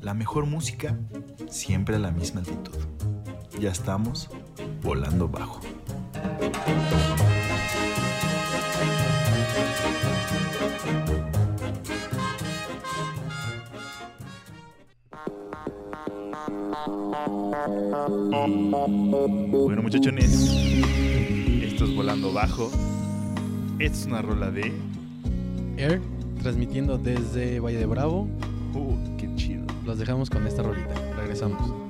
la 0.00 0.14
mejor 0.14 0.46
música, 0.46 0.98
siempre 1.48 1.96
a 1.96 1.98
la 1.98 2.10
misma 2.10 2.40
altitud. 2.40 2.74
Ya 3.60 3.70
estamos 3.70 4.30
volando 4.82 5.28
bajo. 5.28 5.60
Bueno 19.52 19.82
muchachones, 19.82 20.32
esto 21.62 21.84
es 21.84 21.94
Volando 21.94 22.32
Bajo. 22.32 22.70
Esta 23.78 23.98
es 23.98 24.06
una 24.06 24.22
rola 24.22 24.50
de... 24.50 24.72
Air, 25.76 26.00
transmitiendo 26.42 26.98
desde 26.98 27.60
Valle 27.60 27.78
de 27.78 27.86
Bravo 27.86 28.28
los 29.90 29.98
dejamos 29.98 30.30
con 30.30 30.46
esta 30.46 30.62
rolita. 30.62 30.94
Regresamos. 31.16 31.89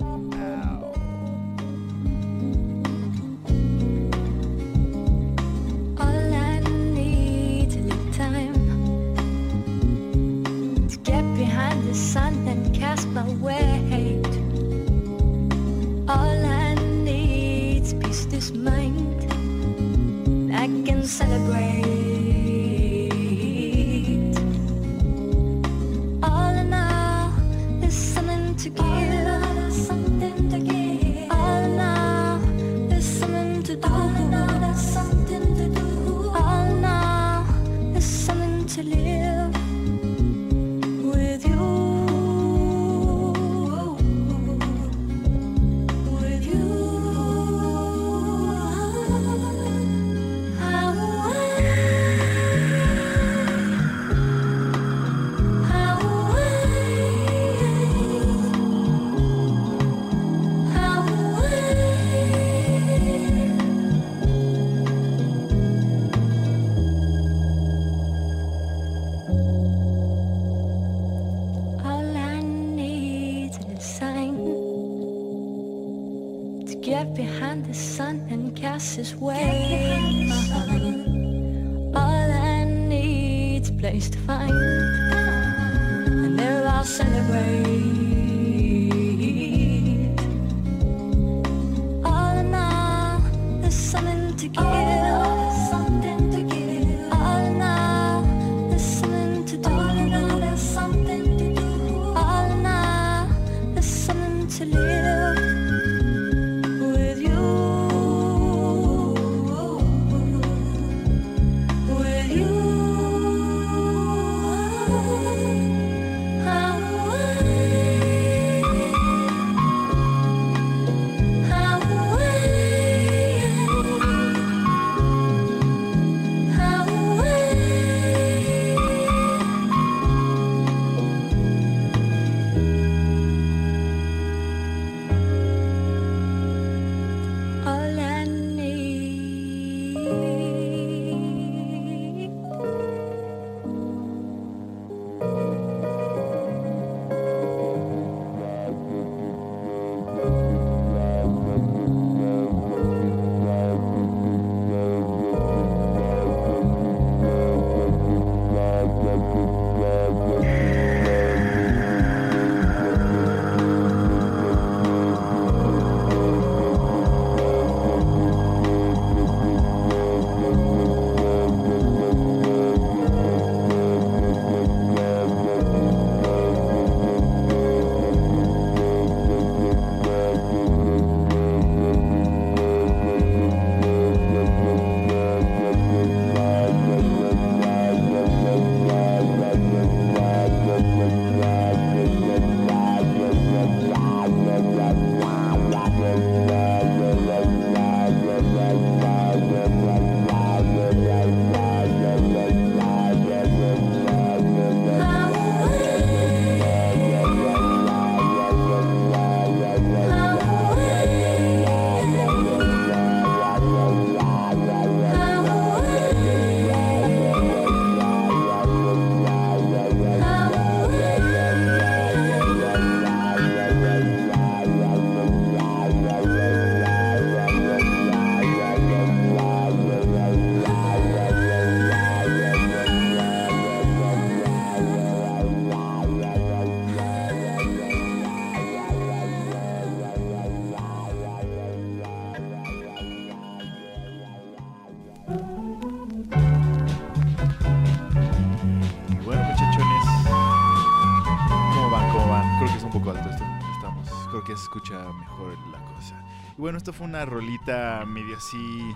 bueno, 256.71 256.79
esto 256.79 256.93
fue 256.93 257.09
una 257.09 257.25
rolita 257.25 258.05
medio 258.07 258.37
así 258.37 258.95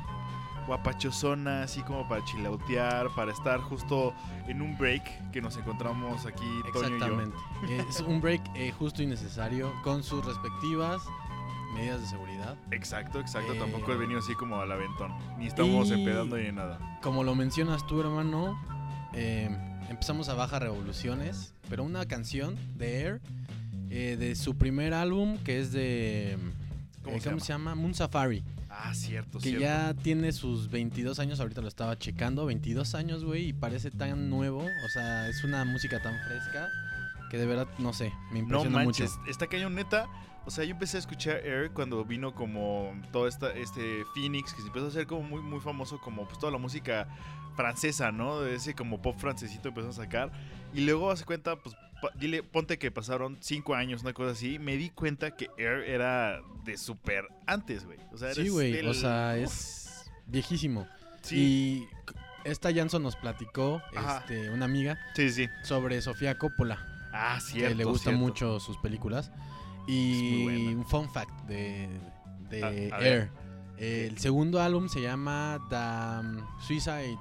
guapachosona, 0.69 1.65
así 1.65 1.83
como 1.83 2.09
para 2.09 2.25
chilautear, 2.25 3.09
para 3.17 3.33
estar 3.33 3.59
justo 3.63 4.15
en 4.47 4.63
un 4.63 4.79
break 4.79 5.33
que 5.33 5.43
nos 5.43 5.57
encontramos 5.57 6.25
aquí. 6.25 6.47
Exactamente. 6.69 7.37
Toño 7.61 7.75
y 7.75 7.79
yo. 7.79 7.89
Es 7.91 7.99
un 7.99 8.21
break 8.21 8.43
eh, 8.55 8.71
justo 8.79 9.03
y 9.03 9.07
necesario 9.07 9.73
con 9.83 10.05
sus 10.05 10.25
respectivas 10.25 11.03
medidas 11.75 12.01
de 12.01 12.07
seguridad. 12.07 12.57
Exacto, 12.71 13.19
exacto. 13.19 13.55
Eh, 13.55 13.59
Tampoco 13.59 13.91
he 13.91 13.97
venido 13.97 14.21
así 14.21 14.37
como 14.37 14.61
al 14.61 14.71
aventón. 14.71 15.13
Ni 15.37 15.49
estamos 15.49 15.91
empedando 15.91 16.37
ni 16.37 16.53
nada. 16.53 16.79
Como 17.03 17.25
lo 17.25 17.35
mencionas 17.35 17.85
tú, 17.89 18.01
hermano, 18.01 18.57
eh, 19.15 19.51
empezamos 19.91 20.29
a 20.29 20.35
bajas 20.35 20.63
revoluciones, 20.63 21.55
pero 21.69 21.83
una 21.83 22.07
canción 22.07 22.57
de 22.77 23.01
Air, 23.01 23.21
de 23.89 24.37
su 24.37 24.57
primer 24.57 24.95
álbum 24.95 25.39
que 25.39 25.59
es 25.59 25.73
de 25.73 26.39
¿Cómo 27.05 27.17
eh, 27.17 27.21
se 27.21 27.41
se 27.41 27.53
llama? 27.53 27.75
Moon 27.75 27.95
Safari. 27.95 28.43
Ah, 28.69 28.93
cierto, 28.95 29.39
Que 29.39 29.51
cierto. 29.51 29.61
ya 29.63 29.95
tiene 29.95 30.33
sus 30.33 30.69
22 30.71 31.19
años, 31.21 31.39
ahorita 31.39 31.61
lo 31.61 31.69
estaba 31.69 31.97
checando, 31.99 32.45
22 32.47 32.95
años, 32.97 33.25
güey, 33.25 33.49
y 33.49 33.53
parece 33.53 33.91
tan 33.93 34.29
nuevo, 34.31 34.59
o 34.65 34.89
sea, 34.93 35.29
es 35.29 35.45
una 35.45 35.65
música 35.65 36.03
tan 36.03 36.19
fresca 36.27 36.69
que 37.31 37.39
de 37.39 37.47
verdad, 37.47 37.69
no 37.79 37.93
sé, 37.93 38.13
me 38.33 38.35
No 38.35 38.39
impresiona 38.41 38.77
manches, 38.85 39.17
mucho. 39.19 39.31
está 39.31 39.47
cañón 39.47 39.75
neta. 39.75 40.07
O 40.47 40.51
sea, 40.51 40.63
yo 40.65 40.73
empecé 40.73 40.99
a 40.99 41.01
escuchar 41.01 41.37
Air 41.39 41.71
cuando 41.71 42.05
vino 42.05 42.35
como 42.35 42.93
todo 43.13 43.27
esta, 43.27 43.51
este 43.55 44.05
Phoenix, 44.15 44.53
que 44.53 44.61
se 44.61 44.67
empezó 44.67 44.87
a 44.87 44.89
hacer 44.89 45.07
como 45.07 45.23
muy, 45.23 45.41
muy 45.41 45.59
famoso, 45.61 45.99
como 46.01 46.27
pues 46.27 46.39
toda 46.39 46.53
la 46.53 46.59
música 46.59 47.09
francesa, 47.57 48.13
¿no? 48.13 48.41
De 48.41 48.55
ese 48.57 48.75
como 48.75 49.01
pop 49.01 49.17
francesito 49.19 49.69
empezó 49.69 49.89
a 49.89 49.93
sacar. 49.93 50.31
Y 50.75 50.85
luego 50.85 51.11
hace 51.11 51.25
cuenta, 51.25 51.57
pues, 51.57 51.75
dile, 52.15 52.43
ponte 52.43 52.79
que 52.79 52.91
pasaron 52.91 53.39
cinco 53.41 53.75
años, 53.75 54.03
una 54.03 54.13
cosa 54.13 54.33
así. 54.33 54.59
Me 54.59 54.77
di 54.77 54.91
cuenta 54.91 55.37
que 55.37 55.49
Air 55.59 55.85
era 55.89 56.41
de 56.65 56.77
súper 56.77 57.27
antes, 57.47 57.85
güey. 57.85 57.99
O 58.13 58.19
sea, 58.19 58.35
Sí, 58.35 58.49
güey, 58.49 58.87
o 58.87 58.95
sea, 58.95 59.37
es 59.37 60.11
viejísimo. 60.27 60.87
Sí, 61.23 61.89
Y 62.45 62.49
esta 62.49 62.73
Janson 62.75 63.03
nos 63.03 63.17
platicó, 63.17 63.81
Ajá. 63.97 64.19
este, 64.21 64.51
una 64.51 64.65
amiga, 64.67 64.99
sí, 65.15 65.31
sí. 65.31 65.49
sobre 65.63 66.01
Sofía 66.03 66.37
Coppola, 66.39 66.79
Ah, 67.13 67.39
cierto. 67.41 67.69
que 67.71 67.75
le 67.77 67.85
gustan 67.85 68.17
mucho 68.17 68.61
sus 68.61 68.77
películas. 68.79 69.31
Y 69.87 70.47
un 70.75 70.85
fun 70.87 71.11
fact 71.13 71.31
de, 71.47 71.89
de 72.51 72.91
A- 72.93 72.97
a 72.97 73.01
Air. 73.01 73.31
El 73.79 74.19
segundo 74.19 74.61
álbum 74.63 74.89
se 74.89 75.01
llama 75.03 75.59
The 75.69 76.41
Suicide... 76.67 77.19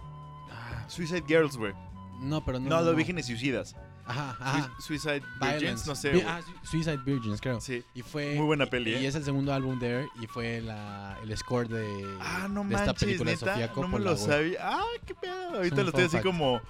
ah, 0.51 0.85
Suicide 0.87 1.23
Girls, 1.27 1.57
güey. 1.57 1.73
no, 2.21 2.43
pero 2.45 2.59
no. 2.59 2.69
No, 2.69 2.75
no, 2.77 2.81
Los 2.83 2.91
no. 2.91 2.97
Vírgenes 2.97 3.25
Suicidas. 3.25 3.75
Ajá, 4.05 4.35
ajá. 4.39 4.71
Sui- 4.79 4.97
Suicide 4.99 5.19
Virgins, 5.39 5.59
Violence. 5.61 5.87
no 5.87 5.95
sé. 5.95 6.09
Vi- 6.11 6.21
güey. 6.21 6.27
ah, 6.29 6.41
Su- 6.41 6.67
Suicide 6.71 6.97
Virgins, 6.97 7.39
creo. 7.41 7.61
Sí. 7.61 7.83
Y 7.95 8.01
fue. 8.01 8.35
Muy 8.35 8.45
buena 8.45 8.65
peli, 8.65 8.91
Y 8.91 8.95
¿eh? 8.95 9.07
es 9.07 9.15
el 9.15 9.23
segundo 9.23 9.53
álbum 9.53 9.79
de 9.79 9.87
Air 10.01 10.07
y 10.21 10.27
fue 10.27 10.61
la, 10.61 11.17
el 11.23 11.37
score 11.37 11.67
de, 11.69 12.17
Ah, 12.19 12.47
no 12.49 12.61
de 12.63 12.69
manches, 12.75 12.81
esta 12.81 12.93
película 12.93 13.31
de 13.31 13.35
neta, 13.37 13.51
Sofía 13.51 13.67
no 13.67 13.73
Coppola. 13.73 13.97
me 13.97 14.03
lo 14.05 14.15
güey. 14.15 14.25
sabía. 14.27 14.57
Ah, 14.61 14.83
qué 15.05 15.15
pedo. 15.15 15.55
Ahorita 15.55 15.75
un 15.75 15.81
lo 15.83 15.87
estoy 15.89 15.91
fun 15.91 16.03
así 16.07 16.17
fact. 16.17 16.25
como, 16.25 16.61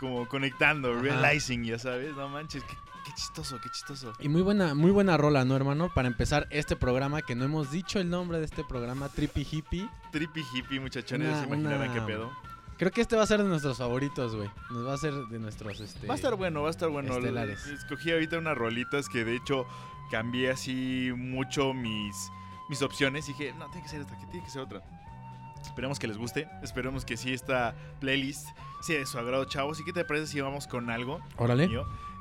como 0.00 0.28
conectando, 0.28 0.92
Ajá. 0.92 1.00
realizing, 1.00 1.64
ya 1.64 1.78
sabes. 1.78 2.14
No 2.16 2.28
manches, 2.28 2.62
qué, 2.64 2.76
qué 3.06 3.12
chistoso, 3.14 3.58
qué 3.62 3.70
chistoso. 3.70 4.12
Y 4.20 4.28
muy 4.28 4.42
buena, 4.42 4.74
muy 4.74 4.90
buena 4.90 5.16
rola, 5.16 5.44
¿no, 5.46 5.56
hermano? 5.56 5.90
Para 5.94 6.08
empezar 6.08 6.46
este 6.50 6.76
programa, 6.76 7.22
que 7.22 7.34
no 7.34 7.44
hemos 7.46 7.70
dicho 7.70 7.98
el 7.98 8.10
nombre 8.10 8.38
de 8.38 8.44
este 8.44 8.62
programa, 8.62 9.08
Trippy 9.08 9.46
Hippie. 9.50 9.88
Trippy 10.12 10.44
hippie, 10.54 10.80
muchachones, 10.80 11.28
Una- 11.28 11.40
se 11.40 11.46
imaginarán 11.46 11.80
una- 11.90 11.94
qué 11.94 12.00
pedo. 12.02 12.30
Creo 12.76 12.90
que 12.90 13.00
este 13.00 13.16
va 13.16 13.22
a 13.22 13.26
ser 13.26 13.42
de 13.42 13.48
nuestros 13.48 13.78
favoritos, 13.78 14.34
güey. 14.34 14.50
Nos 14.70 14.86
va 14.86 14.94
a 14.94 14.96
ser 14.96 15.14
de 15.14 15.38
nuestros, 15.38 15.80
este... 15.80 16.06
Va 16.06 16.14
a 16.14 16.16
estar 16.16 16.34
bueno, 16.34 16.62
va 16.62 16.68
a 16.68 16.70
estar 16.70 16.88
bueno. 16.88 17.14
estelares. 17.14 17.66
Escogí 17.66 18.10
ahorita 18.12 18.38
unas 18.38 18.56
rolitas 18.56 19.08
que 19.08 19.24
de 19.24 19.36
hecho 19.36 19.66
cambié 20.10 20.50
así 20.50 21.12
mucho 21.16 21.72
mis, 21.72 22.30
mis 22.68 22.82
opciones. 22.82 23.28
Y 23.28 23.32
dije, 23.32 23.52
no, 23.58 23.66
tiene 23.66 23.82
que 23.82 23.88
ser 23.88 24.00
esta, 24.00 24.18
que 24.18 24.26
tiene 24.26 24.44
que 24.44 24.50
ser 24.50 24.62
otra. 24.62 24.82
Esperemos 25.62 25.98
que 25.98 26.08
les 26.08 26.18
guste. 26.18 26.48
Esperemos 26.62 27.04
que 27.04 27.16
sí 27.16 27.32
esta 27.32 27.74
playlist 28.00 28.48
sea 28.82 28.98
de 28.98 29.06
su 29.06 29.18
agrado, 29.18 29.44
chavos. 29.44 29.80
¿Y 29.80 29.84
qué 29.84 29.92
te 29.92 30.04
parece 30.04 30.26
si 30.26 30.40
vamos 30.40 30.66
con 30.66 30.90
algo? 30.90 31.20
Órale. 31.36 31.70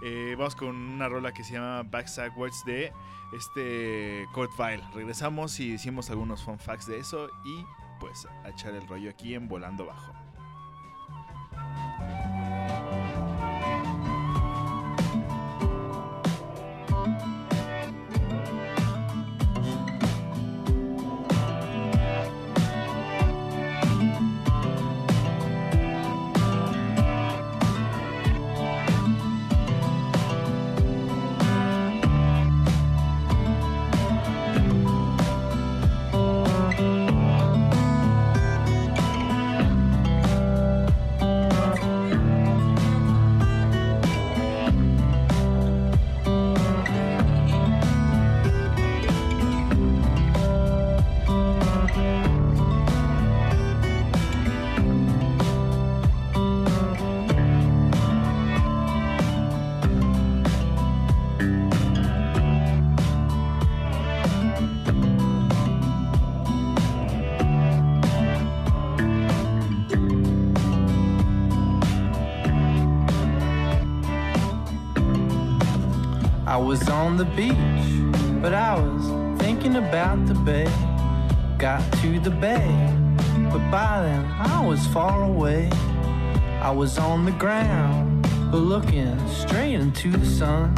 Eh, 0.04 0.36
vamos 0.38 0.56
con 0.56 0.76
una 0.76 1.10
rola 1.10 1.34
que 1.34 1.44
se 1.44 1.54
llama 1.54 1.84
Backsackwards 1.84 2.64
de 2.66 2.92
este 3.34 4.28
Vile. 4.36 4.84
Regresamos 4.94 5.60
y 5.60 5.72
decimos 5.72 6.10
algunos 6.10 6.44
fun 6.44 6.60
facts 6.60 6.88
de 6.88 7.00
eso 7.00 7.30
y 7.46 7.66
pues 8.00 8.28
a 8.44 8.50
echar 8.50 8.76
el 8.76 8.88
rollo 8.88 9.10
aquí 9.10 9.34
en 9.34 9.48
Volando 9.48 9.86
Bajo. 9.86 10.23
Was 76.74 76.90
on 76.90 77.18
the 77.18 77.26
beach, 77.26 78.42
but 78.42 78.52
I 78.52 78.74
was 78.74 79.40
thinking 79.40 79.76
about 79.76 80.26
the 80.26 80.34
bay. 80.34 80.68
Got 81.60 81.84
to 82.02 82.20
the 82.20 82.32
bay, 82.32 82.66
but 83.52 83.62
by 83.70 84.02
then 84.02 84.26
I 84.40 84.60
was 84.66 84.88
far 84.88 85.22
away. 85.22 85.70
I 86.62 86.72
was 86.72 86.98
on 86.98 87.26
the 87.26 87.32
ground, 87.34 88.28
but 88.52 88.58
looking 88.58 89.16
straight 89.30 89.76
into 89.76 90.10
the 90.10 90.26
sun. 90.26 90.74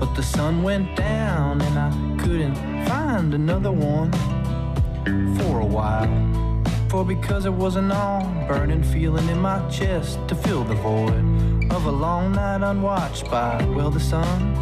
But 0.00 0.14
the 0.14 0.22
sun 0.22 0.62
went 0.62 0.96
down, 0.96 1.60
and 1.60 1.78
I 1.78 1.90
couldn't 2.24 2.56
find 2.86 3.34
another 3.34 3.72
one 3.72 4.10
for 5.36 5.60
a 5.60 5.66
while. 5.66 6.64
For 6.88 7.04
because 7.04 7.44
it 7.44 7.52
was 7.52 7.76
an 7.76 7.92
all 7.92 8.24
burning 8.48 8.82
feeling 8.82 9.28
in 9.28 9.38
my 9.38 9.68
chest 9.68 10.18
to 10.28 10.34
fill 10.34 10.64
the 10.64 10.76
void 10.76 11.24
of 11.70 11.84
a 11.84 11.90
long 11.90 12.32
night 12.32 12.62
unwatched 12.62 13.30
by, 13.30 13.62
well, 13.76 13.90
the 13.90 14.00
sun 14.00 14.53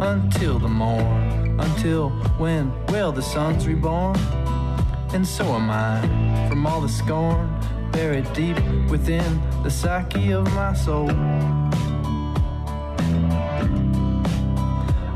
until 0.00 0.58
the 0.58 0.68
morn. 0.68 1.60
Until 1.60 2.10
when, 2.38 2.72
well, 2.86 3.12
the 3.12 3.22
sun's 3.22 3.66
reborn. 3.66 4.16
And 5.12 5.26
so 5.26 5.44
am 5.44 5.70
I 5.70 6.48
from 6.48 6.66
all 6.66 6.80
the 6.80 6.88
scorn 6.88 7.48
buried 7.92 8.32
deep 8.32 8.56
within 8.88 9.40
the 9.62 9.70
psyche 9.70 10.32
of 10.32 10.52
my 10.54 10.72
soul. 10.72 11.10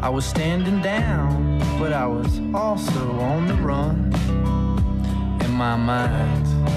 I 0.02 0.08
was 0.10 0.26
standing 0.26 0.82
down, 0.82 1.58
but 1.78 1.92
I 1.92 2.06
was 2.06 2.40
also 2.52 3.12
on 3.20 3.46
the 3.46 3.54
run 3.54 4.12
in 5.44 5.50
my 5.52 5.76
mind. 5.76 6.73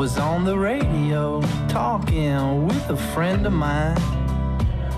Was 0.00 0.16
on 0.16 0.44
the 0.46 0.58
radio 0.58 1.42
talking 1.68 2.66
with 2.66 2.88
a 2.88 2.96
friend 3.12 3.46
of 3.46 3.52
mine. 3.52 3.94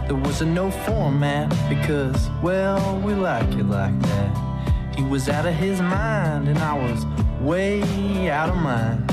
There 0.07 0.15
was 0.15 0.43
a 0.43 0.47
no 0.47 0.71
format 0.71 1.51
because, 1.69 2.31
well, 2.41 3.01
we 3.01 3.13
like 3.13 3.51
it 3.55 3.65
like 3.65 3.99
that. 3.99 4.95
He 4.95 5.03
was 5.03 5.29
out 5.29 5.45
of 5.45 5.55
his 5.55 5.81
mind 5.81 6.47
and 6.47 6.57
I 6.61 6.75
was 6.79 7.05
way 7.41 8.31
out 8.31 8.49
of 8.49 8.55
mine. 8.59 9.05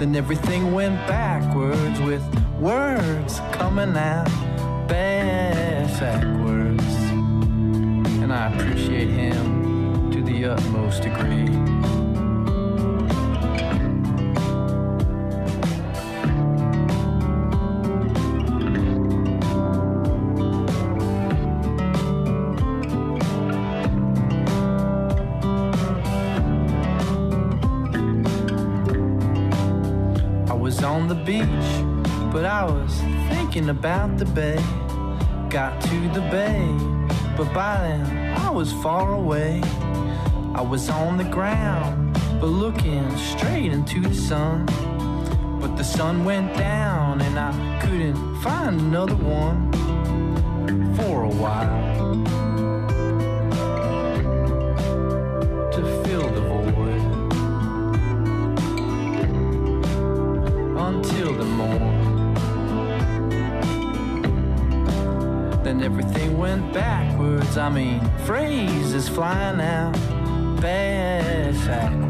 Then 0.00 0.16
everything 0.16 0.72
went 0.72 0.96
backwards 1.06 2.00
with 2.00 2.24
words 2.58 3.38
coming 3.52 3.96
out 3.96 4.26
backwards. 4.88 6.82
And 8.20 8.32
I 8.32 8.52
appreciate 8.52 9.10
him 9.10 10.10
to 10.10 10.20
the 10.22 10.46
utmost 10.46 11.02
degree. 11.02 11.93
About 33.54 34.18
the 34.18 34.24
bay. 34.24 34.58
Got 35.48 35.80
to 35.82 36.08
the 36.08 36.22
bay, 36.28 36.66
but 37.36 37.54
by 37.54 37.78
then 37.82 38.36
I 38.36 38.50
was 38.50 38.72
far 38.82 39.14
away. 39.14 39.62
I 40.54 40.60
was 40.60 40.90
on 40.90 41.18
the 41.18 41.24
ground, 41.24 42.18
but 42.40 42.48
looking 42.48 43.16
straight 43.16 43.70
into 43.70 44.00
the 44.00 44.12
sun. 44.12 44.66
But 45.60 45.76
the 45.76 45.84
sun 45.84 46.24
went 46.24 46.56
down, 46.56 47.20
and 47.20 47.38
I 47.38 47.52
couldn't 47.80 48.40
find 48.40 48.80
another 48.80 49.14
one 49.14 49.72
for 50.96 51.22
a 51.22 51.28
while. 51.28 51.93
Backwards. 67.44 67.56
I 67.58 67.68
mean, 67.68 68.00
phrases 68.26 69.08
flying 69.08 69.60
out 69.60 69.92
bad 70.60 71.54
backwards. 71.66 72.03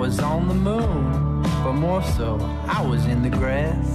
Was 0.00 0.18
on 0.18 0.48
the 0.48 0.54
moon, 0.54 1.42
but 1.62 1.74
more 1.74 2.02
so, 2.02 2.38
I 2.66 2.80
was 2.80 3.04
in 3.04 3.20
the 3.22 3.28
grass. 3.28 3.86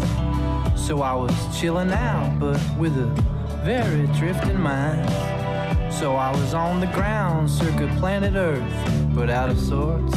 So 0.80 1.02
I 1.02 1.16
was 1.16 1.34
chilling 1.60 1.92
out, 1.92 2.38
but 2.40 2.62
with 2.78 2.96
a 2.96 3.08
very 3.64 4.06
drifting 4.20 4.62
mind. 4.62 5.10
So 5.92 6.16
I 6.16 6.30
was 6.30 6.54
on 6.54 6.80
the 6.80 6.86
ground, 6.98 7.50
circa 7.50 7.88
planet 7.98 8.36
Earth, 8.36 8.72
but 9.16 9.32
out 9.32 9.50
of 9.50 9.60
sorts. 9.60 10.16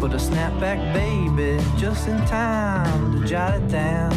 But 0.00 0.14
a 0.14 0.20
snapback 0.28 0.80
baby, 0.92 1.62
just 1.78 2.08
in 2.08 2.18
time 2.26 3.20
to 3.20 3.24
jot 3.24 3.54
it 3.54 3.68
down 3.68 4.12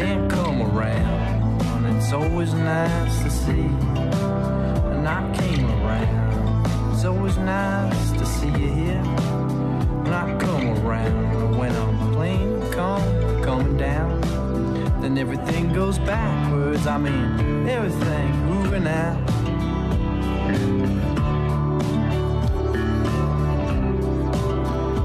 and 0.00 0.28
come 0.28 0.60
around. 0.60 1.62
And 1.62 1.96
it's 1.96 2.12
always 2.12 2.52
nice 2.52 3.22
to 3.22 3.30
see. 3.30 3.68
And 4.90 5.06
I 5.06 5.22
came 5.36 5.70
around. 5.70 6.92
It's 6.92 7.04
always 7.04 7.36
nice 7.36 8.10
to 8.10 8.26
see 8.26 8.48
you 8.48 8.72
here 8.72 9.33
down, 13.76 14.20
then 15.00 15.18
everything 15.18 15.72
goes 15.72 15.98
backwards. 15.98 16.86
I 16.86 16.98
mean, 16.98 17.68
everything 17.68 18.30
moving 18.46 18.86
out. 18.86 19.18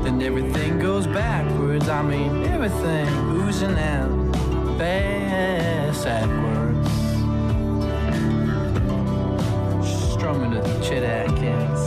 Then 0.03 0.21
everything 0.21 0.79
goes 0.79 1.07
backwards. 1.07 1.89
I 1.89 2.01
mean, 2.01 2.45
everything 2.45 3.07
oozing 3.31 3.77
out. 3.77 4.09
Backwards. 4.77 5.29
Strumming 10.13 10.51
to 10.51 10.61
the 10.61 10.79
Chet 10.83 11.03
Atkins. 11.03 11.79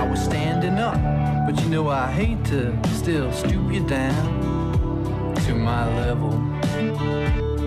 I 0.00 0.06
was 0.10 0.22
standing 0.22 0.78
up, 0.78 1.00
but 1.46 1.62
you 1.62 1.68
know 1.70 1.88
I 1.88 2.10
hate 2.10 2.44
to 2.46 2.72
still 3.00 3.32
stoop 3.32 3.72
you 3.72 3.80
down 3.86 5.34
to 5.46 5.54
my 5.54 5.88
level. 5.96 7.59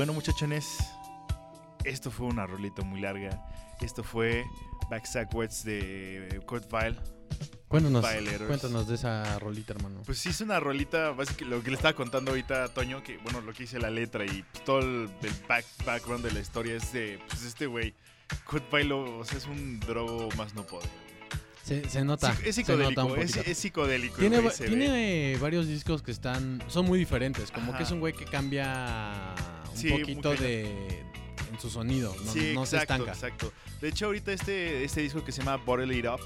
Bueno, 0.00 0.14
muchachones, 0.14 0.78
esto 1.84 2.10
fue 2.10 2.26
una 2.26 2.46
rolita 2.46 2.80
muy 2.80 3.02
larga. 3.02 3.38
Esto 3.82 4.02
fue 4.02 4.46
Backstackwoods 4.88 5.62
de 5.62 6.40
Kurt 6.46 6.70
Vile. 6.72 6.96
Cuéntanos, 7.68 8.06
cuéntanos 8.46 8.88
de 8.88 8.94
esa 8.94 9.38
rolita, 9.40 9.74
hermano. 9.74 10.00
Pues 10.06 10.16
sí, 10.16 10.30
es 10.30 10.40
una 10.40 10.58
rolita, 10.58 11.10
básicamente 11.10 11.54
lo 11.54 11.62
que 11.62 11.68
le 11.70 11.76
estaba 11.76 11.92
contando 11.92 12.30
ahorita 12.30 12.64
a 12.64 12.68
Toño, 12.68 13.02
que 13.02 13.18
bueno, 13.18 13.42
lo 13.42 13.52
que 13.52 13.64
dice 13.64 13.78
la 13.78 13.90
letra 13.90 14.24
y 14.24 14.42
todo 14.64 14.78
el, 14.78 15.10
el 15.22 15.32
back- 15.46 15.84
background 15.84 16.24
de 16.24 16.32
la 16.32 16.40
historia 16.40 16.76
es 16.76 16.94
de 16.94 17.18
pues, 17.28 17.42
este 17.42 17.66
güey. 17.66 17.94
Kurt 18.46 18.72
Vile, 18.72 18.94
o 18.94 19.22
sea, 19.26 19.36
es 19.36 19.44
un 19.44 19.80
drogo 19.80 20.30
más 20.38 20.54
no 20.54 20.66
poder. 20.66 20.88
se, 21.62 21.86
se 21.90 22.02
nota. 22.06 22.30
Es 22.30 22.38
nota 22.38 22.52
psicodélico, 22.54 23.04
un 23.04 23.18
es, 23.20 23.32
poquito. 23.32 23.50
es 23.50 23.58
psicodélico. 23.58 24.16
Tiene, 24.16 25.36
varios 25.38 25.66
discos 25.68 26.00
que 26.00 26.10
están 26.10 26.62
son 26.68 26.86
muy 26.86 26.98
diferentes, 26.98 27.50
como 27.50 27.68
Ajá. 27.72 27.76
que 27.78 27.84
es 27.84 27.90
un 27.90 28.00
güey 28.00 28.14
que 28.14 28.24
cambia 28.24 29.34
un 29.70 29.76
Sí, 29.76 29.90
poquito 29.90 30.34
de 30.34 31.00
en 31.52 31.60
su 31.60 31.68
sonido, 31.70 32.14
no, 32.24 32.32
sí, 32.32 32.52
no 32.54 32.64
se 32.66 32.76
exacto, 32.76 33.04
estanca. 33.10 33.12
exacto. 33.12 33.52
De 33.80 33.88
hecho, 33.88 34.06
ahorita 34.06 34.32
este, 34.32 34.84
este 34.84 35.00
disco 35.00 35.24
que 35.24 35.32
se 35.32 35.42
llama 35.42 35.56
Bottle 35.56 35.96
It 35.96 36.06
Up, 36.06 36.20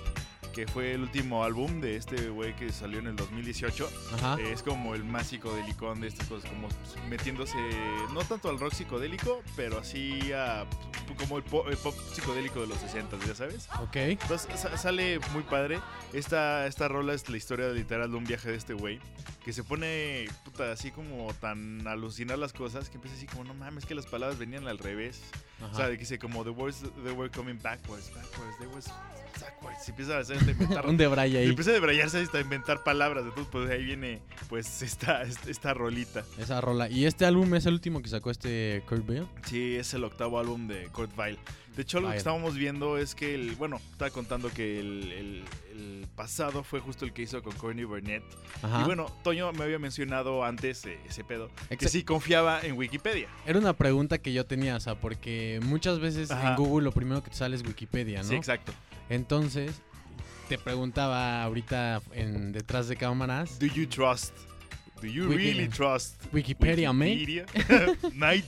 que 0.54 0.66
fue 0.68 0.92
el 0.92 1.02
último 1.02 1.42
álbum 1.42 1.80
de 1.80 1.96
este 1.96 2.28
güey 2.28 2.54
que 2.54 2.70
salió 2.72 3.00
en 3.00 3.08
el 3.08 3.16
2018, 3.16 3.90
Ajá. 4.14 4.40
es 4.40 4.62
como 4.62 4.94
el 4.94 5.02
más 5.04 5.26
psicodélico 5.26 5.92
de 5.96 6.06
estas 6.06 6.28
cosas, 6.28 6.48
como 6.48 6.68
pues, 6.68 7.04
metiéndose 7.08 7.56
no 8.12 8.20
tanto 8.24 8.48
al 8.48 8.58
rock 8.60 8.72
psicodélico, 8.74 9.42
pero 9.56 9.78
así 9.80 10.32
a 10.32 10.64
p- 11.08 11.14
como 11.16 11.38
el 11.38 11.42
pop, 11.42 11.66
el 11.68 11.76
pop 11.76 11.94
psicodélico 12.12 12.60
de 12.60 12.68
los 12.68 12.78
60, 12.78 13.16
ya 13.26 13.34
sabes. 13.34 13.68
ok. 13.80 13.96
Entonces 13.96 14.60
sa- 14.60 14.76
sale 14.78 15.18
muy 15.32 15.42
padre. 15.42 15.80
Esta, 16.12 16.66
esta 16.66 16.86
rola 16.86 17.14
es 17.14 17.28
la 17.28 17.36
historia 17.36 17.68
literal 17.70 18.10
de 18.10 18.16
un 18.16 18.24
viaje 18.24 18.50
de 18.50 18.56
este 18.56 18.74
güey 18.74 19.00
que 19.44 19.52
se 19.52 19.62
pone 19.64 20.26
puta, 20.44 20.70
así 20.72 20.90
como 20.90 21.34
tan 21.34 21.86
alucinar 21.86 22.38
las 22.38 22.52
cosas 22.52 22.88
que 22.88 22.96
empieza 22.96 23.16
así 23.16 23.26
como 23.26 23.44
no 23.44 23.52
mames 23.54 23.84
que 23.84 23.94
las 23.94 24.06
palabras 24.06 24.38
venían 24.38 24.66
al 24.68 24.78
revés. 24.78 25.20
Ajá. 25.60 25.72
O 25.72 25.74
sea, 25.76 25.86
de 25.88 25.94
que 25.94 26.00
dice 26.00 26.18
como 26.18 26.44
the 26.44 26.50
words 26.50 26.82
they 27.02 27.12
were 27.12 27.30
coming 27.30 27.58
backwards, 27.60 28.10
backwards, 28.14 28.58
they 28.58 28.66
was 28.68 28.86
backwards. 29.40 29.86
Y 29.86 29.90
empieza 29.90 30.16
a 30.16 30.20
hacer 30.20 30.38
hasta 30.50 30.62
inventar 30.62 30.86
un 30.88 30.96
debraye 30.96 31.38
ahí. 31.38 31.48
empieza 31.48 31.70
a 31.70 31.74
debrayarse 31.74 32.18
hasta 32.20 32.40
inventar 32.40 32.82
palabras. 32.84 33.24
Entonces, 33.24 33.48
pues 33.50 33.70
ahí 33.70 33.84
viene 33.84 34.20
pues 34.48 34.82
esta, 34.82 35.22
esta, 35.22 35.50
esta 35.50 35.74
rolita. 35.74 36.24
Esa 36.38 36.60
rola. 36.60 36.88
Y 36.88 37.06
este 37.06 37.26
álbum 37.26 37.54
es 37.54 37.66
el 37.66 37.74
último 37.74 38.02
que 38.02 38.08
sacó 38.08 38.30
este 38.30 38.82
Kurt 38.88 39.06
Vile. 39.06 39.26
Sí, 39.46 39.76
es 39.76 39.94
el 39.94 40.04
octavo 40.04 40.38
álbum 40.38 40.66
de 40.68 40.84
Kurt 40.92 41.14
Vile. 41.16 41.38
De 41.76 41.82
hecho, 41.82 41.98
lo 42.00 42.08
que 42.12 42.16
estábamos 42.16 42.54
viendo 42.54 42.98
es 42.98 43.16
que 43.16 43.34
el, 43.34 43.56
bueno, 43.56 43.80
estaba 43.90 44.08
contando 44.10 44.48
que 44.48 44.78
el, 44.78 45.10
el- 45.12 45.44
el 45.74 46.06
pasado 46.14 46.62
fue 46.62 46.78
justo 46.78 47.04
el 47.04 47.12
que 47.12 47.22
hizo 47.22 47.42
con 47.42 47.52
Courtney 47.56 47.82
Burnett. 47.84 48.22
Ajá. 48.62 48.82
Y 48.82 48.84
bueno, 48.84 49.06
Toño 49.24 49.52
me 49.52 49.64
había 49.64 49.80
mencionado 49.80 50.44
antes 50.44 50.84
eh, 50.84 51.00
ese 51.08 51.24
pedo, 51.24 51.50
que 51.76 51.88
sí 51.88 52.04
confiaba 52.04 52.60
en 52.60 52.76
Wikipedia. 52.78 53.26
Era 53.44 53.58
una 53.58 53.72
pregunta 53.72 54.18
que 54.18 54.32
yo 54.32 54.46
tenía, 54.46 54.76
o 54.76 54.80
sea, 54.80 54.94
porque 54.94 55.58
muchas 55.64 55.98
veces 55.98 56.30
Ajá. 56.30 56.50
en 56.50 56.56
Google 56.56 56.84
lo 56.84 56.92
primero 56.92 57.24
que 57.24 57.30
te 57.30 57.36
sale 57.36 57.56
es 57.56 57.64
Wikipedia, 57.66 58.22
¿no? 58.22 58.28
Sí, 58.28 58.36
exacto. 58.36 58.72
Entonces, 59.08 59.72
te 60.48 60.58
preguntaba 60.58 61.42
ahorita 61.42 62.00
en 62.12 62.52
detrás 62.52 62.88
de 62.88 62.96
cámaras, 62.96 63.58
Do 63.58 63.66
you 63.66 63.86
trust? 63.86 64.34
Do 65.00 65.08
you 65.08 65.24
Wiki- 65.28 65.36
really 65.52 65.68
trust 65.68 66.22
Wikipedia, 66.32 66.92
mate? 66.92 67.10
Wikipedia? 67.26 67.96
Night. 68.14 68.46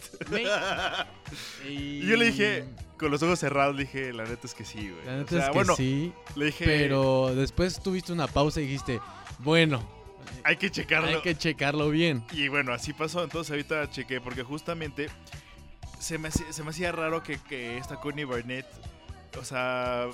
Y 1.68 2.06
yo 2.06 2.16
le 2.16 2.26
dije, 2.26 2.64
con 2.98 3.10
los 3.10 3.22
ojos 3.22 3.38
cerrados, 3.38 3.74
le 3.76 3.82
dije, 3.82 4.12
la 4.12 4.24
neta 4.24 4.46
es 4.46 4.54
que 4.54 4.64
sí, 4.64 4.90
güey. 4.90 5.04
La 5.04 5.12
O 5.14 5.16
neta 5.18 5.30
sea, 5.30 5.38
es 5.40 5.46
que 5.46 5.52
bueno, 5.54 5.76
sí, 5.76 6.12
le 6.34 6.46
dije, 6.46 6.64
pero 6.64 7.34
después 7.34 7.80
tuviste 7.82 8.12
una 8.12 8.26
pausa 8.26 8.60
y 8.60 8.64
dijiste, 8.66 9.00
bueno, 9.40 9.86
hay 10.44 10.56
que 10.56 10.70
checarlo. 10.70 11.08
hay 11.08 11.20
que 11.22 11.34
checarlo 11.36 11.90
bien. 11.90 12.24
Y 12.32 12.48
bueno, 12.48 12.72
así 12.72 12.92
pasó. 12.92 13.22
Entonces 13.24 13.50
ahorita 13.50 13.90
chequé 13.90 14.20
porque 14.20 14.42
justamente 14.42 15.08
se 15.98 16.18
me, 16.18 16.30
se 16.30 16.62
me 16.62 16.70
hacía 16.70 16.92
raro 16.92 17.22
que, 17.22 17.38
que 17.38 17.78
esta 17.78 17.96
Courtney 17.96 18.24
Barnett, 18.24 18.66
o 19.38 19.44
sea, 19.44 20.06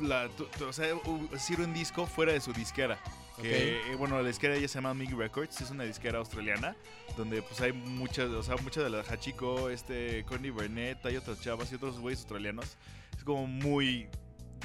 la, 0.00 0.28
tu- 0.28 0.46
tu- 0.58 0.66
o 0.66 0.72
sea, 0.72 0.86
hiciera 1.34 1.64
un 1.64 1.74
disco 1.74 2.06
fuera 2.06 2.32
de 2.32 2.40
su 2.40 2.52
disquera. 2.52 2.98
Que, 3.42 3.92
eh, 3.92 3.96
bueno, 3.96 4.20
la 4.20 4.26
disquera 4.26 4.54
ella 4.56 4.66
se 4.66 4.76
llama 4.76 4.94
Mig 4.94 5.14
Records, 5.14 5.60
es 5.60 5.70
una 5.70 5.84
disquera 5.84 6.18
australiana, 6.20 6.74
donde 7.18 7.42
pues 7.42 7.60
hay 7.60 7.72
muchas, 7.74 8.30
o 8.30 8.42
sea, 8.42 8.56
muchas 8.56 8.84
de 8.84 8.88
las 8.90 9.10
Hachiko, 9.10 9.68
este, 9.68 10.24
Courtney 10.24 10.50
Barnett, 10.50 11.04
hay 11.04 11.16
otras 11.18 11.40
chavas 11.42 11.70
y 11.70 11.74
otros 11.74 11.98
güeyes 11.98 12.20
australianos. 12.20 12.78
Es 13.14 13.24
como 13.24 13.46
muy, 13.46 14.06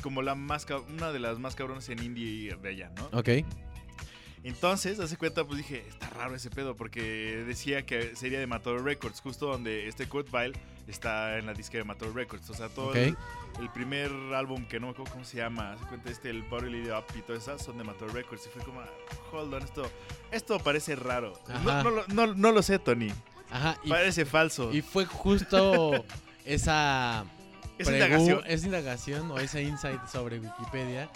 como 0.02 0.22
la 0.22 0.36
más, 0.36 0.66
una 0.88 1.12
de 1.12 1.20
las 1.20 1.38
más 1.38 1.54
cabronas 1.56 1.90
en 1.90 2.02
indie 2.02 2.56
de 2.62 2.70
allá, 2.70 2.92
¿no? 2.96 3.10
Ok. 3.18 3.30
Entonces, 4.44 5.00
hace 5.00 5.18
cuenta, 5.18 5.46
pues 5.46 5.58
dije, 5.60 5.86
está 5.88 6.10
raro 6.10 6.34
ese 6.36 6.50
pedo, 6.50 6.76
porque 6.76 7.44
decía 7.46 7.86
que 7.86 8.16
sería 8.16 8.40
de 8.40 8.48
Matador 8.48 8.84
Records, 8.84 9.22
justo 9.22 9.48
donde 9.48 9.88
este 9.88 10.08
Kurt 10.08 10.32
Vile 10.32 10.54
está 10.92 11.38
en 11.38 11.46
la 11.46 11.54
disquera 11.54 11.84
de 11.84 11.88
Matador 11.88 12.16
Records. 12.16 12.50
O 12.50 12.54
sea, 12.54 12.70
todo 12.70 12.90
Ok. 12.90 12.96
el, 12.98 13.18
el 13.60 13.70
primer 13.72 14.12
álbum 14.36 14.66
que 14.66 14.80
no 14.80 14.88
me 14.88 14.94
acuerdo 14.94 15.12
cómo 15.14 15.26
se 15.26 15.38
llama, 15.38 15.74
hace 15.74 15.86
cuenta, 15.86 16.10
este, 16.10 16.30
el 16.30 16.44
Body 16.44 16.90
Up 16.92 17.06
y 17.18 17.22
todas 17.22 17.44
esas 17.44 17.62
son 17.64 17.78
de 17.78 17.84
Matador 17.84 18.14
Records. 18.14 18.46
Y 18.46 18.50
fue 18.50 18.64
como, 18.64 18.82
hold 19.32 19.54
on, 19.54 19.64
esto, 19.64 19.90
esto 20.32 20.60
parece 20.60 20.96
raro. 20.96 21.34
No, 21.64 21.84
no 21.84 21.90
lo- 21.90 22.06
no- 22.08 22.34
no 22.36 22.52
lo 22.52 22.62
sé, 22.62 22.80
Tony. 22.80 23.12
Ajá. 23.52 23.78
Y, 23.84 23.90
Parece 23.90 24.26
falso. 24.26 24.72
y 24.72 24.82
fue 24.82 25.06
justo 25.06 26.06
esa, 26.46 27.26
Esa 27.78 27.92
indagación 27.92 28.44
esa 28.48 28.66
indagación 28.66 29.32
o 29.32 29.38
ese 29.40 29.62
insight 29.64 30.06
sobre 30.08 30.40
Wikipedia. 30.40 31.10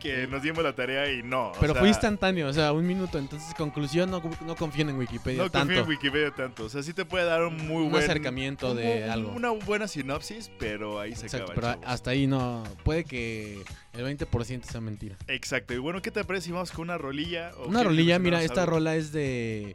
Que 0.00 0.26
nos 0.26 0.42
dimos 0.42 0.64
la 0.64 0.74
tarea 0.74 1.12
y 1.12 1.22
no. 1.22 1.50
o 1.50 1.52
Pero 1.60 1.74
sea, 1.74 1.80
fue 1.80 1.88
instantáneo, 1.88 2.48
o 2.48 2.52
sea, 2.52 2.72
un 2.72 2.84
minuto. 2.86 3.18
Entonces, 3.18 3.54
conclusión, 3.54 4.10
no, 4.10 4.20
no 4.44 4.56
confíen 4.56 4.88
en 4.88 4.98
Wikipedia 4.98 5.42
No 5.44 5.50
tanto. 5.50 5.68
confío 5.68 5.82
en 5.84 5.88
Wikipedia 5.88 6.30
tanto. 6.34 6.64
O 6.64 6.68
sea, 6.68 6.82
sí 6.82 6.92
te 6.92 7.04
puede 7.04 7.24
dar 7.26 7.42
un 7.44 7.56
muy 7.68 7.84
un 7.84 7.90
buen... 7.92 8.02
acercamiento 8.02 8.74
de 8.74 9.04
un- 9.04 9.10
algo. 9.10 9.32
Una 9.32 9.50
buena 9.50 9.86
sinopsis, 9.86 10.50
pero 10.58 10.98
ahí 10.98 11.14
se 11.14 11.26
Exacto, 11.26 11.52
acaba. 11.52 11.54
pero 11.54 11.66
chavos. 11.74 11.86
hasta 11.94 12.10
ahí 12.10 12.26
no. 12.26 12.64
Puede 12.82 13.04
que 13.04 13.62
el 13.92 14.04
20% 14.18 14.62
sea 14.64 14.80
mentira. 14.80 15.16
Exacto. 15.28 15.74
Y 15.74 15.78
bueno, 15.78 16.02
¿qué 16.02 16.10
te 16.10 16.24
parece 16.24 16.46
si 16.46 16.52
vamos 16.52 16.72
con 16.72 16.82
una 16.84 16.98
rolilla? 16.98 17.52
o 17.58 17.68
Una 17.68 17.84
rolilla, 17.84 18.18
mira, 18.18 18.42
esta 18.42 18.66
rola 18.66 18.96
es 18.96 19.12
de 19.12 19.72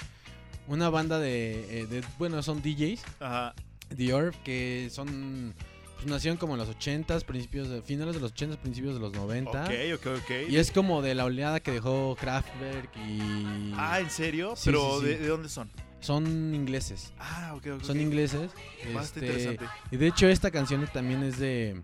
una 0.67 0.89
banda 0.89 1.19
de, 1.19 1.81
eh, 1.81 1.85
de- 1.87 2.03
bueno, 2.17 2.41
son 2.41 2.61
DJs, 2.61 3.03
Ajá. 3.19 3.53
The 3.95 4.13
Orb, 4.15 4.33
que 4.43 4.87
son, 4.91 5.53
pues 5.95 6.07
nacieron 6.07 6.37
como 6.37 6.53
en 6.53 6.59
los 6.59 6.69
80s, 6.69 7.23
principios, 7.23 7.69
de, 7.69 7.81
finales 7.81 8.15
de 8.15 8.21
los 8.21 8.33
80s, 8.33 8.57
principios 8.57 8.93
de 8.95 8.99
los 8.99 9.13
90. 9.13 9.63
Ok, 9.63 9.69
ok, 9.95 10.07
ok. 10.23 10.31
Y 10.49 10.57
es 10.57 10.71
como 10.71 11.01
de 11.01 11.15
la 11.15 11.25
oleada 11.25 11.59
que 11.59 11.71
dejó 11.71 12.15
Kraftwerk 12.19 12.89
y... 13.07 13.73
Ah, 13.77 13.99
¿en 13.99 14.09
serio? 14.09 14.55
Sí, 14.55 14.63
pero 14.65 14.99
sí, 14.99 15.05
sí. 15.05 15.11
¿de, 15.13 15.17
de 15.19 15.27
dónde 15.27 15.49
son? 15.49 15.69
Son 16.01 16.53
ingleses, 16.53 17.13
Ah, 17.17 17.53
ok, 17.55 17.65
ok. 17.77 17.83
son 17.83 17.99
ingleses. 17.99 18.51
Bastante 18.93 19.27
este, 19.27 19.43
interesante. 19.43 19.65
Y 19.89 19.97
de 19.97 20.07
hecho 20.07 20.27
esta 20.27 20.51
canción 20.51 20.87
también 20.93 21.23
es 21.23 21.39
de, 21.39 21.81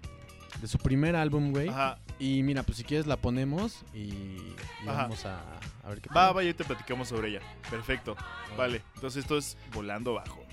de 0.61 0.67
su 0.67 0.77
primer 0.77 1.15
álbum, 1.15 1.51
güey. 1.51 1.69
Ajá. 1.69 1.97
Y 2.19 2.43
mira, 2.43 2.61
pues 2.61 2.77
si 2.77 2.83
quieres 2.83 3.07
la 3.07 3.17
ponemos 3.17 3.83
y, 3.95 4.37
vamos 4.85 5.25
a, 5.25 5.41
a 5.83 5.89
ver 5.89 6.01
qué 6.01 6.09
Va, 6.09 6.27
tal. 6.27 6.37
va, 6.37 6.43
y 6.43 6.53
te 6.53 6.63
platicamos 6.63 7.07
sobre 7.07 7.29
ella. 7.29 7.39
Perfecto. 7.71 8.15
Vale. 8.55 8.83
Entonces 8.93 9.23
esto 9.23 9.39
es 9.39 9.57
Volando 9.73 10.13
Bajo. 10.13 10.43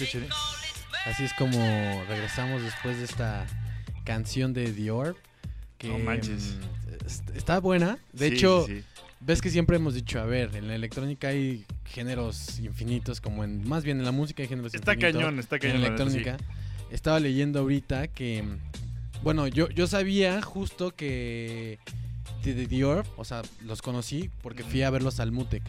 Muchachos. 0.00 0.22
Así 1.06 1.24
es 1.24 1.32
como 1.34 1.58
regresamos 2.08 2.62
después 2.62 2.98
de 2.98 3.04
esta 3.04 3.46
canción 4.04 4.52
de 4.52 4.72
Dior. 4.72 5.16
Que 5.78 5.88
No 5.88 5.98
manches. 5.98 6.56
mm, 6.56 7.06
est- 7.06 7.30
está 7.36 7.58
buena. 7.60 7.98
De 8.12 8.28
Sí, 8.28 8.34
hecho, 8.34 8.66
sí, 8.66 8.82
ves 9.20 9.40
que 9.40 9.50
siempre 9.50 9.76
hemos 9.76 9.94
dicho, 9.94 10.20
a 10.20 10.26
ver, 10.26 10.54
en 10.54 10.68
la 10.68 10.74
electrónica 10.76 11.28
hay 11.28 11.64
géneros 11.84 12.60
infinitos, 12.60 13.20
como 13.20 13.42
en, 13.44 13.66
más 13.68 13.82
bien 13.84 13.98
en 13.98 14.04
la 14.04 14.12
música 14.12 14.42
hay 14.42 14.48
géneros 14.48 14.72
está 14.74 14.92
infinitos. 14.92 15.20
cañón, 15.20 15.38
está 15.40 15.56
en 15.56 15.62
cañón. 15.62 15.82
la 15.82 15.88
la 15.90 15.96
sí. 15.96 16.02
electrónica. 16.02 16.36
Estaba 16.90 17.18
leyendo 17.20 17.58
ahorita 17.60 18.06
que, 18.08 18.44
bueno, 19.22 19.46
yo, 19.48 19.68
yo 19.70 19.86
sabía 19.86 20.40
justo 20.42 20.94
que 20.94 21.78
de 22.44 22.66
Dior, 22.66 23.06
o 23.16 23.24
sea, 23.24 23.42
los 23.64 23.82
conocí 23.82 24.30
porque 24.42 24.62
fui 24.62 24.82
a 24.82 24.90
verlos 24.90 25.18
al 25.20 25.32
Mutec. 25.32 25.62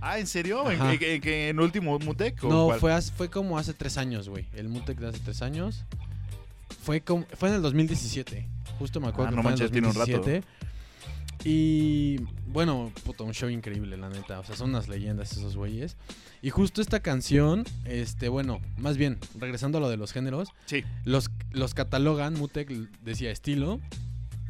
Ah, 0.00 0.18
¿en 0.18 0.26
serio? 0.26 0.70
¿En, 0.70 0.80
en- 0.80 1.60
último 1.60 1.98
Mutec? 1.98 2.42
No, 2.42 2.66
cuál? 2.66 2.80
fue, 2.80 2.92
hace- 2.92 3.12
fue 3.12 3.28
como 3.28 3.58
hace 3.58 3.74
tres 3.74 3.96
años, 3.98 4.28
güey. 4.28 4.46
El 4.54 4.68
Mutec 4.68 4.98
de 4.98 5.08
hace 5.08 5.18
tres 5.18 5.42
años. 5.42 5.84
Fue, 6.82 7.00
como, 7.02 7.26
fue 7.34 7.50
en 7.50 7.56
el 7.56 7.62
2017. 7.62 8.46
Justo 8.78 9.00
me 9.00 9.08
acuerdo 9.08 9.28
Ah, 9.28 9.30
que 9.30 9.36
no 9.36 9.42
fue 9.42 9.50
manches, 9.50 9.66
en 9.66 9.72
tiene 9.72 9.88
el 9.88 9.92
un 9.94 9.98
rato. 10.00 10.12
2017. 10.12 10.46
Y 11.44 12.18
bueno, 12.48 12.92
puto, 13.04 13.24
un 13.24 13.32
show 13.32 13.48
increíble, 13.48 13.96
la 13.96 14.08
neta. 14.10 14.40
O 14.40 14.44
sea, 14.44 14.56
son 14.56 14.70
unas 14.70 14.88
leyendas 14.88 15.32
esos 15.32 15.56
güeyes. 15.56 15.96
Y 16.42 16.50
justo 16.50 16.80
esta 16.82 17.00
canción, 17.00 17.64
este, 17.84 18.28
bueno, 18.28 18.60
más 18.78 18.96
bien, 18.96 19.18
regresando 19.38 19.78
a 19.78 19.80
lo 19.80 19.88
de 19.90 19.96
los 19.96 20.12
géneros, 20.12 20.48
Sí. 20.66 20.84
los, 21.04 21.30
los 21.50 21.74
catalogan, 21.74 22.34
Mutec 22.34 22.68
decía 23.02 23.30
estilo, 23.30 23.80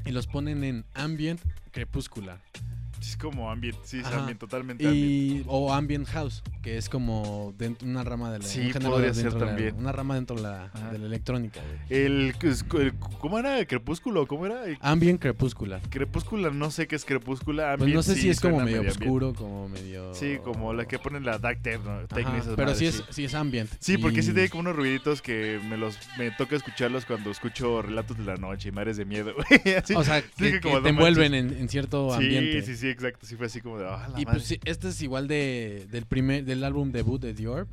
y 0.05 0.11
los 0.11 0.27
ponen 0.27 0.65
en 0.65 0.85
ambient 0.95 1.41
crepuscular. 1.73 2.41
Es 3.01 3.17
como 3.17 3.51
ambient, 3.51 3.77
sí, 3.83 3.99
es 4.01 4.07
Ajá. 4.07 4.21
ambient, 4.21 4.39
totalmente 4.39 4.87
ambient. 4.87 5.43
Y, 5.43 5.45
o 5.47 5.73
ambient 5.73 6.07
house, 6.09 6.43
que 6.63 6.77
es 6.77 6.89
como 6.89 7.55
dentro, 7.59 7.89
una 7.89 8.05
rama 8.05 8.31
de 8.31 8.39
la 8.41 8.45
Sí, 8.45 8.71
podría 8.81 9.13
ser 9.15 9.33
la- 9.33 9.39
también. 9.47 9.75
una 9.77 9.91
rama 9.93 10.15
dentro 10.17 10.37
de 10.37 10.43
la, 10.43 10.69
de 10.93 10.99
la 10.99 11.07
electrónica. 11.07 11.61
güey. 11.89 12.03
El, 12.03 12.35
el- 12.43 12.95
¿Cómo 13.19 13.39
era? 13.39 13.59
¿El 13.59 13.67
crepúsculo? 13.67 14.27
¿Cómo 14.27 14.47
era? 14.47 14.65
El 14.67 14.77
Ambient 14.81 15.21
crepuscular. 15.21 15.81
crepúsculo, 15.91 16.51
no 16.53 16.71
sé 16.71 16.87
qué 16.87 16.97
es 16.97 17.05
crepúsculo. 17.05 17.63
Pues 17.63 17.73
ambient 17.75 17.95
no 17.97 18.03
sé 18.03 18.15
sí 18.15 18.21
si 18.23 18.29
es 18.31 18.41
como 18.41 18.61
medio 18.61 18.79
ambient. 18.79 19.01
oscuro, 19.01 19.35
como 19.35 19.69
medio. 19.69 20.15
Sí, 20.15 20.39
como 20.45 20.73
la 20.73 20.87
que 20.87 20.99
ponen 20.99 21.25
la 21.25 21.39
dark 21.39 21.61
Ajá, 21.67 22.37
y 22.37 22.41
esas 22.41 22.55
pero 22.57 22.75
sí 22.75 22.87
es, 22.87 23.03
sí 23.11 23.25
es 23.25 23.35
ambient. 23.35 23.71
Sí, 23.81 23.97
porque 23.99 24.23
sí 24.23 24.33
tiene 24.33 24.49
como 24.51 24.61
unos 24.63 24.77
ruiditos 24.77 25.23
que 25.23 25.59
me 25.69 25.77
los 25.77 25.99
me 26.19 26.31
toca 26.33 26.57
escucharlos 26.57 27.05
cuando 27.07 27.31
escucho 27.31 27.83
relatos 27.83 28.19
de 28.19 28.25
la 28.25 28.37
noche 28.37 28.69
y 28.69 28.73
mares 28.73 28.97
de 28.97 29.05
miedo. 29.05 29.35
Así. 29.83 29.95
O 29.95 30.05
sea, 30.05 30.21
Sí, 30.21 30.53
que, 30.53 30.61
te 30.61 30.71
no 30.71 30.87
envuelven 30.89 31.35
en, 31.35 31.53
en 31.55 31.69
cierto 31.69 32.11
sí, 32.11 32.17
ambiente. 32.25 32.63
sí, 32.63 32.77
sí, 32.77 32.90
exacto. 32.91 33.27
Sí 33.27 33.37
fue 33.37 33.47
así 33.47 33.61
como 33.61 33.79
de, 33.79 33.87
ah, 33.87 34.09
la 34.13 34.21
Y 34.21 34.25
madre. 34.25 34.39
pues 34.39 34.45
sí, 34.45 34.61
este 34.65 34.89
es 34.89 35.01
igual 35.03 35.29
de, 35.29 35.87
del 35.91 36.07
primer 36.07 36.45
del 36.45 36.65
álbum 36.65 36.93
debut 36.93 37.21
de 37.21 37.35
Dior, 37.35 37.67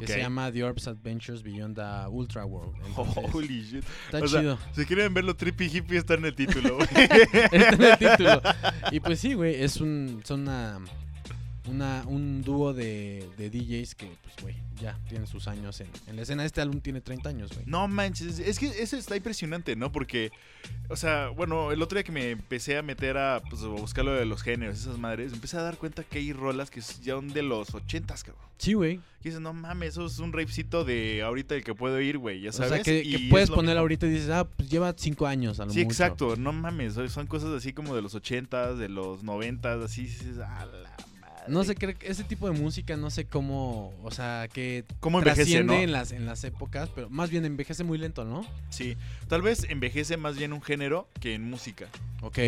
que 0.00 0.06
se 0.06 0.18
llama 0.18 0.50
Dior's 0.50 0.88
Adventures 0.88 1.42
Beyond 1.42 1.76
the 1.76 2.08
Ultra 2.10 2.44
World. 2.44 2.74
Entonces, 2.86 3.24
Holy 3.34 3.62
shit. 3.62 3.84
está 4.06 4.18
o 4.18 4.28
sea, 4.28 4.40
chido. 4.40 4.58
Si 4.72 4.84
quieren 4.84 5.14
verlo 5.14 5.34
trippy 5.36 5.66
hippie 5.66 5.98
está 5.98 6.14
en 6.14 6.24
el 6.26 6.34
título, 6.34 6.76
güey. 6.76 6.88
Está 7.52 7.68
en 7.74 7.82
el 7.82 7.98
título. 7.98 8.42
Y 8.92 9.00
pues 9.00 9.20
sí, 9.20 9.34
güey, 9.34 9.62
es 9.62 9.80
un 9.80 10.20
son 10.24 10.42
una 10.42 10.78
una 11.68 12.04
un 12.06 12.42
dúo 12.42 12.72
de, 12.72 13.28
de 13.36 13.50
DJs 13.50 13.94
que 13.94 14.06
pues 14.22 14.34
güey, 14.42 14.56
ya 14.80 14.98
tienen 15.08 15.26
sus 15.26 15.48
años 15.48 15.80
en, 15.80 15.88
en 16.06 16.16
la 16.16 16.22
escena. 16.22 16.44
Este 16.44 16.60
álbum 16.60 16.80
tiene 16.80 17.00
30 17.00 17.28
años, 17.28 17.50
güey. 17.52 17.64
No 17.66 17.88
manches, 17.88 18.38
es 18.38 18.58
que 18.58 18.66
eso 18.82 18.96
está 18.96 19.16
impresionante, 19.16 19.74
¿no? 19.76 19.90
Porque, 19.92 20.30
o 20.88 20.96
sea, 20.96 21.28
bueno, 21.28 21.72
el 21.72 21.82
otro 21.82 21.96
día 21.96 22.04
que 22.04 22.12
me 22.12 22.30
empecé 22.30 22.76
a 22.76 22.82
meter 22.82 23.16
a, 23.16 23.42
pues, 23.48 23.62
a 23.62 23.68
buscar 23.68 24.04
lo 24.04 24.12
de 24.12 24.26
los 24.26 24.42
géneros, 24.42 24.78
esas 24.78 24.98
madres, 24.98 25.32
empecé 25.32 25.56
a 25.56 25.62
dar 25.62 25.76
cuenta 25.78 26.04
que 26.04 26.18
hay 26.18 26.32
rolas 26.32 26.70
que 26.70 26.82
son 26.82 27.28
de 27.32 27.42
los 27.42 27.74
ochentas, 27.74 28.22
cabrón. 28.24 28.44
Sí, 28.58 28.72
güey. 28.74 28.96
Que 29.22 29.30
dices, 29.30 29.40
no 29.40 29.52
mames, 29.52 29.90
eso 29.90 30.06
es 30.06 30.18
un 30.18 30.32
ravecito 30.32 30.84
de 30.84 31.22
ahorita 31.22 31.54
el 31.56 31.64
que 31.64 31.74
puedo 31.74 32.00
ir, 32.00 32.16
güey, 32.18 32.40
ya 32.42 32.50
O 32.50 32.52
sabes. 32.52 32.70
sea, 32.72 32.82
que, 32.82 33.02
que 33.02 33.08
Y 33.08 33.28
puedes 33.28 33.50
poner 33.50 33.70
mismo. 33.70 33.80
ahorita 33.80 34.06
y 34.06 34.10
dices, 34.10 34.30
ah, 34.30 34.46
pues 34.48 34.70
lleva 34.70 34.94
5 34.96 35.26
años 35.26 35.58
a 35.60 35.64
lo 35.66 35.72
Sí, 35.72 35.80
mucho. 35.80 35.88
exacto, 35.92 36.36
no 36.36 36.52
mames, 36.52 36.94
son 37.10 37.26
cosas 37.26 37.50
así 37.50 37.72
como 37.72 37.94
de 37.96 38.02
los 38.02 38.14
ochentas, 38.14 38.78
de 38.78 38.88
los 38.88 39.22
noventas, 39.24 39.82
así 39.82 40.02
dices, 40.02 40.38
a 40.38 40.64
la. 40.66 40.96
No 41.48 41.64
sé, 41.64 41.74
creo 41.74 41.96
que 41.96 42.08
ese 42.08 42.24
tipo 42.24 42.50
de 42.50 42.58
música, 42.58 42.96
no 42.96 43.10
sé 43.10 43.26
cómo, 43.26 43.94
o 44.02 44.10
sea, 44.10 44.48
que 44.52 44.84
cómo 45.00 45.18
envejece, 45.18 45.42
trasciende 45.42 45.74
¿no? 45.74 45.82
en 45.82 45.92
las 45.92 46.12
en 46.12 46.26
las 46.26 46.44
épocas, 46.44 46.90
pero 46.94 47.08
más 47.10 47.30
bien 47.30 47.44
envejece 47.44 47.84
muy 47.84 47.98
lento, 47.98 48.24
¿no? 48.24 48.46
Sí, 48.70 48.96
tal 49.28 49.42
vez 49.42 49.64
envejece 49.68 50.16
más 50.16 50.36
bien 50.36 50.52
un 50.52 50.62
género 50.62 51.08
que 51.20 51.34
en 51.34 51.44
música. 51.44 51.86
Ok. 52.22 52.38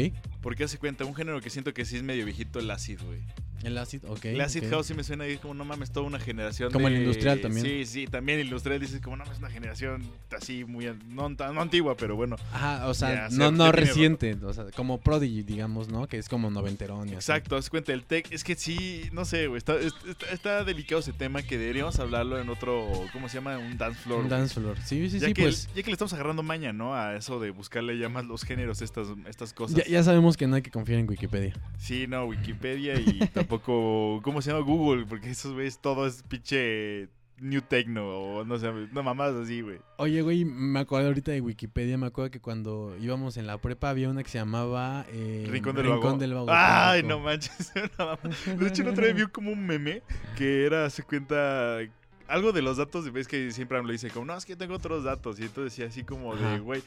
Porque 0.41 0.65
hace 0.65 0.79
cuenta, 0.79 1.05
un 1.05 1.15
género 1.15 1.41
que 1.41 1.51
siento 1.51 1.75
que 1.75 1.85
sí 1.85 1.97
es 1.97 2.03
medio 2.03 2.25
viejito, 2.25 2.59
el 2.59 2.71
acid, 2.71 3.01
güey. 3.03 3.21
El 3.63 3.77
acid, 3.77 4.05
ok. 4.07 4.25
El 4.27 4.41
acid 4.41 4.65
ok. 4.65 4.71
house 4.71 4.87
sí 4.87 4.95
me 4.95 5.03
suena 5.05 5.25
ahí 5.25 5.37
como, 5.39 5.55
no 5.55 5.65
mames, 5.65 5.91
toda 5.91 6.07
una 6.07 6.21
generación 6.21 6.71
Como 6.71 6.89
de- 6.89 6.95
el 6.95 7.01
industrial 7.03 7.41
también. 7.41 7.67
Sí, 7.67 7.87
sí, 7.87 8.07
también 8.07 8.39
el 8.39 8.47
industrial 8.47 8.81
dices 8.81 9.01
como, 9.01 9.17
no 9.17 9.25
mames, 9.25 9.39
una 9.39 9.51
generación 9.51 10.03
así 10.37 10.65
muy, 10.65 10.87
no, 11.09 11.29
no 11.29 11.61
antigua, 11.61 11.97
pero 11.97 12.17
bueno. 12.17 12.37
Ajá, 12.53 12.87
o 12.87 12.95
sea, 12.95 13.29
Ya, 13.29 13.37
no, 13.37 13.51
no 13.51 13.73
reciente, 13.73 14.37
o 14.43 14.53
sea, 14.53 14.67
como 14.75 14.99
Prodigy, 15.01 15.43
digamos, 15.43 15.89
¿no? 15.89 16.07
Que 16.07 16.19
es 16.19 16.29
como 16.29 16.51
noventerón 16.51 17.09
y. 17.09 17.13
Exacto, 17.15 17.57
haz 17.57 17.69
cuenta, 17.71 17.93
el 17.93 18.05
tech, 18.05 18.31
es 18.31 18.45
que 18.45 18.55
sí, 18.55 19.09
no 19.13 19.25
sé, 19.25 19.47
güey, 19.49 19.59
está, 19.59 19.75
está, 19.79 20.27
está 20.33 20.65
delicado 20.65 21.01
ese 21.01 21.13
tema 21.13 21.43
que 21.43 21.59
deberíamos 21.59 21.99
hablarlo 21.99 22.41
en 22.41 22.49
otro, 22.49 22.89
¿cómo 23.13 23.29
se 23.29 23.37
llama? 23.37 23.59
Un 23.59 23.77
dance 23.77 24.01
floor. 24.01 24.23
Un 24.23 24.29
dance 24.29 24.55
floor. 24.55 24.77
Sí, 24.85 25.11
sí, 25.11 25.19
ya, 25.19 25.29
sí, 25.29 25.35
que, 25.35 25.43
pues. 25.43 25.69
ya 25.75 25.83
que 25.83 25.91
le 25.91 25.93
estamos 25.93 26.13
agarrando 26.13 26.43
maña, 26.43 26.73
¿no? 26.73 26.95
A 26.95 27.17
eso 27.17 27.41
de 27.41 27.51
buscarle 27.51 27.99
ya 27.99 28.09
más 28.09 28.25
los 28.25 28.45
géneros, 28.45 28.83
estas, 28.83 29.09
estas 29.29 29.53
cosas. 29.53 29.77
Ya, 29.77 29.85
ya 29.85 30.03
sabemos 30.03 30.37
que 30.37 30.47
no 30.47 30.57
hay 30.57 30.63
que 30.63 30.71
confiar 30.71 31.01
en 31.01 31.09
Wikipedia. 31.09 31.55
Sí, 31.79 32.07
no, 32.07 32.25
Wikipedia 32.27 32.95
y 33.01 33.19
tampoco, 33.49 34.21
¿cómo 34.23 34.43
se 34.43 34.51
llama? 34.51 34.63
Google, 34.63 35.07
porque 35.07 35.31
esos 35.31 35.55
güeyes 35.55 35.79
todo 35.79 36.07
es 36.07 36.23
pinche 36.23 37.09
New 37.41 37.63
Techno 37.63 38.07
o 38.07 38.45
no 38.45 38.59
sé, 38.59 38.71
no 38.93 39.03
mamás 39.03 39.33
así, 39.35 39.63
güey. 39.63 39.79
Oye, 39.97 40.21
güey, 40.21 40.45
me 40.45 40.81
acuerdo 40.81 41.09
ahorita 41.09 41.33
de 41.33 41.41
Wikipedia, 41.41 41.97
me 41.97 42.09
acuerdo 42.09 42.31
que 42.31 42.41
cuando 42.41 42.95
íbamos 43.01 43.39
en 43.39 43.47
la 43.47 43.57
prepa 43.57 43.89
había 43.89 44.11
una 44.11 44.23
que 44.23 44.29
se 44.29 44.39
llamaba 44.39 45.07
eh, 45.11 45.47
Rincón 45.49 45.77
del 46.19 46.35
Vago. 46.35 46.49
Ay, 46.51 47.03
no 47.03 47.21
manches. 47.21 47.73
no 47.99 48.19
de 48.57 48.69
hecho, 48.69 48.83
el 48.83 48.89
otro 48.89 49.05
día 49.05 49.15
vi 49.15 49.27
como 49.29 49.51
un 49.51 49.67
meme 49.67 50.03
que 50.37 50.67
era, 50.67 50.91
se 50.91 51.03
cuenta, 51.03 51.79
algo 52.27 52.53
de 52.53 52.61
los 52.61 52.77
datos. 52.77 53.11
Ves 53.11 53.29
que 53.29 53.51
siempre 53.51 53.81
me 53.81 53.87
lo 53.87 53.93
dice 53.93 54.11
como, 54.11 54.27
no, 54.27 54.37
es 54.37 54.45
que 54.45 54.57
tengo 54.57 54.75
otros 54.75 55.05
datos. 55.05 55.41
Y 55.41 55.45
entonces 55.45 55.73
decía 55.73 55.87
así 55.87 56.05
como 56.05 56.37
de, 56.37 56.59
güey. 56.59 56.83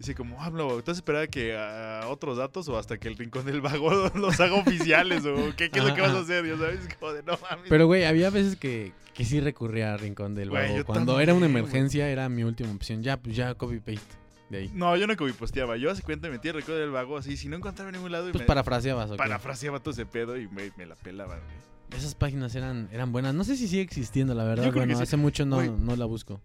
Dice 0.00 0.14
como, 0.14 0.42
hablo, 0.42 0.78
¿estás 0.78 0.96
esperando 0.96 1.30
que 1.30 1.54
a 1.54 2.06
otros 2.08 2.38
datos 2.38 2.66
o 2.70 2.78
hasta 2.78 2.96
que 2.96 3.06
el 3.06 3.18
Rincón 3.18 3.44
del 3.44 3.60
Vago 3.60 3.90
los 4.14 4.40
haga 4.40 4.54
oficiales? 4.54 5.26
¿O 5.26 5.54
qué, 5.58 5.68
qué 5.70 5.78
es 5.78 5.84
lo 5.84 5.94
que 5.94 6.00
vas 6.00 6.12
a 6.14 6.20
hacer? 6.20 6.46
Ya 6.46 6.56
sabes, 6.56 6.80
como 6.98 7.12
de, 7.12 7.22
no 7.22 7.32
mames. 7.42 7.66
Pero, 7.68 7.86
güey, 7.86 8.04
había 8.04 8.30
veces 8.30 8.56
que, 8.56 8.94
que 9.12 9.26
sí 9.26 9.40
recurría 9.40 9.92
a 9.92 9.98
Rincón 9.98 10.34
del 10.34 10.48
Vago. 10.48 10.86
Cuando 10.86 11.20
era 11.20 11.34
una 11.34 11.44
emergencia 11.44 12.08
era 12.08 12.30
mi 12.30 12.44
última 12.44 12.72
opción. 12.72 13.02
Ya, 13.02 13.18
pues 13.18 13.36
ya 13.36 13.54
copy-paste 13.54 14.14
de 14.48 14.56
ahí. 14.58 14.70
No, 14.72 14.96
yo 14.96 15.06
no 15.06 15.14
copy 15.18 15.32
posteaba. 15.32 15.76
Yo 15.76 15.90
hace 15.90 16.02
cuenta 16.02 16.30
metía 16.30 16.52
el 16.52 16.56
Rincón 16.56 16.76
del 16.76 16.90
Vago 16.92 17.18
así. 17.18 17.36
Si 17.36 17.50
no 17.50 17.56
encontraba 17.56 17.90
en 17.90 17.96
ningún 17.96 18.10
lado, 18.10 18.30
y 18.30 18.32
Pues 18.32 18.40
me 18.44 18.46
parafraseabas, 18.46 19.10
¿ok? 19.10 19.18
parafraseaba 19.18 19.80
todo 19.80 19.92
ese 19.92 20.06
pedo 20.06 20.38
y 20.38 20.48
me, 20.48 20.72
me 20.78 20.86
la 20.86 20.94
pelaba, 20.94 21.34
güey. 21.36 22.00
Esas 22.00 22.14
páginas 22.14 22.54
eran, 22.54 22.88
eran 22.90 23.12
buenas. 23.12 23.34
No 23.34 23.44
sé 23.44 23.54
si 23.54 23.68
sigue 23.68 23.82
existiendo, 23.82 24.32
la 24.32 24.44
verdad. 24.44 24.64
Yo 24.64 24.72
Bueno, 24.72 24.96
sí. 24.96 25.02
hace 25.02 25.18
mucho 25.18 25.44
no, 25.44 25.60
no 25.62 25.94
la 25.96 26.06
busco. 26.06 26.40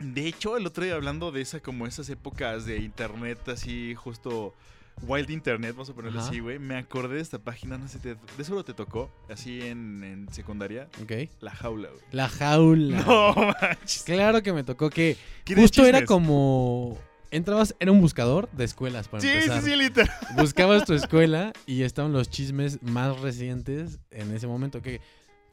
De 0.00 0.26
hecho, 0.26 0.56
el 0.56 0.66
otro 0.66 0.82
día 0.84 0.94
hablando 0.94 1.30
de 1.30 1.40
esa, 1.42 1.60
como 1.60 1.86
esas 1.86 2.08
épocas 2.08 2.64
de 2.66 2.78
internet, 2.78 3.38
así 3.48 3.94
justo 3.94 4.54
wild 5.02 5.30
internet, 5.30 5.72
vamos 5.72 5.88
a 5.90 5.94
ponerlo 5.94 6.20
Ajá. 6.20 6.28
así, 6.28 6.40
güey. 6.40 6.58
Me 6.58 6.76
acordé 6.76 7.16
de 7.16 7.20
esta 7.22 7.38
página, 7.38 7.78
no 7.78 7.86
sé, 7.88 7.98
te- 7.98 8.16
de 8.36 8.44
seguro 8.44 8.64
te 8.64 8.74
tocó, 8.74 9.10
así 9.30 9.60
en, 9.62 10.02
en 10.04 10.32
secundaria, 10.32 10.88
¿Ok? 11.02 11.12
La 11.40 11.52
Jaula, 11.52 11.88
güey. 11.88 12.02
La 12.12 12.28
jaula. 12.28 13.02
No 13.06 13.34
manches. 13.34 14.02
Claro 14.04 14.42
que 14.42 14.52
me 14.52 14.64
tocó 14.64 14.90
que 14.90 15.16
¿Quieres 15.44 15.62
justo 15.64 15.84
era 15.86 16.04
como... 16.04 16.98
Entrabas, 17.32 17.76
era 17.78 17.92
un 17.92 18.00
buscador 18.00 18.50
de 18.50 18.64
escuelas 18.64 19.06
para 19.06 19.20
Sí, 19.20 19.28
sí, 19.28 19.34
empezar. 19.34 19.62
sí, 19.62 19.76
literal. 19.76 20.10
Buscabas 20.36 20.84
tu 20.84 20.94
escuela 20.94 21.52
y 21.64 21.82
estaban 21.84 22.12
los 22.12 22.28
chismes 22.28 22.82
más 22.82 23.20
recientes 23.20 24.00
en 24.10 24.34
ese 24.34 24.48
momento 24.48 24.82
que 24.82 25.00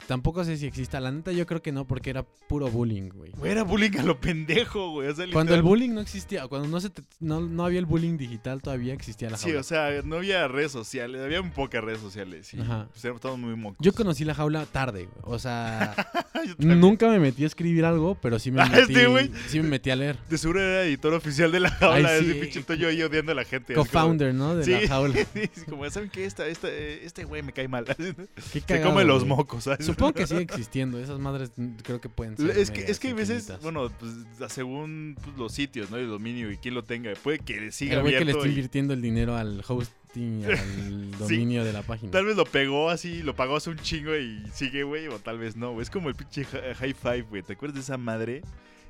tampoco 0.08 0.42
sé 0.44 0.56
si 0.56 0.66
exista. 0.66 0.98
La 1.00 1.12
neta 1.12 1.30
yo 1.32 1.46
creo 1.46 1.60
que 1.62 1.70
no 1.70 1.86
porque 1.86 2.08
era 2.10 2.24
puro 2.24 2.68
bullying, 2.70 3.10
güey. 3.10 3.30
Güey, 3.32 3.52
era 3.52 3.62
bullying 3.62 3.96
a 3.98 4.02
lo 4.02 4.18
pendejo, 4.18 4.90
güey. 4.90 5.08
O 5.10 5.14
sea, 5.14 5.26
Cuando 5.32 5.54
el 5.54 5.62
bullying 5.62 5.90
no 5.90 6.00
existía, 6.00 6.48
cuando 6.48 6.66
no 6.66 6.80
se 6.80 6.88
te- 6.90 7.02
no, 7.20 7.40
no 7.42 7.64
había 7.66 7.78
el 7.78 7.86
bullying 7.86 8.16
digital 8.16 8.62
todavía 8.62 8.94
existía 8.94 9.28
la 9.30 9.36
Sí, 9.36 9.44
jaula. 9.50 9.60
o 9.60 9.62
sea, 9.62 9.90
no 10.04 10.16
había 10.16 10.48
redes 10.48 10.72
sociales, 10.72 11.20
había 11.22 11.42
muy 11.42 11.50
pocas 11.50 11.84
redes 11.84 12.00
sociales. 12.00 12.50
Ajá. 12.58 12.88
pues 12.90 13.04
éramos 13.04 13.20
todos 13.20 13.38
muy 13.38 13.54
mocos. 13.54 13.78
Yo 13.80 13.92
conocí 13.92 14.24
la 14.24 14.34
jaula 14.34 14.64
tarde, 14.66 15.04
güey. 15.12 15.34
O 15.34 15.38
sea, 15.38 15.94
nunca 16.58 17.08
me 17.08 17.18
metí 17.18 17.44
a 17.44 17.46
escribir 17.46 17.84
algo, 17.84 18.16
pero 18.20 18.38
sí 18.38 18.50
me 18.50 18.62
Ah, 18.62 18.66
metí, 18.68 18.92
este 18.94 19.06
güey. 19.06 19.30
sí 19.46 19.60
me 19.60 19.68
metí 19.68 19.90
a 19.90 19.96
leer. 19.96 20.16
De 20.30 20.38
seguro 20.38 20.60
era 20.60 20.84
editor 20.84 21.12
oficial 21.14 21.52
de 21.52 21.60
La 21.60 21.70
Jaula. 21.70 22.08
Ay, 22.08 22.22
ese 22.24 22.32
sí. 22.32 22.40
pinche 22.40 22.78
yo 22.78 22.88
ahí 22.88 23.02
odiando 23.02 23.32
a 23.32 23.34
la 23.34 23.44
gente. 23.44 23.74
como- 23.74 23.84
Co-founder, 23.86 24.34
¿no? 24.34 24.56
De 24.56 24.66
la 24.66 24.80
Sí. 24.80 24.86
jaula. 24.88 25.14
Sí, 25.54 25.62
como, 25.68 25.88
¿saben 25.90 26.08
qué? 26.10 26.24
Esta, 26.24 26.46
esta, 26.46 26.68
este 26.72 27.24
güey 27.24 27.42
me 27.42 27.52
cae 27.52 27.68
mal. 27.68 27.84
Qué 27.84 28.14
Se 28.40 28.60
cagado, 28.62 28.90
come 28.90 29.04
los 29.04 29.26
mocos, 29.26 29.64
¿sabes? 29.64 29.84
Supongo 29.98 30.12
que 30.14 30.26
sigue 30.26 30.42
existiendo. 30.42 30.98
Esas 30.98 31.18
madres 31.18 31.50
creo 31.82 32.00
que 32.00 32.08
pueden 32.08 32.36
ser. 32.36 32.50
Es 32.56 32.70
que, 32.70 32.82
es 32.90 32.98
que 32.98 33.08
hay 33.08 33.14
veces, 33.14 33.52
bueno, 33.62 33.90
pues 33.98 34.12
según 34.52 35.16
pues, 35.22 35.36
los 35.36 35.52
sitios, 35.52 35.90
¿no? 35.90 35.96
El 35.96 36.08
dominio 36.08 36.50
y 36.50 36.56
quién 36.56 36.74
lo 36.74 36.84
tenga, 36.84 37.12
puede 37.22 37.38
que 37.40 37.70
siga 37.72 37.94
El 37.96 38.00
güey 38.02 38.12
que 38.14 38.24
le 38.24 38.30
abierto. 38.32 38.38
está 38.40 38.48
y- 38.48 38.50
invirtiendo 38.52 38.94
el 38.94 39.02
dinero 39.02 39.36
al 39.36 39.62
host 39.66 39.92
hosting 40.08 40.44
al 40.46 41.10
dominio 41.18 41.64
de 41.64 41.72
la 41.72 41.82
página. 41.82 42.10
Tal 42.12 42.24
vez 42.24 42.34
lo 42.36 42.44
pegó 42.46 42.88
así, 42.90 43.22
lo 43.22 43.36
pagó 43.36 43.56
hace 43.56 43.68
un 43.70 43.76
chingo 43.78 44.16
y 44.16 44.42
sigue, 44.54 44.82
güey, 44.82 45.06
o 45.08 45.18
tal 45.18 45.38
vez 45.38 45.54
no, 45.56 45.72
güey. 45.72 45.82
Es 45.82 45.90
como 45.90 46.08
el 46.08 46.14
pinche 46.14 46.42
hi- 46.42 46.74
High 46.74 46.94
Five, 46.94 47.22
güey. 47.28 47.42
¿Te 47.42 47.52
acuerdas 47.52 47.74
de 47.74 47.80
esa 47.82 47.98
madre? 47.98 48.42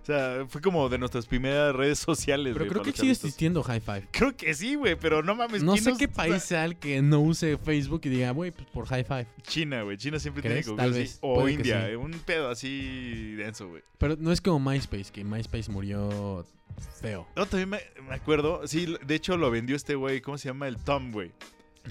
O 0.02 0.06
sea, 0.06 0.46
fue 0.48 0.60
como 0.62 0.88
de 0.88 0.96
nuestras 0.98 1.26
primeras 1.26 1.74
redes 1.74 1.98
sociales, 1.98 2.54
Pero 2.56 2.70
creo 2.70 2.82
que 2.82 2.92
sigue 2.92 3.12
existiendo 3.12 3.62
High 3.62 3.80
Five. 3.80 4.08
Creo 4.10 4.34
que 4.36 4.54
sí, 4.54 4.74
güey, 4.74 4.96
pero 4.96 5.22
no 5.22 5.34
mames. 5.34 5.62
No 5.62 5.72
¿quién 5.72 5.84
sé 5.84 5.90
nos- 5.90 5.98
qué 5.98 6.08
país 6.08 6.42
sea 6.42 6.64
el 6.64 6.76
que 6.76 7.02
no 7.02 7.20
use 7.20 7.58
Facebook 7.58 8.00
y 8.04 8.08
diga, 8.08 8.30
güey, 8.30 8.50
pues 8.50 8.66
por 8.68 8.86
High 8.86 9.04
Five. 9.04 9.26
China, 9.42 9.82
güey. 9.82 9.96
China 9.98 10.18
siempre 10.18 10.42
¿Crees? 10.42 10.64
tiene 10.66 10.80
Tal 10.80 10.92
vez. 10.92 11.18
O 11.20 11.40
Puede 11.40 11.52
India, 11.54 11.86
sí. 11.88 11.94
un 11.96 12.12
pedo 12.12 12.48
así 12.50 13.34
denso, 13.36 13.68
güey. 13.68 13.82
Pero 13.98 14.16
no 14.18 14.32
es 14.32 14.40
como 14.40 14.58
MySpace, 14.70 15.12
que 15.12 15.24
MySpace 15.24 15.70
murió 15.70 16.46
feo. 17.00 17.26
No, 17.36 17.44
también 17.46 17.68
me, 17.68 17.80
me 18.08 18.14
acuerdo. 18.14 18.66
Sí, 18.66 18.96
de 19.06 19.14
hecho 19.14 19.36
lo 19.36 19.50
vendió 19.50 19.76
este 19.76 19.94
güey. 19.94 20.20
¿Cómo 20.20 20.38
se 20.38 20.48
llama? 20.48 20.68
El 20.68 20.76
Tom, 20.78 21.10
güey. 21.12 21.32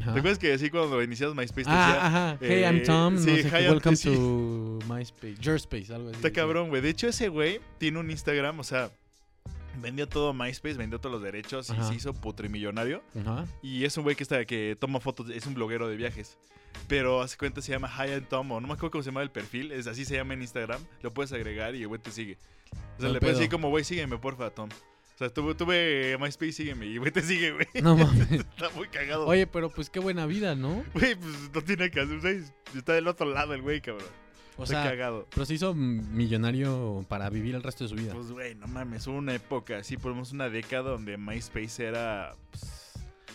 Ajá. 0.02 0.14
¿Te 0.14 0.20
acuerdas 0.20 0.40
que 0.40 0.54
así 0.54 0.70
cuando 0.70 1.02
inicias 1.02 1.34
MySpace 1.36 1.64
te 1.66 1.70
Ah, 1.72 1.88
decía, 1.88 2.06
ajá. 2.08 2.38
Hey, 2.42 2.62
I'm 2.64 2.78
eh, 2.78 2.80
Tom. 2.82 3.14
No 3.16 3.20
sí, 3.22 3.26
sé 3.38 3.42
qué. 3.44 3.48
hi, 3.50 3.64
I'm- 3.64 3.70
Welcome 3.72 3.96
sí. 3.96 4.14
to 4.16 4.80
MySpace. 4.88 5.36
Yourspace, 5.40 5.94
algo 5.94 6.10
así. 6.10 6.18
Está 6.18 6.32
cabrón, 6.32 6.70
güey. 6.70 6.82
De 6.82 6.90
hecho, 6.90 7.08
ese 7.08 7.30
güey 7.30 7.60
tiene 7.78 8.00
un 8.00 8.10
Instagram, 8.12 8.60
o 8.60 8.64
sea, 8.64 8.90
vendió 9.82 10.08
todo 10.08 10.34
MySpace, 10.34 10.76
vendió 10.76 11.00
todos 11.00 11.14
los 11.14 11.22
derechos 11.22 11.70
Ajá. 11.70 11.82
y 11.82 11.86
se 11.88 11.96
hizo 11.96 12.14
putrimillonario. 12.14 13.04
Ajá. 13.20 13.46
Y 13.62 13.84
es 13.86 13.96
un 13.98 14.04
güey 14.04 14.16
que 14.16 14.24
está 14.24 14.44
que 14.46 14.76
toma 14.80 15.00
fotos, 15.00 15.30
es 15.30 15.46
un 15.46 15.54
bloguero 15.54 15.88
de 15.88 15.96
viajes. 15.96 16.38
Pero 16.88 17.22
hace 17.22 17.38
cuenta 17.38 17.62
se 17.62 17.72
llama 17.72 17.88
Hi 17.90 18.12
and 18.14 18.28
Tom, 18.28 18.52
o 18.52 18.62
no 18.62 18.68
me 18.68 18.74
acuerdo 18.74 18.92
cómo 18.92 19.04
se 19.04 19.10
llama 19.10 19.24
el 19.24 19.32
perfil, 19.32 19.72
es 19.72 19.88
así 19.88 20.06
se 20.06 20.16
llama 20.16 20.36
en 20.36 20.42
Instagram. 20.42 20.80
Lo 21.02 21.12
puedes 21.14 21.32
agregar 21.34 21.74
y 21.76 21.82
el 21.82 21.88
güey 21.88 22.00
te 22.02 22.12
sigue. 22.12 22.38
O 22.72 22.76
sea, 22.76 22.82
No 23.00 23.08
le 23.08 23.14
pedo. 23.14 23.20
puedes 23.22 23.38
decir 23.38 23.50
como, 23.52 23.70
güey, 23.70 23.84
sígueme, 23.84 24.18
porfa, 24.18 24.50
Tom. 24.52 24.70
O 25.18 25.20
sea, 25.20 25.30
tuve, 25.32 25.56
tuve 25.56 26.16
MySpace, 26.20 26.52
sígueme, 26.52 26.86
y 26.86 26.98
güey 26.98 27.10
te 27.10 27.24
sigue, 27.24 27.52
güey. 27.52 27.66
No 27.82 27.98
mames. 27.98 28.30
Está 28.32 28.70
muy 28.76 28.88
cagado. 28.88 29.26
Oye, 29.26 29.48
pero 29.48 29.72
pues 29.72 29.90
qué 29.90 30.00
buena 30.00 30.28
vida, 30.28 30.54
¿no? 30.54 30.86
Güey, 30.94 31.16
pues 31.16 31.50
no 31.52 31.62
tiene 31.64 31.90
que 31.90 32.02
hacer, 32.02 32.20
güey. 32.20 32.44
Está 32.76 32.94
del 32.94 33.08
otro 33.08 33.26
lado 33.26 33.56
el 33.56 33.64
güey, 33.64 33.82
cabrón. 33.82 34.06
O 34.58 34.64
está 34.64 34.84
sea, 34.84 34.92
cagado. 34.92 35.28
pero 35.32 35.46
se 35.48 35.56
hizo 35.56 35.74
millonario 35.74 37.04
para 37.08 37.32
vivir 37.32 37.56
el 37.56 37.64
resto 37.64 37.84
de 37.84 37.90
su 37.90 37.96
vida. 37.96 38.14
Pues, 38.14 38.32
güey, 38.32 38.54
no 38.54 38.68
mames, 38.68 39.08
hubo 39.08 39.18
una 39.18 39.34
época, 39.34 39.84
sí, 39.84 39.98
por 39.98 40.10
lo 40.10 40.16
menos 40.16 40.32
una 40.34 40.50
década 40.50 40.92
donde 40.92 41.18
MySpace 41.18 41.84
era 41.84 42.36
pues, 42.52 42.87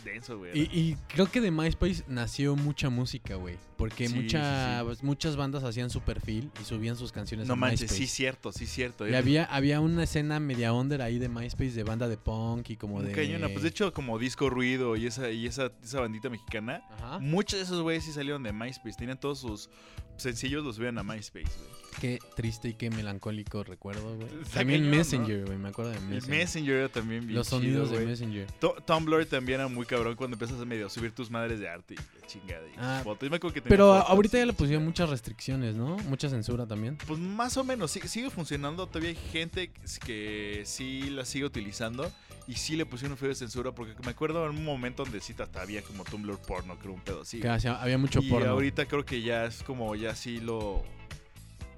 denso, 0.04 0.38
güey. 0.38 0.50
Y, 0.58 0.62
y 0.78 0.96
creo 1.08 1.30
que 1.30 1.40
de 1.40 1.50
MySpace 1.50 2.04
nació 2.08 2.56
mucha 2.56 2.90
música, 2.90 3.34
güey. 3.36 3.56
Porque 3.76 4.08
Sí, 4.08 4.14
mucha- 4.14 4.78
sí, 4.80 4.84
pues, 4.84 5.02
muchas 5.02 5.36
bandas 5.36 5.64
hacían 5.64 5.90
su 5.90 6.00
perfil 6.02 6.50
y 6.60 6.64
subían 6.64 6.96
sus 6.96 7.10
canciones 7.12 7.46
no 7.48 7.54
a 7.54 7.56
manches, 7.56 7.82
MySpace. 7.90 7.98
sí, 8.00 8.06
cierto, 8.06 8.52
sí, 8.52 8.66
cierto. 8.66 9.08
Y 9.08 9.14
había, 9.14 9.44
había 9.44 9.80
una 9.80 10.04
escena 10.04 10.38
media 10.40 10.72
under 10.72 11.02
ahí 11.02 11.18
de 11.18 11.28
MySpace 11.28 11.72
de 11.72 11.82
banda 11.82 12.08
de 12.08 12.16
punk 12.16 12.70
y 12.70 12.76
como 12.76 13.02
de... 13.02 13.12
cañona. 13.12 13.48
Pues 13.48 13.62
de 13.62 13.68
hecho, 13.70 13.92
como 13.92 14.18
Disco 14.18 14.48
Ruido 14.50 14.96
y 14.96 15.06
esa, 15.06 15.30
y 15.30 15.46
esa, 15.46 15.72
esa 15.82 16.00
bandita 16.00 16.30
mexicana, 16.30 16.82
Ajá. 16.92 17.18
muchos 17.18 17.58
de 17.58 17.64
esos 17.64 17.80
güeyes 17.82 18.04
sí 18.04 18.12
salieron 18.12 18.42
de 18.42 18.52
MySpace. 18.52 18.96
Tenían 18.96 19.18
todos 19.18 19.40
sus 19.40 19.68
sencillos, 20.16 20.62
los 20.64 20.76
subían 20.76 20.98
a 20.98 21.02
MySpace, 21.02 21.46
güey. 21.58 21.81
Qué 22.00 22.18
triste 22.34 22.68
y 22.70 22.74
qué 22.74 22.90
melancólico 22.90 23.62
recuerdo, 23.64 24.16
güey. 24.16 24.28
También. 24.52 24.88
Messenger, 24.90 25.44
güey. 25.46 25.58
Me 25.58 25.68
acuerdo 25.68 25.90
de 25.92 25.98
El 25.98 26.04
Messenger. 26.04 26.38
Messenger 26.38 26.74
era 26.76 26.88
también 26.88 27.20
bien 27.26 27.34
Los 27.38 27.46
chido, 27.48 27.60
sonidos 27.60 27.90
de. 27.90 28.06
Messenger. 28.06 28.50
Tu- 28.52 28.74
Tumblr 28.86 29.26
también 29.26 29.60
era 29.60 29.68
muy 29.68 29.86
cabrón 29.86 30.16
cuando 30.16 30.34
empiezas 30.34 30.60
a 30.60 30.64
medio 30.64 30.88
subir 30.88 31.12
tus 31.12 31.30
madres 31.30 31.60
de 31.60 31.68
arte 31.68 31.94
y 31.94 31.96
la 32.20 32.26
chingada. 32.26 32.66
Y 32.68 32.72
Ah, 32.78 33.00
fotos. 33.04 33.26
Yo 33.26 33.30
me 33.30 33.36
acuerdo 33.36 33.54
que 33.54 33.60
tenía 33.60 33.70
Pero 33.70 33.92
fotos 33.94 34.10
ahorita 34.10 34.36
y 34.36 34.40
ya 34.40 34.46
le 34.46 34.52
pusieron 34.52 34.84
muchas 34.84 35.08
restricciones, 35.10 35.76
¿no? 35.76 35.96
Mucha 36.08 36.28
censura 36.28 36.66
también. 36.66 36.98
Pues 37.06 37.18
más 37.20 37.56
o 37.56 37.64
menos, 37.64 37.90
sí- 37.90 38.00
sigue 38.06 38.30
funcionando. 38.30 38.86
Todavía 38.86 39.10
hay 39.10 39.16
gente 39.32 39.70
que 40.04 40.62
sí 40.64 41.10
la 41.10 41.24
sigue 41.24 41.44
utilizando. 41.44 42.10
Y 42.48 42.54
sí 42.54 42.74
le 42.74 42.84
pusieron 42.84 43.12
un 43.12 43.18
feo 43.18 43.28
de 43.28 43.36
censura. 43.36 43.72
Porque 43.72 43.94
me 44.04 44.10
acuerdo 44.10 44.44
en 44.50 44.56
un 44.58 44.64
momento 44.64 45.04
donde 45.04 45.20
sí 45.20 45.32
había 45.54 45.82
como 45.82 46.02
Tumblr 46.04 46.36
porno, 46.38 46.76
creo, 46.76 46.92
un 46.92 47.00
pedo 47.00 47.20
así. 47.22 47.38
Que 47.38 47.48
había 47.48 47.98
mucho 47.98 48.20
y 48.20 48.28
porno. 48.28 48.50
ahorita 48.50 48.86
creo 48.86 49.04
que 49.04 49.22
ya 49.22 49.44
es 49.44 49.62
como 49.62 49.94
ya 49.94 50.14
sí 50.16 50.40
lo. 50.40 50.82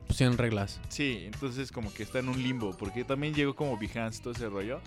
Pusieron 0.07 0.37
reglas. 0.39 0.81
Sí, 0.89 1.23
entonces 1.27 1.73
como 1.73 1.93
que 1.93 2.03
está 2.03 2.19
en 2.21 2.29
un 2.29 2.43
limbo. 2.43 2.77
Porque 2.77 3.05
también 3.05 3.35
llegó 3.35 3.55
como 3.55 3.77
Behance 3.79 4.23
todo 4.23 4.33
ese 4.33 4.49
rollo. 4.49 4.81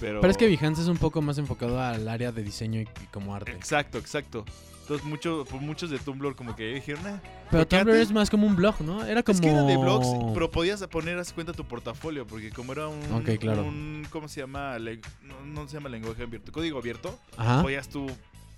Pero, 0.00 0.20
Pero 0.20 0.30
es 0.30 0.36
que 0.36 0.48
Behance 0.48 0.82
es 0.82 0.88
un 0.88 0.96
poco 0.96 1.22
más 1.22 1.38
enfocado 1.38 1.80
al 1.80 2.08
área 2.08 2.32
de 2.32 2.42
diseño 2.42 2.80
y, 2.80 2.84
y 2.84 3.06
como 3.12 3.34
arte. 3.34 3.52
Exacto, 3.52 3.98
exacto. 3.98 4.44
Entonces 4.80 5.06
mucho, 5.06 5.46
pues, 5.48 5.62
muchos 5.62 5.88
de 5.88 5.98
Tumblr 5.98 6.34
como 6.36 6.54
que 6.56 6.74
dijeron, 6.74 7.06
"Ah, 7.06 7.20
Pero 7.50 7.66
Tumblr 7.66 7.90
antes- 7.92 8.08
es 8.08 8.12
más 8.12 8.28
como 8.28 8.46
un 8.46 8.54
blog, 8.54 8.80
¿no? 8.82 9.02
Era 9.04 9.22
como... 9.22 9.34
Es 9.36 9.40
que 9.40 9.48
era 9.48 9.62
de 9.62 9.76
blogs, 9.78 10.06
pero 10.34 10.50
podías 10.50 10.86
poner 10.88 11.18
a 11.18 11.24
cuenta 11.24 11.54
tu 11.54 11.64
portafolio, 11.64 12.26
porque 12.26 12.50
como 12.50 12.72
era 12.72 12.88
un, 12.88 13.00
Ok, 13.12 13.38
claro. 13.40 13.64
un- 13.64 14.06
¿cómo 14.10 14.28
se 14.28 14.40
llama? 14.40 14.78
Le- 14.78 15.00
no, 15.22 15.40
no 15.46 15.66
se 15.68 15.74
llama 15.78 15.88
lenguaje 15.88 16.24
abierto, 16.24 16.52
código 16.52 16.78
abierto, 16.78 17.18
Ajá. 17.38 17.62
podías 17.62 17.88
tú 17.88 18.06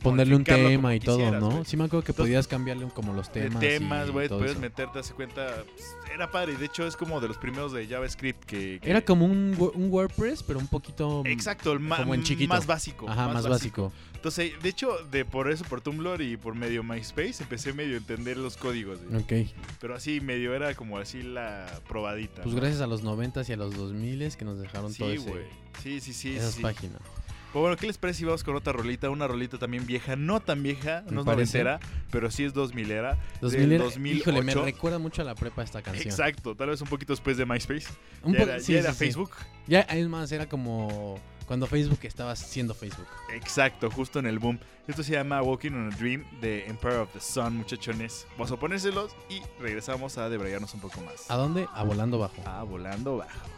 Ponerle 0.02 0.36
un 0.36 0.44
tema 0.44 0.94
y 0.94 1.00
todo, 1.00 1.30
¿no? 1.40 1.64
Sí 1.64 1.76
me 1.76 1.84
acuerdo 1.84 2.04
que 2.04 2.12
Entonces, 2.12 2.30
podías 2.30 2.46
cambiarle 2.46 2.86
como 2.94 3.12
los 3.12 3.32
de 3.32 3.42
temas. 3.42 3.60
temas, 3.60 4.08
y 4.08 4.12
güey, 4.12 4.28
puedes 4.28 4.52
eso. 4.52 4.60
meterte, 4.60 4.98
hace 4.98 5.14
cuenta, 5.14 5.64
pues, 5.74 5.96
era 6.14 6.30
padre, 6.30 6.52
y 6.52 6.56
de 6.56 6.66
hecho 6.66 6.86
es 6.86 6.96
como 6.96 7.20
de 7.20 7.28
los 7.28 7.38
primeros 7.38 7.72
de 7.72 7.86
JavaScript 7.86 8.44
que... 8.44 8.78
que- 8.80 8.90
Era 8.90 9.02
como 9.04 9.24
un, 9.26 9.54
wo- 9.58 9.72
un 9.74 9.90
WordPress, 9.90 10.42
pero 10.42 10.58
un 10.58 10.68
poquito... 10.68 11.22
Exacto, 11.26 11.72
el 11.72 11.80
como 11.88 12.14
en 12.14 12.22
chiquito. 12.22 12.52
más 12.54 12.66
básico. 12.66 13.08
Ajá, 13.08 13.28
más 13.28 13.48
básico. 13.48 13.92
Entonces, 14.14 14.52
de 14.62 14.68
hecho, 14.68 14.96
de 15.10 15.24
por 15.24 15.50
eso, 15.50 15.64
por 15.64 15.80
Tumblr 15.80 16.20
y 16.22 16.36
por 16.36 16.54
medio 16.54 16.82
MySpace, 16.82 17.42
empecé 17.42 17.72
medio 17.72 17.94
a 17.94 17.98
entender 17.98 18.36
los 18.36 18.56
códigos, 18.56 18.98
güey. 19.04 19.22
Ok. 19.22 19.50
Pero 19.80 19.94
así, 19.94 20.20
medio 20.20 20.54
era 20.54 20.74
como 20.74 20.98
así 20.98 21.22
la 21.22 21.80
probadita. 21.88 22.42
Pues 22.42 22.54
¿no? 22.54 22.60
gracias 22.60 22.80
a 22.80 22.86
los 22.86 23.02
90s 23.04 23.48
y 23.48 23.52
a 23.52 23.56
los 23.56 23.74
2000s 23.76 24.34
que 24.36 24.44
nos 24.44 24.58
dejaron 24.58 24.92
todo 24.94 25.10
Sí, 25.10 25.16
ese, 25.16 25.30
güey. 25.30 25.44
Sí, 25.82 26.00
sí, 26.00 26.12
sí. 26.12 26.36
esas 26.36 26.54
sí. 26.54 26.62
páginas. 26.62 27.00
Pues 27.56 27.62
bueno, 27.62 27.76
¿qué 27.78 27.86
les 27.86 27.96
parece 27.96 28.18
si 28.18 28.24
vamos 28.26 28.44
con 28.44 28.54
otra 28.54 28.74
rolita? 28.74 29.08
Una 29.08 29.26
rolita 29.26 29.56
también 29.56 29.86
vieja, 29.86 30.14
no 30.14 30.40
tan 30.40 30.62
vieja, 30.62 31.02
Me 31.06 31.12
no 31.12 31.20
es 31.20 31.24
parece. 31.26 31.64
noventera, 31.64 31.80
pero 32.10 32.30
sí 32.30 32.44
es 32.44 32.52
2000 32.52 32.90
era. 32.90 33.16
2000 33.40 33.72
era- 33.72 33.84
2008. 33.84 34.18
Híjole, 34.30 34.42
me 34.42 34.54
recuerda 34.56 34.98
mucho 34.98 35.22
a 35.22 35.24
la 35.24 35.34
prepa 35.34 35.62
esta 35.62 35.80
canción. 35.80 36.06
Exacto, 36.06 36.54
tal 36.54 36.68
vez 36.68 36.82
un 36.82 36.88
poquito 36.88 37.14
después 37.14 37.38
de 37.38 37.46
MySpace. 37.46 37.86
Un 38.24 38.34
ya 38.34 38.40
era, 38.42 38.60
sí, 38.60 38.74
ya 38.74 38.80
era 38.80 38.92
sí. 38.92 38.98
Facebook. 38.98 39.30
Ya, 39.66 39.80
es 39.80 40.06
más, 40.06 40.30
era 40.32 40.46
como 40.50 41.18
cuando 41.46 41.66
Facebook 41.66 42.00
estaba 42.02 42.36
siendo 42.36 42.74
Facebook. 42.74 43.06
Exacto, 43.32 43.90
justo 43.90 44.18
en 44.18 44.26
el 44.26 44.38
boom. 44.38 44.58
Esto 44.86 45.02
se 45.02 45.12
llama 45.12 45.40
Walking 45.40 45.70
on 45.72 45.90
a 45.94 45.96
Dream 45.96 46.26
de 46.42 46.66
Empire 46.66 46.96
of 46.96 47.12
the 47.14 47.20
Sun, 47.20 47.56
muchachones. 47.56 48.26
Vamos 48.32 48.52
a 48.52 48.56
ponérselos 48.58 49.16
y 49.30 49.40
regresamos 49.62 50.18
a 50.18 50.28
debrayarnos 50.28 50.74
un 50.74 50.80
poco 50.80 51.00
más. 51.00 51.30
¿A 51.30 51.36
dónde? 51.36 51.66
A 51.72 51.82
Volando 51.84 52.18
Bajo. 52.18 52.36
Ah, 52.44 52.64
volando 52.64 53.16
bajo. 53.16 53.55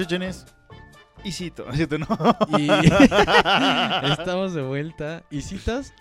Muchachones. 0.00 0.46
Y 1.24 1.32
cito, 1.32 1.66
¿cierto? 1.72 1.98
No, 1.98 2.06
Y 2.58 2.68
estamos 4.12 4.54
de 4.54 4.62
vuelta. 4.62 5.24
¿Y 5.30 5.40
citas? 5.42 5.92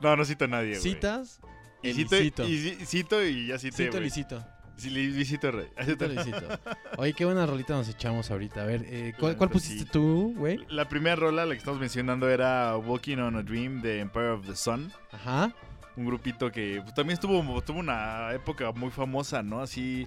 no, 0.00 0.16
no 0.16 0.24
cito 0.24 0.44
a 0.46 0.48
nadie, 0.48 0.70
güey. 0.70 0.80
¿Citas? 0.80 1.40
Y 1.82 1.92
cito, 1.94 2.16
y, 2.16 2.30
ci- 2.30 2.84
cito 2.84 3.24
y 3.24 3.46
ya 3.46 3.58
cité, 3.58 3.76
Cito, 3.84 3.90
güey. 3.92 4.04
licito. 4.04 4.44
Sí, 4.76 4.88
li- 4.90 5.12
Licito, 5.12 5.50
rey. 5.50 5.66
Cito, 5.84 6.08
licito. 6.08 6.40
Oye, 6.96 7.12
qué 7.12 7.24
buena 7.26 7.44
rolita 7.46 7.74
nos 7.74 7.88
echamos 7.88 8.30
ahorita. 8.30 8.62
A 8.62 8.64
ver, 8.64 8.82
eh, 8.86 9.12
¿cuál, 9.18 9.32
La 9.32 9.38
cuál 9.38 9.48
neta, 9.50 9.52
pusiste 9.58 9.84
sí. 9.84 9.90
tú, 9.92 10.34
güey? 10.36 10.58
La 10.70 10.88
primera 10.88 11.16
rola, 11.16 11.44
la 11.44 11.52
que 11.52 11.58
estamos 11.58 11.78
mencionando, 11.80 12.28
era 12.30 12.76
Walking 12.78 13.18
on 13.18 13.36
a 13.36 13.42
Dream 13.42 13.82
de 13.82 14.00
Empire 14.00 14.30
of 14.30 14.46
the 14.46 14.56
Sun. 14.56 14.90
Ajá. 15.12 15.52
Un 15.96 16.06
grupito 16.06 16.50
que 16.50 16.80
pues, 16.82 16.94
también 16.94 17.14
estuvo, 17.14 17.60
tuvo 17.62 17.78
una 17.80 18.32
época 18.32 18.72
muy 18.72 18.90
famosa, 18.90 19.42
¿no? 19.42 19.60
Así, 19.60 20.06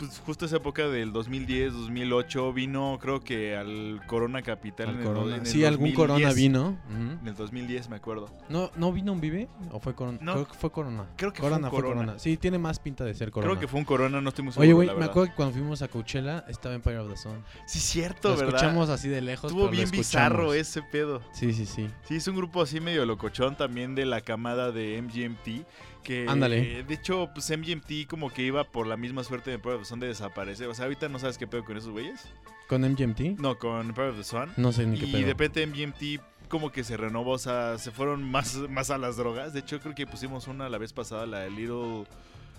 pues 0.00 0.18
justo 0.24 0.46
esa 0.46 0.56
época 0.56 0.88
del 0.88 1.12
2010, 1.12 1.72
2008, 1.74 2.52
vino 2.52 2.98
creo 3.00 3.20
que 3.20 3.54
al 3.56 4.00
Corona 4.06 4.40
Capital 4.42 4.88
Al 4.88 4.94
en 4.94 5.00
el, 5.00 5.06
corona. 5.06 5.34
en 5.36 5.40
el 5.42 5.46
Sí, 5.46 5.64
algún 5.64 5.92
2010. 5.92 5.96
corona 5.96 6.32
vino. 6.32 6.78
En 7.20 7.28
el 7.28 7.34
2010, 7.36 7.88
me 7.90 7.96
acuerdo. 7.96 8.28
¿No, 8.48 8.70
¿No 8.76 8.92
vino 8.92 9.12
un 9.12 9.20
Vive? 9.20 9.48
¿O 9.70 9.78
fue 9.78 9.94
Corona? 9.94 10.18
No. 10.22 10.32
Creo 10.32 10.48
que 10.48 10.54
fue 10.54 10.70
Corona. 10.72 11.06
Creo 11.16 11.32
que 11.32 11.40
fue 11.40 11.48
corona, 11.50 11.66
un 11.66 11.70
fue 11.70 11.82
Corona. 11.82 12.00
Corona. 12.00 12.18
Sí, 12.18 12.36
tiene 12.38 12.58
más 12.58 12.78
pinta 12.78 13.04
de 13.04 13.12
ser 13.14 13.30
Corona. 13.30 13.50
Creo 13.52 13.60
que 13.60 13.68
fue 13.68 13.78
un 13.78 13.84
Corona, 13.84 14.20
no 14.20 14.28
estoy 14.30 14.44
muy 14.44 14.52
seguro. 14.52 14.64
Oye, 14.66 14.72
güey, 14.72 14.88
me 14.88 14.94
verdad. 14.94 15.10
acuerdo 15.10 15.28
que 15.30 15.36
cuando 15.36 15.54
fuimos 15.54 15.82
a 15.82 15.88
Coachella 15.88 16.44
estaba 16.48 16.74
Empire 16.74 16.98
of 16.98 17.10
the 17.10 17.16
Sun. 17.18 17.44
Sí, 17.66 17.78
cierto, 17.78 18.30
Lo 18.30 18.36
¿verdad? 18.36 18.54
escuchamos 18.54 18.88
así 18.88 19.08
de 19.08 19.20
lejos. 19.20 19.50
Estuvo 19.52 19.68
bien 19.68 19.90
bizarro 19.90 20.54
ese 20.54 20.82
pedo. 20.82 21.20
Sí, 21.32 21.52
sí, 21.52 21.66
sí. 21.66 21.88
Sí, 22.04 22.16
es 22.16 22.26
un 22.26 22.36
grupo 22.36 22.62
así 22.62 22.80
medio 22.80 23.04
locochón 23.04 23.56
también 23.56 23.94
de 23.94 24.06
la 24.06 24.22
camada 24.22 24.72
de 24.72 25.00
MGMT. 25.02 25.66
Que, 26.02 26.26
Ándale. 26.28 26.82
De 26.84 26.94
hecho, 26.94 27.30
pues 27.34 27.50
MGMT 27.50 28.06
como 28.08 28.30
que 28.30 28.42
iba 28.42 28.64
por 28.64 28.86
la 28.86 28.96
misma 28.96 29.22
suerte 29.24 29.50
de 29.50 29.56
Empire 29.56 29.74
of 29.76 29.82
the 29.82 29.88
Sun 29.88 30.00
de 30.00 30.06
desaparecer. 30.08 30.68
O 30.68 30.74
sea, 30.74 30.84
ahorita 30.86 31.08
no 31.08 31.18
sabes 31.18 31.38
qué 31.38 31.46
pedo 31.46 31.64
con 31.64 31.76
esos 31.76 31.90
güeyes. 31.90 32.28
¿Con 32.68 32.82
MGMT? 32.82 33.38
No, 33.38 33.58
con 33.58 33.88
Empire 33.88 34.08
of 34.10 34.16
the 34.16 34.24
Sun. 34.24 34.50
No 34.56 34.72
sé 34.72 34.86
ni 34.86 34.98
qué 34.98 35.06
Y 35.06 35.12
pedo. 35.12 35.20
de 35.20 35.26
repente 35.26 35.66
MGMT 35.66 36.48
como 36.48 36.70
que 36.72 36.82
se 36.84 36.96
renovó, 36.96 37.32
o 37.32 37.38
sea, 37.38 37.78
se 37.78 37.90
fueron 37.92 38.22
más, 38.28 38.56
más 38.68 38.90
a 38.90 38.98
las 38.98 39.16
drogas. 39.16 39.52
De 39.52 39.60
hecho, 39.60 39.80
creo 39.80 39.94
que 39.94 40.06
pusimos 40.06 40.48
una 40.48 40.68
la 40.68 40.78
vez 40.78 40.92
pasada, 40.92 41.24
la 41.24 41.38
de 41.40 41.50
Little, 41.50 42.04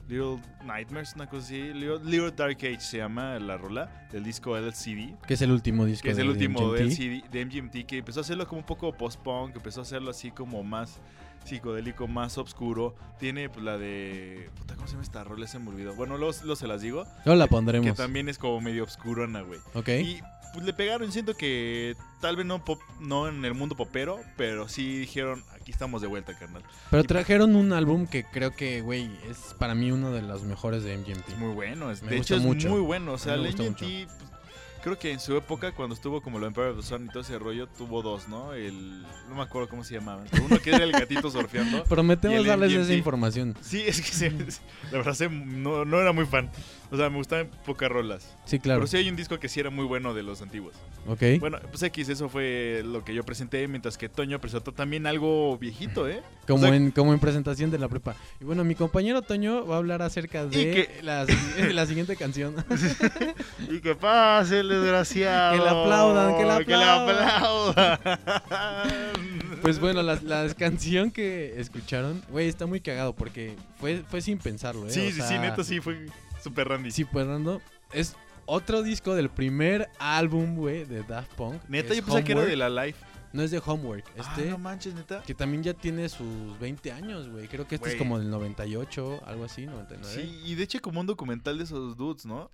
Little 0.07 0.41
Nightmares, 0.65 1.13
una 1.15 1.27
cosa 1.27 1.45
así. 1.45 1.73
Little, 1.73 1.99
Little 2.03 2.31
Dark 2.31 2.57
Age 2.57 2.79
se 2.79 2.97
llama 2.97 3.37
la 3.39 3.57
rola 3.57 4.07
del 4.11 4.23
disco 4.23 4.57
LCD. 4.57 5.17
Que 5.27 5.33
es 5.33 5.41
el 5.41 5.51
último 5.51 5.85
disco 5.85 6.03
Que 6.05 6.11
es 6.11 6.17
de 6.17 6.23
el 6.23 6.29
último 6.29 6.71
de, 6.73 6.83
LCD, 6.83 7.29
de 7.29 7.45
MGMT, 7.45 7.85
que 7.85 7.97
empezó 7.97 8.19
a 8.19 8.21
hacerlo 8.21 8.47
como 8.47 8.59
un 8.61 8.65
poco 8.65 8.93
post-punk, 8.93 9.55
empezó 9.57 9.81
a 9.81 9.83
hacerlo 9.83 10.11
así 10.11 10.31
como 10.31 10.63
más 10.63 10.99
psicodélico, 11.45 12.07
más 12.07 12.37
oscuro. 12.37 12.95
Tiene 13.19 13.49
pues, 13.49 13.63
la 13.63 13.77
de... 13.77 14.49
Puta, 14.57 14.75
¿cómo 14.75 14.87
se 14.87 14.93
llama 14.93 15.03
esta 15.03 15.23
rola? 15.23 15.47
Se 15.47 15.59
me 15.59 15.69
olvidó. 15.69 15.93
Bueno, 15.95 16.17
luego, 16.17 16.33
luego 16.41 16.55
se 16.55 16.67
las 16.67 16.81
digo. 16.81 17.05
Luego 17.25 17.37
la 17.37 17.45
Que 17.45 17.51
pondremos. 17.51 17.97
también 17.97 18.29
es 18.29 18.37
como 18.37 18.61
medio 18.61 18.83
obscurona, 18.83 19.41
güey. 19.41 19.59
¿Ok? 19.73 19.89
Y 19.89 20.21
pues 20.53 20.65
le 20.65 20.73
pegaron, 20.73 21.09
siento 21.13 21.33
que 21.35 21.95
tal 22.19 22.35
vez 22.35 22.45
no, 22.45 22.65
pop- 22.65 22.81
no 22.99 23.29
en 23.29 23.45
el 23.45 23.53
mundo 23.53 23.75
popero, 23.77 24.19
pero 24.35 24.67
sí 24.67 24.99
dijeron, 24.99 25.43
aquí 25.55 25.71
estamos 25.71 26.01
de 26.01 26.07
vuelta, 26.09 26.37
carnal. 26.37 26.61
Pero 26.89 27.03
y- 27.03 27.07
trajeron 27.07 27.55
un 27.55 27.71
álbum 27.71 28.05
que 28.05 28.25
creo 28.25 28.51
que, 28.53 28.81
güey, 28.81 29.09
es 29.29 29.55
para 29.57 29.75
mí 29.75 29.91
uno 29.93 30.11
de 30.11 30.21
los 30.21 30.43
mejores 30.43 30.83
de 30.83 30.97
MGMT. 30.97 31.29
Es 31.29 31.37
muy 31.37 31.53
bueno, 31.53 31.89
es, 31.89 32.01
Me 32.03 32.09
de 32.11 32.17
gusta 32.17 32.33
hecho 32.33 32.41
es 32.41 32.45
mucho. 32.47 32.69
muy 32.69 32.81
bueno. 32.81 33.13
O 33.13 33.17
sea, 33.17 33.35
el 33.35 33.41
pues, 33.43 33.55
creo 34.81 34.97
que 34.99 35.11
en 35.11 35.19
su 35.19 35.35
época, 35.37 35.71
cuando 35.73 35.95
estuvo 35.95 36.21
como 36.21 36.39
lo 36.39 36.47
Empire 36.47 36.69
of 36.69 36.77
the 36.77 36.83
Sun 36.83 37.05
y 37.05 37.09
todo 37.09 37.21
ese 37.21 37.37
rollo, 37.39 37.67
tuvo 37.67 38.01
dos, 38.01 38.27
¿no? 38.27 38.53
El, 38.53 39.01
no 39.29 39.35
me 39.35 39.41
acuerdo 39.41 39.69
cómo 39.69 39.83
se 39.83 39.95
llamaban. 39.95 40.25
pero 40.31 40.43
Uno 40.45 40.57
que 40.59 40.69
era 40.71 40.83
el 40.83 40.91
gatito 40.91 41.29
surfeando. 41.31 41.83
Prometemos 41.89 42.45
darles 42.45 42.71
MGMT. 42.71 42.83
esa 42.83 42.93
información. 42.93 43.55
Sí, 43.61 43.83
es 43.85 44.01
que 44.01 44.07
se- 44.11 44.29
la 44.91 44.97
verdad 44.97 45.13
se- 45.13 45.29
no, 45.29 45.85
no 45.85 45.99
era 45.99 46.11
muy 46.11 46.25
fan. 46.25 46.49
O 46.91 46.97
sea, 46.97 47.09
me 47.09 47.15
gustaban 47.15 47.49
pocas 47.65 47.89
rolas. 47.89 48.35
Sí, 48.43 48.59
claro. 48.59 48.81
Pero 48.81 48.87
sí 48.87 48.97
hay 48.97 49.07
un 49.07 49.15
disco 49.15 49.39
que 49.39 49.47
sí 49.47 49.61
era 49.61 49.69
muy 49.69 49.85
bueno 49.85 50.13
de 50.13 50.23
los 50.23 50.41
antiguos. 50.41 50.75
Ok. 51.07 51.23
Bueno, 51.39 51.57
pues 51.69 51.81
X, 51.83 52.09
eso 52.09 52.27
fue 52.27 52.83
lo 52.85 53.05
que 53.05 53.13
yo 53.13 53.23
presenté, 53.23 53.65
mientras 53.69 53.97
que 53.97 54.09
Toño 54.09 54.41
presentó 54.41 54.73
también 54.73 55.07
algo 55.07 55.57
viejito, 55.57 56.09
¿eh? 56.09 56.21
Como, 56.47 56.59
o 56.63 56.65
sea- 56.67 56.75
en, 56.75 56.91
como 56.91 57.13
en 57.13 57.19
presentación 57.19 57.71
de 57.71 57.79
la 57.79 57.87
prepa. 57.87 58.15
Y 58.41 58.43
bueno, 58.43 58.63
mi 58.65 58.75
compañero 58.75 59.21
Toño 59.21 59.65
va 59.65 59.75
a 59.75 59.77
hablar 59.77 60.01
acerca 60.01 60.45
de 60.45 60.89
la, 61.01 61.25
la 61.71 61.85
siguiente 61.85 62.15
canción. 62.17 62.55
Y 63.69 63.79
que 63.79 63.95
pase 63.95 64.59
el 64.59 64.67
desgraciado. 64.69 65.53
Que 65.53 65.63
le 65.63 65.69
aplaudan, 65.69 66.35
que 66.37 66.45
le 66.45 66.65
Que 66.65 66.75
le 66.77 66.83
aplaudan. 66.83 67.99
pues 69.61 69.79
bueno, 69.79 70.01
la, 70.03 70.19
la 70.23 70.53
canción 70.55 71.11
que 71.11 71.53
escucharon, 71.59 72.21
güey, 72.29 72.47
está 72.49 72.65
muy 72.65 72.81
cagado 72.81 73.13
porque 73.15 73.55
fue, 73.79 74.03
fue 74.09 74.21
sin 74.21 74.37
pensarlo, 74.39 74.87
¿eh? 74.87 74.91
Sí, 74.91 74.99
O 74.99 75.03
sí, 75.03 75.11
sí, 75.13 75.21
sea, 75.21 75.39
neta 75.41 75.63
sí 75.63 75.79
fue 75.79 76.05
super 76.41 76.67
randy. 76.67 76.91
Sí, 76.91 77.05
pues 77.05 77.25
Rando, 77.27 77.61
es 77.93 78.15
otro 78.45 78.83
disco 78.83 79.15
del 79.15 79.29
primer 79.29 79.89
álbum, 79.99 80.55
güey, 80.55 80.85
de 80.85 81.03
Daft 81.03 81.33
Punk. 81.35 81.61
Neta, 81.69 81.91
es 81.93 81.97
yo 81.99 82.03
pensaba 82.03 82.23
que 82.23 82.31
era 82.33 82.45
de 82.45 82.55
la 82.55 82.69
live. 82.69 82.95
No 83.33 83.43
es 83.43 83.51
de 83.51 83.61
Homework, 83.65 84.03
Ah, 84.17 84.35
este... 84.35 84.49
no 84.49 84.57
manches, 84.57 84.93
neta. 84.93 85.23
Que 85.23 85.33
también 85.33 85.63
ya 85.63 85.73
tiene 85.73 86.09
sus 86.09 86.59
20 86.59 86.91
años, 86.91 87.29
güey. 87.29 87.47
Creo 87.47 87.65
que 87.65 87.75
este 87.75 87.91
es 87.91 87.95
como 87.95 88.19
del 88.19 88.29
98, 88.29 89.21
algo 89.25 89.45
así, 89.45 89.65
99. 89.65 90.13
Sí, 90.13 90.41
y 90.43 90.55
de 90.55 90.63
hecho 90.63 90.81
como 90.81 90.99
un 90.99 91.05
documental 91.05 91.57
de 91.57 91.63
esos 91.63 91.95
dudes, 91.95 92.25
¿no? 92.25 92.51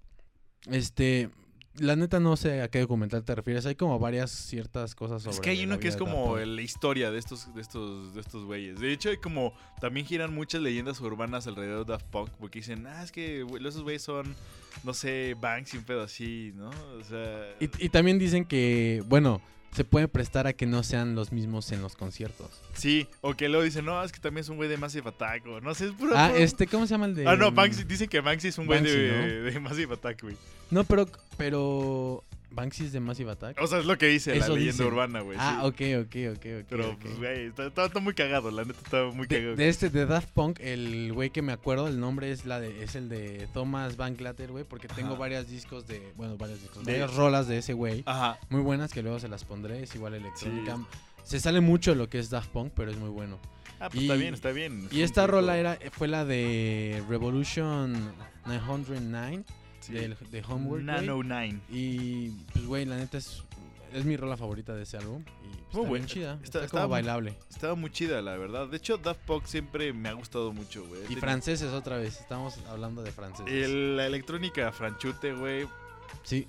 Este, 0.68 1.32
la 1.80 1.96
neta 1.96 2.20
no 2.20 2.36
sé 2.38 2.62
a 2.62 2.70
qué 2.70 2.80
documental 2.80 3.24
te 3.24 3.36
refieres. 3.36 3.66
Hay 3.66 3.76
como 3.76 4.00
varias 4.00 4.32
ciertas 4.32 4.96
cosas 4.96 5.24
sobre 5.24 5.36
es 5.36 5.42
que 5.42 5.50
hay 5.52 5.64
uno 5.64 5.80
que 5.80 5.88
es 5.88 5.98
como 5.98 6.38
la 6.38 6.62
historia 6.62 7.12
de 7.12 7.20
estos, 7.20 7.54
de 7.54 7.62
estos, 7.62 8.14
de 8.14 8.22
estos 8.22 8.46
güeyes. 8.46 8.80
De 8.80 8.92
hecho, 8.92 9.10
hay 9.10 9.18
como 9.18 9.54
también 9.80 10.06
giran 10.06 10.34
muchas 10.34 10.62
leyendas 10.62 11.00
urbanas 11.02 11.48
alrededor 11.48 11.86
de 11.86 11.94
Daft 11.94 12.06
Punk 12.08 12.30
porque 12.40 12.60
dicen, 12.60 12.86
ah, 12.88 13.04
es 13.04 13.12
que 13.12 13.46
esos 13.60 13.84
güeyes 13.84 14.02
son, 14.02 14.36
no 14.84 14.94
sé, 14.94 15.36
Banks 15.40 15.74
y 15.74 15.78
un 15.78 15.84
pedo 15.84 16.04
así, 16.04 16.54
¿no? 16.56 16.70
O 16.70 17.04
sea, 17.04 17.56
Y, 17.60 17.70
y 17.86 17.90
también 17.90 18.20
dicen 18.20 18.46
que, 18.46 19.04
bueno, 19.08 19.42
se 19.72 19.84
puede 19.84 20.08
prestar 20.08 20.48
a 20.48 20.54
que 20.54 20.66
no 20.66 20.84
sean 20.84 21.16
los 21.16 21.32
mismos 21.32 21.72
en 21.72 21.82
los 21.82 21.96
conciertos. 21.96 22.50
sí, 22.74 23.08
o 23.22 23.36
que 23.36 23.48
luego 23.50 23.64
dicen, 23.64 23.86
no, 23.86 24.04
es 24.04 24.12
que 24.12 24.20
también 24.20 24.42
es 24.42 24.50
un 24.50 24.58
güey 24.58 24.70
de 24.70 24.78
Massive 24.78 25.10
Attack, 25.10 25.46
o 25.48 25.62
no 25.62 25.74
sé, 25.76 25.88
es 25.88 25.92
puro. 25.92 26.14
Ah, 26.16 26.32
este, 26.36 26.68
¿cómo 26.68 26.88
se 26.88 26.92
llama 26.96 27.06
el 27.06 27.16
de...? 27.16 27.28
Ah, 27.28 27.36
no, 27.36 27.52
Banksy, 27.52 27.84
dicen 27.84 28.10
que 28.10 28.22
Banksy 28.22 28.48
es 28.48 28.58
un 28.58 28.66
güey 28.66 28.82
de, 28.82 29.42
de 29.42 29.60
Massive 29.60 29.94
Attack, 29.94 30.22
güey. 30.24 30.36
No, 30.72 30.84
pero, 30.84 31.08
pero, 31.38 32.24
Banksy 32.50 32.86
es 32.86 32.92
de 32.92 33.00
Massive 33.00 33.32
Attack. 33.32 33.62
O 33.62 33.68
sea, 33.68 33.80
es 33.80 33.86
lo 33.86 33.98
que 33.98 34.08
dice 34.08 34.36
Eso 34.36 34.54
la 34.54 34.56
leyenda 34.60 34.86
urbana, 34.86 35.22
güey. 35.22 35.38
ah, 35.40 35.60
sí. 35.62 35.68
ok, 35.68 36.06
ok, 36.06 36.16
ok, 36.38 36.46
ok. 36.62 36.66
Pero, 36.70 36.90
ok. 36.92 37.00
pues, 37.02 37.18
güey, 37.18 37.46
está, 37.48 37.68
está- 37.68 37.86
está 37.86 38.00
muy 38.00 38.14
cagado, 38.14 38.50
la 38.52 38.64
neta 38.66 38.80
está 38.84 39.04
muy 39.06 39.28
De, 39.28 39.36
cagado. 39.38 39.56
de 39.56 39.70
este, 39.70 39.90
de 39.90 40.06
Daft 40.06 40.30
Punk, 40.32 40.60
el 40.62 41.14
güey 41.14 41.30
que 41.30 41.42
me 41.42 41.52
acuerdo, 41.54 41.88
el 41.88 42.00
nombre 42.00 42.32
es 42.32 42.46
la 42.46 42.60
de, 42.60 42.84
es 42.84 42.96
el 42.96 43.10
de 43.10 43.48
Thomas 43.54 43.98
Van 43.98 44.16
Glatter, 44.16 44.52
güey, 44.52 44.64
porque 44.64 44.88
tengo 44.88 45.12
Ajá. 45.12 45.20
varios 45.20 45.48
discos 45.48 45.86
de, 45.88 46.14
bueno, 46.16 46.38
varios 46.38 46.62
discos, 46.62 46.84
De- 46.84 46.94
varias 46.94 47.14
rolas 47.16 47.48
de 47.48 47.58
ese 47.60 47.74
güey, 47.74 48.04
Ajá. 48.06 48.40
muy 48.50 48.62
buenas 48.62 48.92
que 48.92 49.04
luego 49.04 49.20
se 49.20 49.28
las 49.28 49.44
pondré, 49.44 49.84
es 49.84 49.94
igual 49.96 50.14
electrónica. 50.16 50.78
Se 51.24 51.40
sale 51.40 51.60
mucho 51.62 51.94
lo 51.94 52.10
que 52.10 52.20
es 52.20 52.30
Daft 52.30 52.50
Punk, 52.52 52.72
pero 52.76 52.90
es 52.90 52.98
muy 52.98 53.10
bueno. 53.10 53.38
Ah, 53.80 53.90
pues 53.90 54.02
Y- 54.02 54.06
está 54.06 54.16
bien, 54.16 54.34
está 54.34 54.52
bien. 54.52 54.88
Y 54.92 55.02
esta 55.02 55.28
rola 55.28 55.58
era, 55.58 55.78
fue 55.92 56.08
la 56.08 56.26
de 56.26 57.04
Revolution 57.10 57.94
909 58.48 59.44
Sí. 59.88 59.94
del- 59.94 60.18
de 60.32 60.44
Homework. 60.48 60.84
Nano 60.84 61.22
9. 61.24 61.60
Y 61.70 62.30
pues, 62.54 62.66
güey, 62.66 62.86
la 62.86 62.98
neta 62.98 63.18
es, 63.18 63.44
es 63.94 64.06
mi 64.06 64.16
rola 64.18 64.38
favorita 64.38 64.74
de 64.76 64.84
ese 64.84 64.98
álbum. 64.98 65.22
Y 65.22 65.26
pues, 65.26 65.48
Muy 65.48 65.58
está 65.58 65.78
buena. 65.80 65.90
bien 65.90 66.06
chida. 66.06 66.34
Está- 66.34 66.44
Está, 66.46 66.60
está 66.66 66.72
como 66.72 66.84
muy- 66.84 66.92
bailable. 66.92 67.34
Estaba 67.50 67.76
muy 67.76 67.90
chida, 67.92 68.22
la 68.22 68.38
verdad. 68.38 68.68
De 68.68 68.78
hecho, 68.78 68.98
Daft 68.98 69.22
Punk 69.22 69.46
siempre 69.46 69.94
me 69.94 70.10
ha 70.10 70.14
gustado 70.14 70.52
mucho, 70.54 70.86
güey. 70.88 71.02
Y 71.10 71.16
franceses 71.16 71.72
otra 71.74 71.98
vez. 71.98 72.20
Estamos 72.20 72.58
hablando 72.70 73.02
de 73.04 73.12
franceses. 73.12 73.52
el- 73.52 73.98
la 73.98 74.06
electrónica 74.06 74.72
franchute, 74.72 75.34
güey. 75.34 75.68
Sí, 76.24 76.48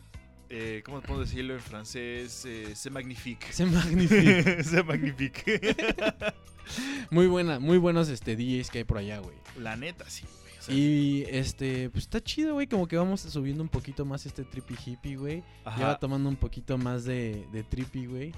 eh, 0.51 0.83
¿Cómo 0.85 1.01
puedo 1.03 1.21
decirlo 1.21 1.55
en 1.55 1.61
francés? 1.61 2.45
Eh, 2.47 2.73
c'est 2.75 2.91
magnifique. 2.93 3.53
se 3.53 3.67
magnifique. 3.67 4.63
c'est 4.65 4.85
magnifique. 4.85 5.77
muy 7.11 7.27
buena, 7.27 7.59
muy 7.59 7.79
buenos 7.79 8.09
este 8.09 8.35
DJs 8.37 8.71
que 8.71 8.79
hay 8.79 8.85
por 8.85 8.99
allá, 8.99 9.19
güey. 9.19 9.37
la 9.59 9.77
neta, 9.77 10.09
sí, 10.09 10.25
Y 10.69 11.25
este, 11.29 11.89
pues 11.91 12.05
está 12.05 12.21
chido, 12.21 12.55
güey. 12.55 12.67
Como 12.67 12.87
que 12.87 12.97
vamos 12.97 13.21
subiendo 13.21 13.63
un 13.63 13.69
poquito 13.69 14.05
más 14.05 14.27
este 14.27 14.45
trippy 14.45 14.75
hippie, 14.85 15.17
güey. 15.17 15.43
Ya 15.79 15.87
va 15.87 15.99
tomando 15.99 16.29
un 16.29 16.37
poquito 16.37 16.77
más 16.79 17.05
de, 17.05 17.47
de 17.53 17.63
trippy, 17.63 18.07
güey. 18.07 18.33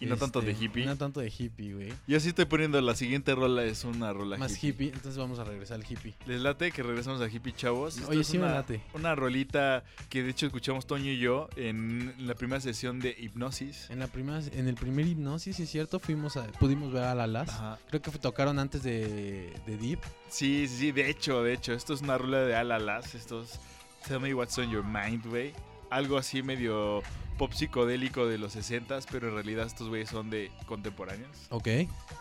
Y 0.00 0.06
no 0.06 0.16
tanto 0.16 0.40
de 0.40 0.52
Este, 0.52 0.64
hippie. 0.64 0.86
No 0.86 0.96
tanto 0.96 1.20
de 1.20 1.32
hippie, 1.36 1.74
güey. 1.74 1.92
Yo 2.06 2.18
sí 2.20 2.28
estoy 2.28 2.44
poniendo 2.44 2.80
la 2.80 2.94
siguiente 2.94 3.34
rola, 3.34 3.64
es 3.64 3.84
una 3.84 4.12
rola 4.12 4.36
Más 4.36 4.52
hippie. 4.52 4.68
hippie, 4.70 4.88
entonces 4.88 5.16
vamos 5.16 5.38
a 5.38 5.44
regresar 5.44 5.76
al 5.80 5.86
hippie. 5.90 6.14
¿Les 6.26 6.40
late 6.40 6.72
que 6.72 6.82
regresamos 6.82 7.20
a 7.20 7.28
hippie, 7.28 7.52
chavos? 7.54 7.96
Esto 7.96 8.10
Oye, 8.10 8.20
es 8.20 8.26
sí 8.26 8.38
me 8.38 8.44
una, 8.44 8.54
late. 8.54 8.80
Una 8.94 9.14
rolita 9.14 9.84
que 10.08 10.22
de 10.22 10.30
hecho 10.30 10.46
escuchamos 10.46 10.86
Toño 10.86 11.10
y 11.10 11.18
yo 11.18 11.48
en 11.56 12.14
la 12.18 12.34
primera 12.34 12.60
sesión 12.60 13.00
de 13.00 13.14
hipnosis. 13.18 13.88
En 13.90 13.98
la 13.98 14.06
primera, 14.06 14.40
en 14.52 14.68
el 14.68 14.74
primer 14.74 15.06
hipnosis, 15.06 15.58
es 15.60 15.70
cierto, 15.70 15.98
fuimos 16.00 16.36
a, 16.36 16.46
pudimos 16.52 16.92
ver 16.92 17.04
a 17.04 17.14
la 17.14 17.26
Las. 17.26 17.48
Ajá. 17.48 17.78
Creo 17.88 18.02
que 18.02 18.10
tocaron 18.12 18.58
antes 18.58 18.82
de, 18.82 19.52
de 19.66 19.76
Deep. 19.76 20.00
Sí, 20.28 20.66
sí, 20.68 20.92
de 20.92 21.08
hecho, 21.10 21.42
de 21.42 21.52
hecho, 21.52 21.72
esto 21.72 21.94
es 21.94 22.00
una 22.02 22.18
rola 22.18 22.38
de 22.40 22.56
Alalas, 22.56 23.14
estos 23.14 23.58
Tell 24.06 24.20
Me 24.20 24.34
What's 24.34 24.58
on 24.58 24.70
Your 24.70 24.84
Mind, 24.84 25.26
güey. 25.26 25.52
Algo 25.94 26.18
así 26.18 26.42
medio 26.42 27.02
pop 27.38 27.52
psicodélico 27.52 28.26
de 28.26 28.38
los 28.38 28.52
60 28.52 28.98
pero 29.10 29.28
en 29.28 29.34
realidad 29.34 29.66
estos 29.66 29.88
güeyes 29.88 30.08
son 30.10 30.30
de 30.30 30.50
contemporáneos. 30.66 31.36
Ok. 31.50 31.68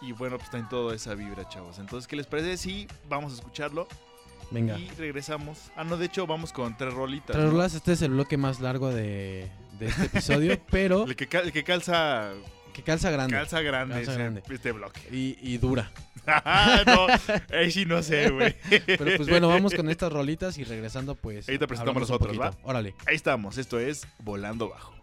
Y 0.02 0.12
bueno, 0.12 0.36
pues 0.38 0.46
está 0.46 0.58
en 0.60 0.70
toda 0.70 0.96
esa 0.96 1.14
vibra, 1.16 1.48
chavos. 1.50 1.80
Entonces, 1.80 2.08
¿qué 2.08 2.16
les 2.16 2.28
parece? 2.28 2.58
Sí, 2.58 2.88
vamos 3.10 3.34
a 3.34 3.36
escucharlo. 3.36 3.88
Venga. 4.52 4.78
Y 4.78 4.90
regresamos. 4.98 5.72
Ah, 5.76 5.84
no, 5.84 5.98
de 5.98 6.06
hecho, 6.06 6.28
vamos 6.28 6.52
con 6.54 6.78
tres 6.78 6.94
rolitas. 6.94 7.32
Tres 7.36 7.46
¿no? 7.46 7.52
rolas, 7.52 7.74
este 7.74 7.94
es 7.94 8.02
el 8.04 8.12
bloque 8.12 8.38
más 8.38 8.60
largo 8.60 8.90
de, 8.92 9.50
de 9.80 9.88
este 9.88 10.06
episodio, 10.06 10.60
pero 10.70 11.06
El 11.06 11.16
que, 11.16 11.28
cal- 11.28 11.46
el 11.46 11.52
que 11.52 11.64
calza, 11.64 12.32
que 12.74 12.84
calza 12.84 13.10
grande 13.12 13.36
calza 13.36 13.62
grande, 13.62 13.96
Calza 13.96 14.14
grande. 14.14 14.44
este 14.50 14.72
bloque. 14.72 15.02
y, 15.12 15.38
y 15.42 15.58
dura. 15.58 15.92
no, 16.86 17.08
ahí 17.58 17.70
sí 17.72 17.86
no 17.86 18.02
sé, 18.02 18.30
güey. 18.30 18.56
Pero 18.86 19.18
pues 19.18 19.30
bueno, 19.30 19.50
vamos 19.50 19.74
con 19.74 19.90
estas 19.90 20.12
rolitas 20.12 20.58
y 20.58 20.64
regresando 20.64 21.16
pues... 21.16 21.48
Ahorita 21.50 21.68
presentamos 21.68 22.10
hablamos 22.10 22.22
un 22.22 22.30
nosotros, 22.30 22.52
poquito. 22.52 22.68
Órale. 22.68 22.96
Ahí 23.06 23.16
estamos, 23.16 23.58
esto 23.58 23.80
es 23.80 24.08
Volando 24.20 24.70
Bajo. 24.70 24.94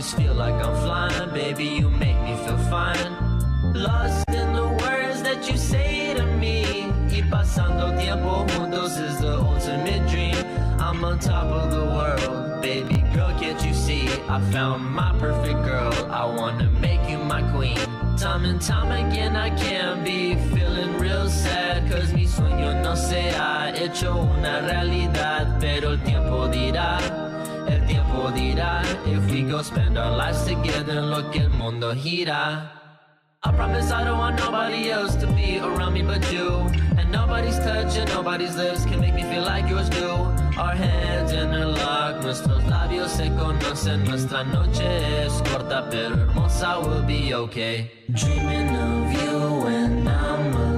Always 0.00 0.14
feel 0.14 0.34
like 0.34 0.54
I'm 0.54 0.74
flying, 0.76 1.30
baby. 1.34 1.66
You 1.66 1.90
make 1.90 2.18
me 2.22 2.34
feel 2.44 2.56
fine. 2.70 3.12
Lost 3.74 4.24
in 4.30 4.54
the 4.54 4.66
words 4.66 5.22
that 5.22 5.46
you 5.46 5.58
say 5.58 6.14
to 6.14 6.24
me. 6.24 6.90
Y 7.10 7.22
pasando 7.28 7.92
tiempo 7.98 8.46
juntos 8.46 8.96
is 8.96 9.20
the 9.20 9.36
ultimate 9.36 10.08
dream. 10.08 10.36
I'm 10.78 11.04
on 11.04 11.18
top 11.18 11.48
of 11.52 11.70
the 11.70 11.84
world, 11.84 12.62
baby 12.62 13.04
girl. 13.12 13.38
Can't 13.38 13.62
you 13.62 13.74
see? 13.74 14.08
I 14.26 14.40
found 14.50 14.84
my 14.84 15.12
perfect 15.18 15.62
girl. 15.64 15.92
I 16.10 16.24
wanna 16.24 16.70
make 16.80 17.06
you 17.06 17.18
my 17.18 17.42
queen. 17.52 17.78
Time 18.16 18.44
and 18.46 18.60
time 18.60 18.90
again, 18.92 19.36
I 19.36 19.50
can 19.50 20.02
be 20.02 20.36
feeling 20.54 20.96
real 20.98 21.28
sad. 21.28 21.90
Cause 21.90 22.10
mi 22.14 22.26
sueño 22.26 22.82
no 22.82 22.94
se 22.94 23.32
ha 23.36 23.70
hecho 23.74 24.16
una 24.16 24.60
realidad. 24.62 25.58
Pero 25.60 25.90
el 25.90 26.00
tiempo. 26.00 26.19
If 28.22 29.30
we 29.30 29.42
go 29.42 29.62
spend 29.62 29.96
our 29.96 30.14
lives 30.14 30.44
together, 30.44 31.00
lo 31.00 31.30
que 31.30 31.40
el 31.40 31.50
mundo 31.50 31.94
gira. 31.94 32.70
I 33.42 33.52
promise 33.52 33.90
I 33.90 34.04
don't 34.04 34.18
want 34.18 34.36
nobody 34.38 34.90
else 34.90 35.14
to 35.16 35.26
be 35.26 35.58
around 35.58 35.94
me 35.94 36.02
but 36.02 36.30
you. 36.30 36.48
And 36.98 37.10
nobody's 37.10 37.58
touch 37.58 37.96
and 37.96 38.08
nobody's 38.10 38.56
lips 38.56 38.84
can 38.84 39.00
make 39.00 39.14
me 39.14 39.22
feel 39.22 39.42
like 39.42 39.68
yours 39.70 39.88
do. 39.88 40.08
Our 40.58 40.74
hands 40.74 41.32
interlock, 41.32 42.22
nuestros 42.22 42.62
labios 42.64 43.10
se 43.10 43.30
conocen. 43.30 44.04
Nuestra 44.04 44.44
noche 44.44 45.24
es 45.24 45.32
corta 45.50 45.88
pero 45.90 46.16
hermosa, 46.16 46.78
we'll 46.80 47.02
be 47.02 47.32
okay. 47.32 47.90
Dreaming 48.12 48.76
of 48.76 49.12
you 49.12 49.64
when 49.64 50.06
I'm 50.06 50.52
alone. 50.54 50.69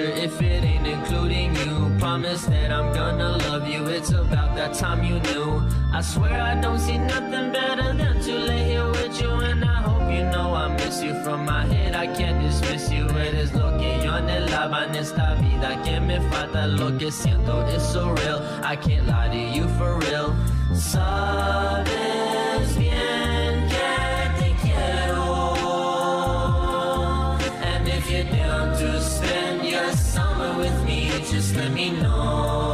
Future 0.00 0.18
if 0.18 0.40
it 0.40 0.64
ain't 0.64 0.86
including 0.86 1.54
you. 1.54 1.96
Promise 1.98 2.46
that 2.46 2.72
I'm 2.72 2.92
gonna 2.92 3.36
love 3.48 3.68
you. 3.68 3.86
It's 3.86 4.10
about 4.10 4.54
that 4.56 4.74
time 4.74 5.04
you 5.04 5.20
knew. 5.20 5.62
I 5.92 6.00
swear 6.00 6.40
I 6.40 6.54
don't 6.60 6.78
see 6.78 6.98
nothing 6.98 7.52
better 7.52 7.92
than 7.94 8.20
to 8.22 8.32
lay 8.32 8.64
here 8.64 8.88
with 8.88 9.20
you. 9.20 9.30
And 9.30 9.64
I 9.64 9.82
hope 9.82 10.10
you 10.10 10.24
know 10.24 10.54
I 10.54 10.68
miss 10.76 11.02
you 11.02 11.14
from 11.22 11.44
my 11.44 11.66
head. 11.66 11.94
I 11.94 12.06
can't 12.06 12.40
dismiss 12.42 12.90
you. 12.90 13.08
Eres 13.08 13.52
lo 13.52 13.76
que 13.78 14.02
yo 14.02 14.12
anhelaba 14.12 14.88
en 14.88 14.96
esta 14.96 15.36
vida. 15.40 15.82
Que 15.84 16.00
me 16.00 16.20
falta 16.30 16.66
lo 16.66 16.96
que 16.98 17.10
siento. 17.10 17.66
It's 17.68 17.84
so 17.92 18.10
real. 18.10 18.40
I 18.62 18.76
can't 18.76 19.06
lie 19.06 19.28
to 19.28 19.38
you 19.56 19.68
for 19.76 19.98
real. 19.98 20.34
Sabes 20.72 22.09
let 31.60 31.72
me 31.72 31.90
know. 31.90 32.69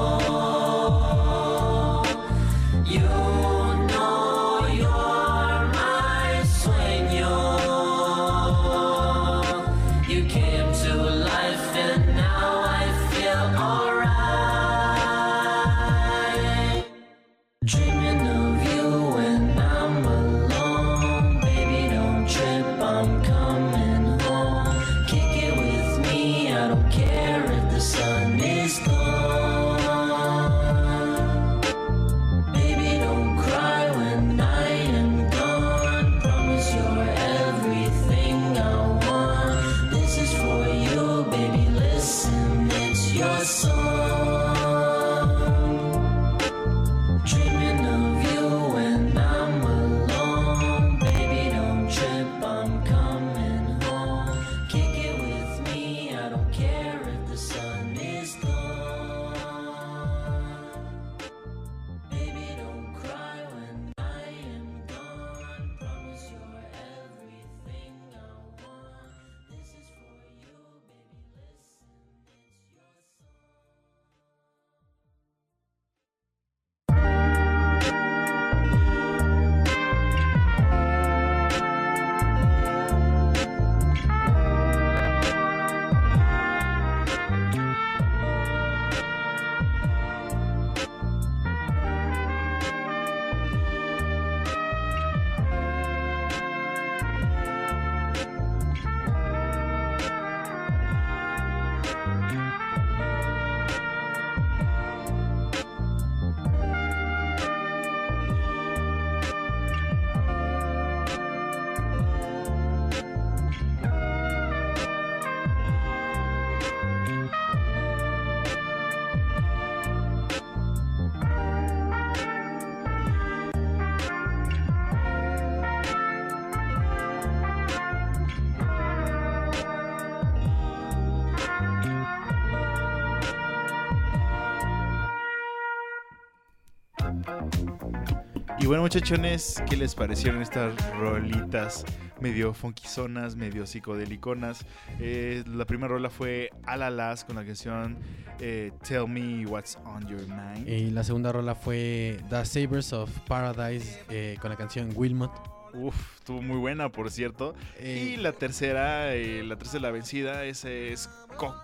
Y 138.66 138.68
bueno, 138.68 138.82
muchachones, 138.82 139.62
¿qué 139.70 139.76
les 139.76 139.94
parecieron 139.94 140.42
estas 140.42 140.74
rolitas 140.98 141.84
medio 142.20 142.52
funkizonas, 142.52 143.36
medio 143.36 143.64
psicodeliconas? 143.64 144.66
Eh, 144.98 145.44
la 145.46 145.64
primera 145.66 145.86
rola 145.86 146.10
fue 146.10 146.50
Alalas 146.64 147.24
con 147.24 147.36
la 147.36 147.44
canción 147.44 147.96
eh, 148.40 148.72
Tell 148.82 149.06
Me 149.06 149.46
What's 149.46 149.78
on 149.84 150.04
Your 150.08 150.26
Mind. 150.26 150.68
Y 150.68 150.90
la 150.90 151.04
segunda 151.04 151.30
rola 151.30 151.54
fue 151.54 152.18
The 152.28 152.44
Sabers 152.44 152.92
of 152.92 153.08
Paradise 153.28 154.02
eh, 154.10 154.36
con 154.40 154.50
la 154.50 154.56
canción 154.56 154.90
Wilmot. 154.96 155.30
Uf, 155.72 156.16
estuvo 156.16 156.42
muy 156.42 156.56
buena, 156.56 156.88
por 156.90 157.08
cierto. 157.12 157.54
Eh, 157.78 158.14
Y 158.14 158.16
la 158.16 158.32
tercera, 158.32 159.14
eh, 159.14 159.44
la 159.44 159.54
tercera 159.56 159.82
la 159.82 159.90
vencida, 159.92 160.44
ese 160.44 160.92
es 160.92 161.08
Co- 161.36 161.54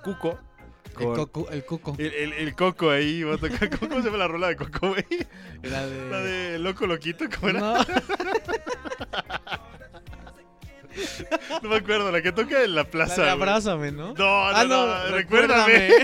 Cuco. 0.92 1.10
el, 1.12 1.16
con- 1.16 1.26
coco, 1.26 1.50
el 1.50 1.64
coco. 1.64 1.96
El, 1.98 2.12
el- 2.14 2.32
el 2.34 2.54
Coco 2.54 2.90
ahí, 2.90 3.22
va 3.22 3.34
a 3.34 3.38
tocar. 3.38 3.70
¿Cómo 3.78 3.96
se 3.96 4.02
llama 4.04 4.18
la 4.18 4.28
rola 4.28 4.48
de 4.48 4.56
Coco, 4.56 4.88
güey? 4.90 5.04
La 5.62 5.86
de... 5.86 6.10
La 6.10 6.18
de 6.20 6.58
Loco 6.58 6.86
Loquito, 6.86 7.24
¿cómo 7.34 7.48
era? 7.50 7.60
No, 7.60 7.76
No 11.62 11.68
me 11.70 11.76
acuerdo, 11.76 12.12
la 12.12 12.20
que 12.20 12.32
toca 12.32 12.62
en 12.64 12.74
la 12.74 12.82
la 12.82 12.90
plaza. 12.90 13.16
güey. 13.16 13.28
abrázame, 13.30 13.92
¿no? 13.92 14.08
No, 14.08 14.14
no, 14.14 14.46
Ah, 14.48 14.64
no, 14.64 14.86
no, 14.86 15.04
recuérdame. 15.16 15.88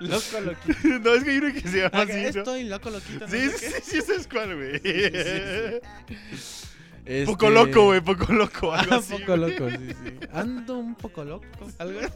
Loco 0.00 0.40
loquito. 0.40 0.88
no, 1.00 1.14
es 1.14 1.22
que 1.22 1.30
hay 1.30 1.38
uno 1.38 1.52
que 1.54 1.60
se 1.60 1.76
llama 1.78 1.90
Ah, 1.92 2.02
así. 2.02 2.38
Estoy 2.38 2.64
loco 2.64 2.90
loquito. 2.90 3.28
Sí, 3.28 3.50
sí, 3.50 3.66
sí, 3.68 3.74
sí, 3.84 3.98
ese 3.98 4.16
es 4.16 4.26
cuál, 4.26 4.56
güey. 4.56 4.80
Este- 7.04 7.26
Poco 7.26 7.50
loco, 7.50 7.84
güey, 7.86 8.00
poco 8.00 8.32
loco, 8.32 8.72
algo 8.72 8.94
Ah, 8.94 8.98
así. 8.98 9.14
poco 9.14 9.36
loco, 9.36 9.68
sí, 9.70 9.88
sí. 9.88 10.18
Ando 10.32 10.78
un 10.78 10.94
poco 10.94 11.24
loco. 11.24 11.44
Algo. 11.78 11.98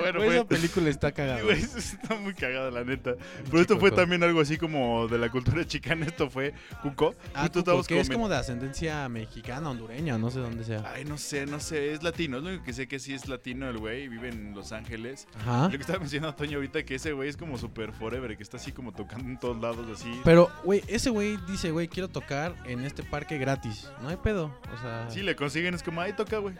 bueno, 0.00 0.18
Güey, 0.18 0.30
esa 0.36 0.44
pues. 0.44 0.60
película 0.60 0.90
está 0.90 1.12
cagada. 1.12 1.40
Eso 1.52 1.78
está 1.78 2.14
muy 2.16 2.34
cagada, 2.34 2.70
la 2.70 2.84
neta. 2.84 3.14
Pero 3.50 3.60
esto 3.60 3.78
fue 3.78 3.90
también 3.90 4.22
algo 4.22 4.40
así 4.40 4.56
como 4.56 5.08
de 5.08 5.18
la 5.18 5.28
cultura 5.30 5.66
chicana. 5.66 6.06
Esto 6.06 6.30
fue 6.30 6.52
Cuco. 6.82 7.14
Ah, 7.34 7.48
Cuco, 7.48 7.82
que 7.84 8.00
es 8.00 8.10
como 8.10 8.28
de 8.28 8.36
ascendencia 8.36 9.08
mexicana, 9.08 9.70
hondureña, 9.70 10.18
no 10.18 10.30
sé 10.30 10.40
dónde 10.40 10.64
sea. 10.64 10.90
Ay, 10.94 11.04
no 11.04 11.18
sé, 11.18 11.46
no 11.46 11.60
sé, 11.60 11.92
es 11.92 12.02
latino. 12.02 12.38
Es 12.38 12.42
lo 12.44 12.50
único 12.50 12.64
que 12.64 12.72
sé 12.72 12.88
que 12.88 12.98
sí 12.98 13.14
es 13.14 13.28
latino 13.28 13.68
el 13.68 13.78
güey. 13.78 14.08
Vive 14.08 14.28
en 14.28 14.54
Los 14.54 14.72
Ángeles. 14.72 15.26
Ajá. 15.40 15.64
Lo 15.64 15.70
que 15.70 15.76
estaba 15.78 15.98
mencionando 15.98 16.34
Toño 16.36 16.56
ahorita, 16.58 16.84
que 16.84 16.94
ese 16.96 17.12
güey 17.12 17.28
es 17.28 17.36
como 17.36 17.58
super 17.58 17.92
forever, 17.92 18.36
que 18.36 18.42
está 18.42 18.56
así 18.56 18.72
como 18.72 18.92
tocando 18.92 19.28
en 19.28 19.38
todos 19.38 19.60
lados, 19.60 19.86
así. 19.92 20.20
Pero, 20.24 20.50
güey, 20.64 20.82
ese 20.86 21.10
güey 21.10 21.36
dice, 21.48 21.70
güey, 21.70 21.79
quiero 21.88 22.08
tocar 22.08 22.54
en 22.64 22.84
este 22.84 23.02
parque 23.02 23.38
gratis. 23.38 23.90
No 24.02 24.08
hay 24.08 24.16
pedo. 24.16 24.54
O 24.74 24.80
sea. 24.80 25.08
Sí, 25.10 25.22
le 25.22 25.36
consiguen, 25.36 25.74
es 25.74 25.82
como, 25.82 26.00
ahí 26.00 26.12
toca, 26.12 26.38
güey. 26.38 26.54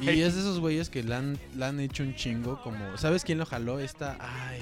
Y 0.00 0.08
es 0.08 0.34
de 0.34 0.40
esos 0.40 0.60
güeyes 0.60 0.90
que 0.90 1.02
le 1.02 1.14
han, 1.14 1.38
le 1.56 1.64
han 1.64 1.80
hecho 1.80 2.02
un 2.02 2.14
chingo, 2.14 2.60
como... 2.62 2.96
¿Sabes 2.96 3.24
quién 3.24 3.38
lo 3.38 3.46
jaló? 3.46 3.78
Esta... 3.78 4.16
Ay... 4.20 4.60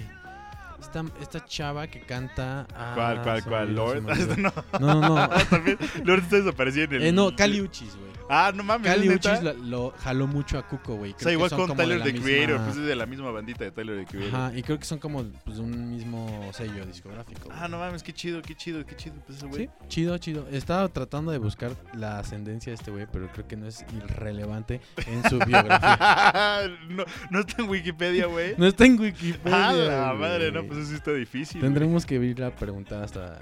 Esta, 0.81 1.05
esta 1.21 1.45
chava 1.45 1.87
que 1.87 2.01
canta... 2.01 2.67
ah, 2.75 2.93
¿Cuál, 2.95 3.23
cuál, 3.23 3.45
cuál? 3.45 3.75
¿Lord? 3.75 4.03
no, 4.39 4.53
No, 4.81 5.01
no, 5.01 5.09
no. 5.17 5.29
también. 5.51 5.79
Lord 6.05 6.21
está 6.21 6.37
desapareciendo 6.37 6.97
en 6.97 7.03
el. 7.03 7.09
Eh, 7.09 7.13
no, 7.13 7.35
Cali 7.37 7.61
Uchis, 7.61 7.95
güey. 7.97 8.11
Ah, 8.33 8.53
no 8.55 8.63
mames, 8.63 8.87
¿es 8.89 8.95
Cali? 8.97 9.09
Uchis 9.09 9.43
lo, 9.43 9.53
lo 9.55 9.91
jaló 9.99 10.29
mucho 10.29 10.57
a 10.57 10.63
Cuco, 10.63 10.95
güey. 10.95 11.13
O 11.15 11.19
sea, 11.19 11.33
igual 11.33 11.51
con 11.51 11.77
Tyler 11.77 12.01
the 12.01 12.13
misma- 12.13 12.23
Creator, 12.25 12.61
pues 12.65 12.77
es 12.77 12.87
de 12.87 12.95
la 12.95 13.05
misma 13.07 13.33
bandita 13.33 13.65
de 13.65 13.73
Tyler 13.73 13.99
the 13.99 14.07
Creator. 14.07 14.41
Ajá, 14.41 14.57
y 14.57 14.63
creo 14.63 14.79
que 14.79 14.85
son 14.85 14.99
como 15.01 15.25
pues, 15.45 15.57
de 15.57 15.63
un 15.65 15.91
mismo 15.91 16.49
sello 16.53 16.87
discográfico. 16.87 17.49
Ah, 17.53 17.67
no 17.67 17.79
mames, 17.81 18.05
qué 18.05 18.13
chido, 18.13 18.41
qué 18.41 18.55
chido, 18.55 18.87
qué 18.87 18.95
chido. 18.95 19.17
Pues. 19.27 19.39
Sí, 19.57 19.69
chido, 19.89 20.17
chido. 20.19 20.47
Estaba 20.53 20.87
tratando 20.89 21.33
de 21.33 21.39
buscar 21.39 21.73
la 21.93 22.21
ascendencia 22.21 22.71
de 22.71 22.75
este 22.77 22.93
güey, 22.93 23.07
pero 23.13 23.29
creo 23.33 23.49
que 23.49 23.57
no 23.57 23.67
es 23.67 23.85
irrelevante 23.97 24.81
en 25.09 25.29
su 25.29 25.39
biografía. 25.41 26.71
no, 26.89 27.05
no 27.33 27.41
está 27.41 27.63
en 27.63 27.69
Wikipedia, 27.69 28.27
güey. 28.27 28.55
No 28.57 28.67
está 28.67 28.87
en 28.87 29.01
Wikipedia. 29.01 29.69
Ah, 29.71 29.73
la 29.73 30.15
madre, 30.15 30.53
no, 30.53 30.63
pues 30.71 30.83
eso 30.83 30.91
sí 30.91 30.95
está 30.95 31.13
difícil. 31.13 31.61
Tendremos 31.61 32.07
que 32.07 32.15
ir 32.15 32.45
a 32.45 32.55
preguntar 32.55 33.03
hasta. 33.03 33.41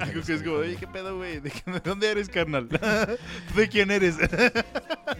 Ángeles, 0.00 0.26
que 0.26 0.34
es 0.34 0.42
como, 0.42 0.56
oye. 0.56 0.76
¿qué 0.76 0.86
pedo, 0.86 1.16
güey? 1.16 1.40
¿De, 1.40 1.50
dónde 1.82 2.10
eres, 2.10 2.28
carnal? 2.28 2.68
¿De 3.56 3.68
quién 3.68 3.90
eres? 3.90 4.16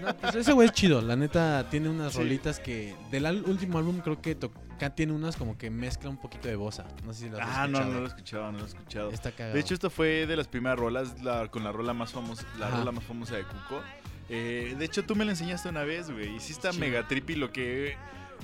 No, 0.03 0.15
pues 0.19 0.35
ese 0.35 0.53
güey 0.53 0.69
es 0.69 0.75
chido. 0.75 1.01
La 1.01 1.17
neta 1.17 1.67
tiene 1.71 1.89
unas 1.89 2.13
Sí. 2.13 2.19
rolitas 2.19 2.61
que 2.61 2.95
del 3.11 3.25
último 3.47 3.79
álbum 3.79 4.01
creo 4.01 4.21
que 4.21 4.35
toca, 4.35 4.95
tiene 4.95 5.13
unas 5.15 5.35
como 5.37 5.57
que 5.57 5.71
mezcla 5.71 6.11
un 6.11 6.19
poquito 6.19 6.47
de 6.47 6.57
bosa. 6.57 6.85
No 7.05 7.13
sé 7.15 7.25
si 7.25 7.31
las 7.31 7.41
has 7.41 7.57
ah, 7.57 7.67
no, 7.67 7.79
escuchado. 7.79 7.93
no 7.95 7.99
lo 8.01 8.05
he 8.05 8.09
escuchado, 8.09 8.53
no 8.53 8.59
lo 8.59 8.65
he 8.65 8.69
escuchado. 8.69 9.11
Está 9.11 9.33
cagado. 9.33 9.55
De 9.55 9.61
hecho, 9.61 9.73
esto 9.75 9.89
fue 9.91 10.27
de 10.27 10.37
las 10.37 10.47
primeras 10.47 10.79
rolas, 10.79 11.21
la- 11.23 11.49
con 11.49 11.65
la 11.65 11.73
rola 11.73 11.95
más 11.95 12.13
famosa, 12.13 12.45
la 12.59 12.69
Ajá. 12.69 12.77
rola 12.79 12.93
más 12.93 13.03
famosa 13.05 13.37
de 13.37 13.45
Cuco. 13.45 13.83
Eh, 14.29 14.77
de 14.79 14.85
hecho, 14.85 15.03
tú 15.05 15.17
me 15.17 15.25
la 15.25 15.31
enseñaste 15.33 15.71
una 15.71 15.83
vez, 15.85 16.11
güey. 16.11 16.37
Y 16.37 16.41
sí 16.41 16.53
está 16.53 16.73
Sí. 16.73 16.79
mega 16.79 17.09
trippy 17.09 17.35
lo 17.35 17.51
que 17.51 17.97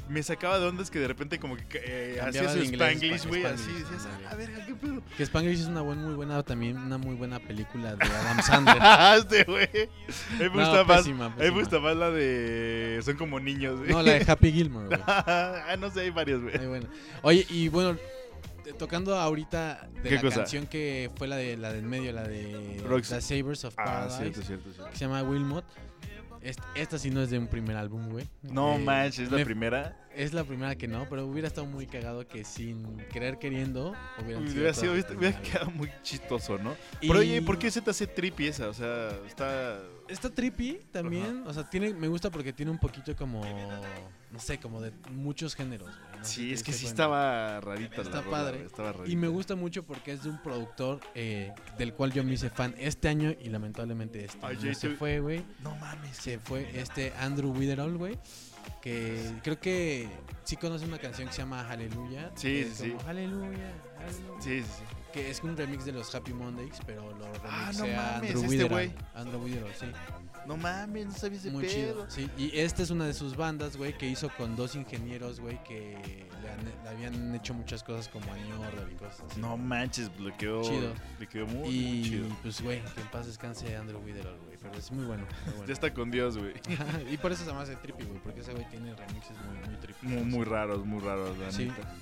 me 0.09 0.23
sacaba 0.23 0.59
de 0.59 0.67
onda 0.67 0.83
es 0.83 0.91
que 0.91 0.99
de 0.99 1.09
repente 1.09 1.39
como 1.39 1.57
que 1.57 1.65
eh, 1.73 2.21
hacía 2.21 2.49
su 2.53 2.61
spanglish, 2.61 3.15
spa- 3.21 3.29
güey. 3.29 3.45
Así 3.45 3.73
decías, 3.73 4.07
a 4.31 4.35
ver, 4.35 4.51
¿qué 4.67 4.75
pedo? 4.75 5.03
que 5.17 5.23
Spanglish 5.23 5.61
es 5.61 5.67
una 5.67 5.81
buena, 5.81 6.03
muy 6.03 6.15
buena, 6.15 6.43
también 6.43 6.77
una 6.77 6.99
muy 6.99 7.15
buena 7.15 7.39
película 7.41 7.95
de 7.97 8.05
Adam 8.05 8.43
Sandler. 8.43 8.79
este, 9.19 9.45
güey. 9.45 9.69
Me 10.39 10.47
No, 10.51 10.53
gusta 10.55 10.85
más. 10.85 10.97
pésima, 10.99 11.29
me 11.37 11.51
gusta 11.51 11.79
más 11.81 11.97
la 11.97 12.11
de. 12.11 13.01
Son 13.05 13.17
como 13.17 13.41
niños, 13.41 13.79
güey. 13.79 13.91
No, 13.91 14.03
la 14.03 14.13
de 14.13 14.25
Happy 14.31 14.53
Gilmore, 14.53 14.89
güey. 14.89 15.01
ah, 15.07 15.77
no 15.79 15.91
sé, 15.91 16.01
hay 16.03 16.11
varios, 16.11 16.43
güey. 16.43 16.57
Muy 16.59 16.67
buena. 16.67 16.87
Oye, 17.23 17.47
y 17.49 17.69
bueno, 17.69 17.97
tocando 18.79 19.17
ahorita 19.19 19.89
de 20.03 20.09
¿Qué 20.09 20.15
la 20.17 20.21
cosa? 20.23 20.37
canción 20.37 20.67
que 20.67 21.11
fue 21.17 21.29
la 21.29 21.37
de 21.37 21.57
la 21.57 21.73
del 21.73 21.85
medio, 21.85 22.13
la 22.13 22.23
de 22.25 22.83
Rox- 22.87 23.09
The 23.09 23.21
Sabers 23.21 23.65
of 23.65 23.75
Ah, 23.79 23.85
Paradise, 23.85 24.17
cierto, 24.19 24.43
cierto, 24.43 24.73
cierto. 24.73 24.91
que 24.91 24.97
se 24.99 25.05
llama 25.05 25.23
Wilmot. 25.23 25.65
Est- 26.45 26.61
Esta 26.77 26.99
sí 26.99 27.11
no 27.11 27.23
es 27.23 27.31
de 27.31 27.39
un 27.39 27.47
primer 27.49 27.77
álbum, 27.77 28.11
güey. 28.11 28.29
No 28.43 28.75
Eh, 28.75 28.79
manches, 28.79 29.21
es 29.27 29.31
la 29.31 29.39
me- 29.39 29.45
primera. 29.45 29.97
Es 30.15 30.33
la 30.33 30.45
primera 30.45 30.77
que 30.77 30.87
no, 30.87 31.09
pero 31.09 31.27
hubiera 31.27 31.49
estado 31.49 31.67
muy 31.67 31.87
cagado 31.87 32.29
que 32.29 32.45
sin 32.45 32.99
querer 33.13 33.39
queriendo 33.39 33.95
hubieran 34.23 34.47
Hubiera, 34.47 34.73
sido, 34.75 34.93
hubiera 34.93 35.41
quedado 35.43 35.71
muy 35.73 35.91
chistoso, 36.03 36.59
¿no? 36.59 36.77
Y 37.01 37.09
Pero 37.09 37.19
oye, 37.21 37.43
¿por 37.43 37.59
qué 37.59 37.71
se 37.71 37.81
te 37.81 37.91
hace 37.91 38.07
trippy 38.07 38.47
esa? 38.47 38.69
O 38.69 38.75
sea, 38.75 39.09
está. 39.27 39.81
Está 40.09 40.29
trippy 40.31 40.81
también, 40.93 41.45
o 41.47 41.55
sea, 41.55 41.69
tiene, 41.69 41.95
me 41.95 42.09
gusta 42.09 42.31
porque 42.31 42.53
tiene 42.53 42.71
un 42.71 42.79
poquito 42.79 43.17
como, 43.17 43.43
no 44.31 44.39
sé, 44.39 44.59
como 44.59 44.81
de 44.83 44.93
muchos 45.11 45.55
géneros, 45.55 45.89
güey. 45.89 46.19
no 46.19 46.25
Sí, 46.25 46.53
es 46.53 46.63
que 46.63 46.73
sí 46.73 46.85
cuenta. 46.85 47.03
estaba 47.05 47.61
rarita 47.61 48.03
Está 48.03 48.21
la 48.23 48.31
padre. 48.31 48.57
güey, 48.59 48.67
Estaba 48.67 48.93
rarita. 48.93 49.11
Y 49.11 49.17
me 49.17 49.29
gusta 49.29 49.55
mucho 49.55 49.83
porque 49.85 50.13
es 50.13 50.23
de 50.25 50.29
un 50.31 50.43
productor 50.43 51.01
eh, 51.15 51.53
del 51.79 51.95
cual 51.95 52.13
yo 52.13 52.23
me 52.23 52.35
hice 52.35 52.51
fan 52.51 52.75
este 52.79 53.09
año 53.09 53.33
y 53.41 53.49
lamentablemente 53.49 54.25
este 54.27 54.39
Ay, 54.45 54.57
año 54.61 54.75
se 54.75 54.91
fue, 54.91 55.21
güey. 55.21 55.43
No 55.63 55.75
mames. 55.77 56.17
Se 56.17 56.39
fue 56.39 56.69
este 56.79 57.13
Andrew 57.19 57.51
Witherall, 57.53 57.97
güey. 57.97 58.19
Que 58.83 59.33
creo 59.43 59.59
que 59.59 60.09
sí 60.45 60.57
conoce 60.57 60.85
una 60.85 60.99
canción 60.99 61.29
que 61.29 61.35
se 61.35 61.41
llama 61.43 61.65
Hallelujah. 61.65 62.31
Sí, 62.35 62.65
sí, 62.65 62.73
sí. 62.75 62.97
Hallelujah. 63.07 63.73
Sí, 64.41 64.61
sí, 64.61 64.63
sí. 64.63 64.83
Que 65.15 65.31
es 65.31 65.41
un 65.45 65.57
remix 65.57 65.85
de 65.85 65.93
los 65.93 66.13
Happy 66.13 66.33
Mondays, 66.33 66.77
pero 66.85 67.09
lo 67.17 67.25
Ah, 67.45 67.71
no 67.79 67.87
mames, 67.87 68.31
Andrew 68.35 68.45
este 68.53 68.65
güey. 68.65 68.93
Andrew 69.15 69.41
Witherall, 69.45 69.73
sí. 69.79 69.87
No 70.47 70.57
mames, 70.57 71.07
no 71.07 71.13
sabía 71.13 71.39
ese 71.39 71.51
Muy 71.53 71.63
pedo. 71.65 71.73
chido, 71.73 72.11
sí. 72.11 72.29
Y 72.37 72.59
esta 72.59 72.83
es 72.83 72.91
una 72.91 73.07
de 73.07 73.15
sus 73.15 73.37
bandas, 73.37 73.77
güey, 73.77 73.97
que 73.97 74.07
hizo 74.09 74.29
con 74.37 74.57
dos 74.57 74.75
ingenieros, 74.75 75.39
güey, 75.39 75.63
que 75.63 76.27
le, 76.43 76.51
han- 76.51 76.83
le 76.83 76.89
habían 76.91 77.35
hecho 77.35 77.55
muchas 77.55 77.85
cosas 77.85 78.09
como 78.09 78.31
a 78.33 78.37
New 78.37 78.61
Order 78.61 78.89
y 78.93 78.97
cosas 78.97 79.23
así. 79.31 79.41
No 79.41 79.57
manches, 79.57 80.11
le 80.19 80.35
quedó. 80.37 80.63
Chido. 80.63 80.93
Le 81.21 81.27
quedó 81.29 81.47
muy, 81.47 81.61
muy 81.61 81.69
Y 81.71 82.03
chido. 82.03 82.27
pues, 82.43 82.61
güey, 82.61 82.83
que 82.83 83.01
en 83.01 83.07
paz 83.09 83.27
descanse 83.27 83.77
Andrew 83.77 84.01
Witherall, 84.05 84.37
güey. 84.47 84.59
Pero 84.61 84.75
es 84.77 84.91
muy 84.91 85.05
bueno, 85.05 85.25
muy 85.45 85.53
bueno. 85.53 85.67
Ya 85.67 85.73
está 85.75 85.95
con 85.95 86.11
Dios, 86.11 86.37
güey. 86.37 86.55
y 87.13 87.17
por 87.19 87.31
eso 87.31 87.45
se 87.45 87.53
me 87.53 87.61
hace 87.61 87.77
trippy, 87.77 88.03
güey, 88.05 88.19
porque 88.21 88.41
ese 88.41 88.53
güey 88.53 88.69
tiene 88.69 88.95
remixes 88.97 89.37
muy, 89.47 89.69
muy 89.69 89.77
trippy. 89.77 90.07
Muy, 90.07 90.23
muy 90.25 90.45
raros, 90.45 90.85
muy 90.85 91.01
raros, 91.01 91.39
la 91.39 91.53
Sí. 91.53 91.67
neta. 91.67 91.95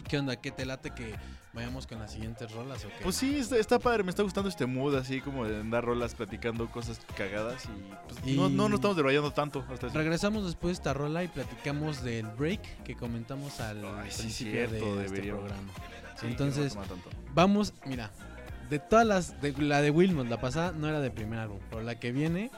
¿Y 0.00 0.02
qué 0.08 0.18
onda? 0.18 0.36
¿Qué 0.36 0.50
te 0.50 0.64
late 0.64 0.90
que 0.90 1.14
vayamos 1.52 1.86
con 1.86 1.98
las 1.98 2.12
siguientes 2.12 2.50
rolas 2.52 2.84
o 2.84 2.88
qué? 2.88 2.94
Pues 3.02 3.16
sí, 3.16 3.36
está, 3.36 3.56
está 3.58 3.78
padre, 3.78 4.02
me 4.02 4.10
está 4.10 4.22
gustando 4.22 4.48
este 4.48 4.66
mood 4.66 4.94
así 4.96 5.20
como 5.20 5.46
de 5.46 5.60
andar 5.60 5.84
rolas 5.84 6.14
platicando 6.14 6.70
cosas 6.70 7.00
cagadas 7.16 7.64
y 7.66 7.92
pues 8.08 8.20
Y- 8.26 8.36
no, 8.36 8.48
no 8.48 8.68
nos 8.68 8.76
estamos 8.78 8.96
debrayando 8.96 9.30
tanto 9.32 9.64
hasta. 9.70 9.88
Regresamos 9.88 10.44
después 10.46 10.70
de 10.70 10.80
esta 10.80 10.94
rola 10.94 11.22
y 11.24 11.28
platicamos 11.28 12.02
del 12.02 12.26
break 12.26 12.82
que 12.84 12.96
comentamos 12.96 13.60
al 13.60 13.84
Ay, 13.84 14.10
sí, 14.10 14.22
principio 14.22 14.52
cierto, 14.68 14.96
de 14.96 15.06
este 15.06 15.22
programa. 15.22 15.72
Sí, 16.20 16.26
Entonces, 16.26 16.76
no. 16.76 16.82
Vamos, 17.34 17.72
mira, 17.86 18.10
de 18.68 18.78
todas 18.78 19.06
las, 19.06 19.40
de, 19.40 19.52
la 19.52 19.80
de 19.82 19.90
Wilmot, 19.90 20.28
la 20.28 20.40
pasada 20.40 20.72
no 20.72 20.88
era 20.88 21.00
del 21.00 21.12
primer 21.12 21.38
álbum, 21.40 21.58
pero 21.70 21.82
la 21.82 21.98
que 21.98 22.12
viene 22.12 22.50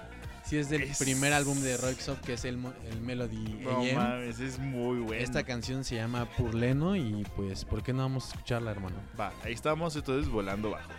sí 0.45 0.57
es 0.59 0.69
del 0.69 0.83
Es- 0.83 0.99
primer 0.99 1.33
álbum 1.33 1.59
de 1.61 1.77
Rocksoft, 1.77 2.21
que 2.21 2.35
es 2.35 2.45
el, 2.45 2.59
el 2.91 3.01
Melody 3.01 3.61
No 3.63 3.81
AM. 3.81 3.95
mames, 3.97 4.41
es 4.41 4.59
muy 4.59 4.99
bueno. 5.01 5.23
Esta 5.23 5.45
canción 5.45 5.85
se 5.85 5.97
llama 5.97 6.27
Purleno 6.37 6.97
y 6.97 7.25
pues, 7.37 7.65
¿por 7.65 7.83
qué 7.83 7.93
no 7.93 8.03
vamos 8.03 8.25
a 8.27 8.29
escucharla, 8.33 8.71
hermano? 8.71 8.97
Va, 9.19 9.33
ahí 9.45 9.53
estamos 9.53 9.95
entonces 9.97 10.31
volando 10.31 10.71
bajo. 10.71 10.91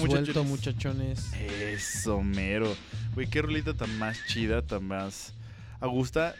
Vuelto, 0.00 0.44
muchachones. 0.44 1.30
muchachones. 1.30 1.32
Eso, 1.34 2.22
mero. 2.22 2.76
Güey, 3.14 3.28
qué 3.28 3.42
rolita 3.42 3.74
tan 3.74 3.98
más 3.98 4.18
chida, 4.26 4.62
tan 4.62 4.84
más 4.84 5.34
a 5.80 5.86
gusta. 5.86 6.34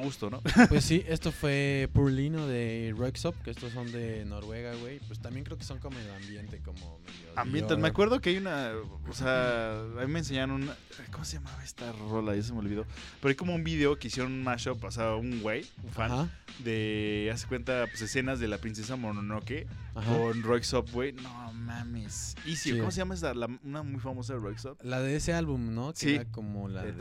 A 0.00 0.04
gusto, 0.04 0.30
¿no? 0.30 0.40
Pues 0.68 0.84
sí, 0.84 1.04
esto 1.08 1.32
fue 1.32 1.88
Purlino 1.92 2.46
de 2.46 2.94
Roxop, 2.96 3.34
que 3.42 3.50
estos 3.50 3.72
son 3.72 3.90
de 3.92 4.24
Noruega, 4.24 4.74
güey. 4.76 4.98
Pues 5.00 5.20
también 5.20 5.44
creo 5.44 5.56
que 5.58 5.64
son 5.64 5.78
como 5.78 5.98
el 5.98 6.10
ambiente, 6.10 6.60
como 6.64 6.98
medio. 7.00 7.32
Ambiental. 7.36 7.76
Dior. 7.76 7.80
Me 7.82 7.88
acuerdo 7.88 8.20
que 8.20 8.30
hay 8.30 8.36
una. 8.38 8.72
O 9.08 9.12
sea, 9.12 9.78
a 9.80 10.06
mí 10.06 10.12
me 10.12 10.18
enseñaron 10.20 10.62
una. 10.62 10.76
¿Cómo 11.12 11.24
se 11.24 11.34
llamaba 11.36 11.62
esta 11.64 11.92
rola? 11.92 12.34
Ya 12.34 12.42
se 12.42 12.52
me 12.52 12.58
olvidó. 12.58 12.84
Pero 13.20 13.28
hay 13.30 13.34
como 13.36 13.54
un 13.54 13.64
video 13.64 13.98
que 13.98 14.08
hicieron 14.08 14.32
un 14.32 14.42
mashup, 14.42 14.82
o 14.84 14.90
sea, 14.90 15.14
un 15.14 15.40
güey, 15.40 15.64
un 15.82 15.90
fan, 15.90 16.10
Ajá, 16.12 16.28
de. 16.64 17.30
Hace 17.32 17.46
cuenta, 17.46 17.86
pues 17.88 18.00
escenas 18.02 18.40
de 18.40 18.48
la 18.48 18.58
princesa 18.58 18.96
Mononoke 18.96 19.66
ajá. 19.94 20.16
con 20.18 20.42
Royksop, 20.42 20.90
güey. 20.90 21.12
No 21.12 21.52
mames. 21.52 22.34
Easy. 22.46 22.76
¿cómo 22.78 22.90
se 22.90 22.98
llama 22.98 23.14
esa? 23.14 23.34
La- 23.34 23.48
una 23.64 23.82
muy 23.82 24.00
famosa 24.00 24.34
de 24.34 24.40
Royksop. 24.40 24.82
La 24.82 25.00
de 25.00 25.16
ese 25.16 25.32
álbum, 25.32 25.74
¿no? 25.74 25.92
Que 25.92 25.98
Sí. 25.98 26.14
era 26.16 26.24
como 26.26 26.68
la. 26.68 26.82
De 26.82 26.92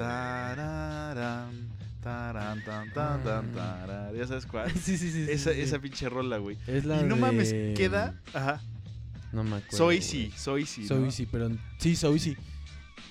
tan, 2.01 2.63
tan, 2.63 2.93
tan, 2.93 3.51
tarán. 3.53 4.15
¿Ya 4.15 4.27
sabes 4.27 4.45
cuál? 4.45 4.71
sí, 4.75 4.97
sí, 4.97 5.11
sí. 5.11 5.25
sí, 5.25 5.31
esa, 5.31 5.53
sí. 5.53 5.61
esa 5.61 5.79
pinche 5.79 6.09
rola, 6.09 6.37
güey. 6.37 6.57
Es 6.67 6.85
la 6.85 7.01
Y 7.01 7.03
no 7.05 7.15
mames, 7.15 7.53
queda. 7.75 8.19
Ajá. 8.33 8.61
No 9.31 9.43
me 9.43 9.57
acuerdo. 9.57 9.77
Soy 9.77 10.01
sí, 10.01 10.31
soy 10.35 10.65
sí. 10.65 10.87
So 10.87 10.97
¿no? 10.97 11.05
Easy, 11.05 11.25
pero. 11.25 11.49
Sí, 11.77 11.95
So 11.95 12.13
Easy. 12.13 12.37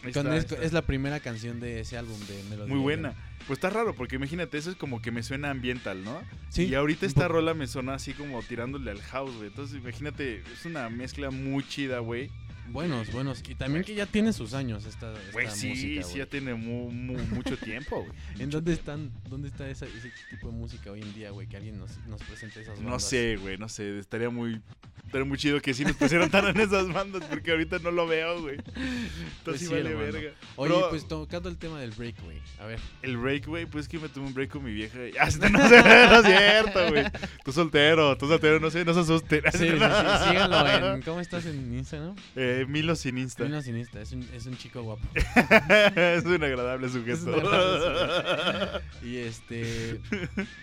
Ahí 0.03 0.13
Cuando 0.13 0.35
está, 0.35 0.57
es, 0.57 0.63
es 0.63 0.73
la 0.73 0.83
primera 0.83 1.21
canción 1.21 1.61
de 1.61 1.81
ese 1.81 1.99
álbum 1.99 2.19
de 2.27 2.43
Melody. 2.51 2.71
Muy 2.71 2.81
buena. 2.81 3.15
Pues 3.47 3.59
está 3.59 3.71
raro, 3.71 3.95
porque 3.95 4.17
imagínate, 4.17 4.59
eso 4.59 4.71
es 4.71 4.77
como 4.77 5.01
que 5.01 5.13
me 5.13 5.23
suena 5.23 5.51
ambiental, 5.51 6.03
¿no? 6.03 6.21
Sí. 6.49 6.65
y 6.65 6.75
ahorita 6.75 7.07
esta 7.07 7.29
rola 7.29 7.55
me 7.55 7.69
suena 7.69 7.95
así 7.95 8.13
como 8.13 8.43
tirándole 8.43 8.91
al 8.91 9.01
house, 9.03 9.35
güey. 9.37 9.49
Entonces, 9.49 9.77
imagínate, 9.77 10.43
es 10.53 10.65
una 10.65 10.89
mezcla 10.91 11.31
muy 11.31 11.67
chida, 11.67 12.01
güey. 12.01 12.31
Buenos, 12.69 13.11
buenos. 13.13 13.43
Y 13.49 13.55
también 13.55 13.85
que 13.85 13.95
ya 13.95 14.07
tiene 14.07 14.33
sus 14.33 14.53
años 14.53 14.85
esta, 14.85 15.13
esta 15.13 15.33
Güey, 15.33 15.47
sí, 15.51 15.69
música, 15.69 16.03
sí, 16.03 16.09
güey. 16.11 16.17
ya 16.19 16.27
tiene 16.27 16.55
mu- 16.55 16.91
mu- 16.91 17.19
mucho 17.35 17.57
tiempo, 17.57 18.03
güey. 18.05 18.13
¿En 18.43 18.51
dónde 18.51 18.73
están, 18.73 19.11
dónde 19.29 19.49
está 19.49 19.69
esa- 19.69 19.87
ese 19.87 20.13
tipo 20.31 20.49
de 20.49 20.53
música 20.53 20.91
hoy 20.91 21.01
en 21.03 21.15
día, 21.15 21.31
güey? 21.31 21.47
Que 21.47 21.57
alguien 21.57 21.79
nos, 21.79 21.97
nos 22.07 22.23
presente 22.23 22.61
esas 22.61 22.79
No 22.81 22.85
bandas. 22.91 23.05
sé, 23.09 23.37
güey, 23.37 23.57
no 23.57 23.69
sé. 23.69 23.99
Estaría 23.99 24.29
muy, 24.31 24.61
estaría 25.05 25.25
muy 25.25 25.39
chido 25.39 25.61
que 25.63 25.73
sí 25.75 25.85
nos 25.85 25.97
pusieran 25.97 26.31
tan 26.31 26.47
en 26.49 26.61
esas 26.61 26.93
bandas, 26.93 27.23
porque 27.31 27.53
ahorita 27.53 27.79
no 27.79 27.91
lo 27.93 28.07
veo, 28.07 28.43
güey. 28.43 28.57
Entonces 28.57 29.43
Pues 29.45 29.61
sí 29.61 29.67
vale 29.69 29.91
hermano. 29.91 30.13
verga. 30.13 30.31
Oye, 30.57 30.75
Pero 30.75 30.91
pues 30.91 31.09
tocando 31.09 31.49
el 31.49 31.57
tema 31.57 31.81
del 31.81 31.93
break, 31.93 32.23
güey. 32.25 32.39
A 32.59 32.67
ver. 32.67 32.81
el 33.03 33.17
break, 33.17 33.47
güey, 33.47 33.67
pues 33.67 33.89
que 33.89 33.99
me 33.99 34.09
tomé 34.09 34.27
un 34.27 34.35
break 34.35 34.51
con 34.51 34.65
mi 34.65 34.73
vieja. 34.73 34.99
Ah, 35.21 35.27
no, 35.27 35.31
sé, 35.31 35.51
no 35.51 36.21
es 36.21 36.27
cierto, 36.27 36.89
güey. 36.91 37.05
Tú 37.45 37.53
soltero, 37.53 38.17
tú 38.19 38.27
soltero, 38.29 38.61
no 38.61 38.71
sé, 38.71 38.85
no 38.85 38.93
se 38.93 39.01
asusten. 39.01 39.41
Sí, 39.53 39.59
sí, 39.59 39.69
sí, 39.69 40.29
síganlo 40.29 40.95
en... 40.97 41.03
¿Cómo 41.07 41.21
estás 41.21 41.47
en 41.47 41.75
Instagram? 41.75 42.15
Eh, 42.35 42.56
Milo 42.65 42.97
sin 42.97 43.19
Insta. 43.19 43.45
Milo 43.45 43.61
Sinista, 43.61 44.01
es 44.01 44.13
un, 44.13 44.23
es 44.33 44.47
un 44.47 44.57
chico 44.57 44.83
guapo. 44.83 45.03
es 45.97 46.25
un 46.25 46.43
agradable 46.43 46.89
sujeto. 46.89 47.27
un 47.27 47.35
agradable 47.35 48.81
Y 49.03 49.17
este... 49.19 50.01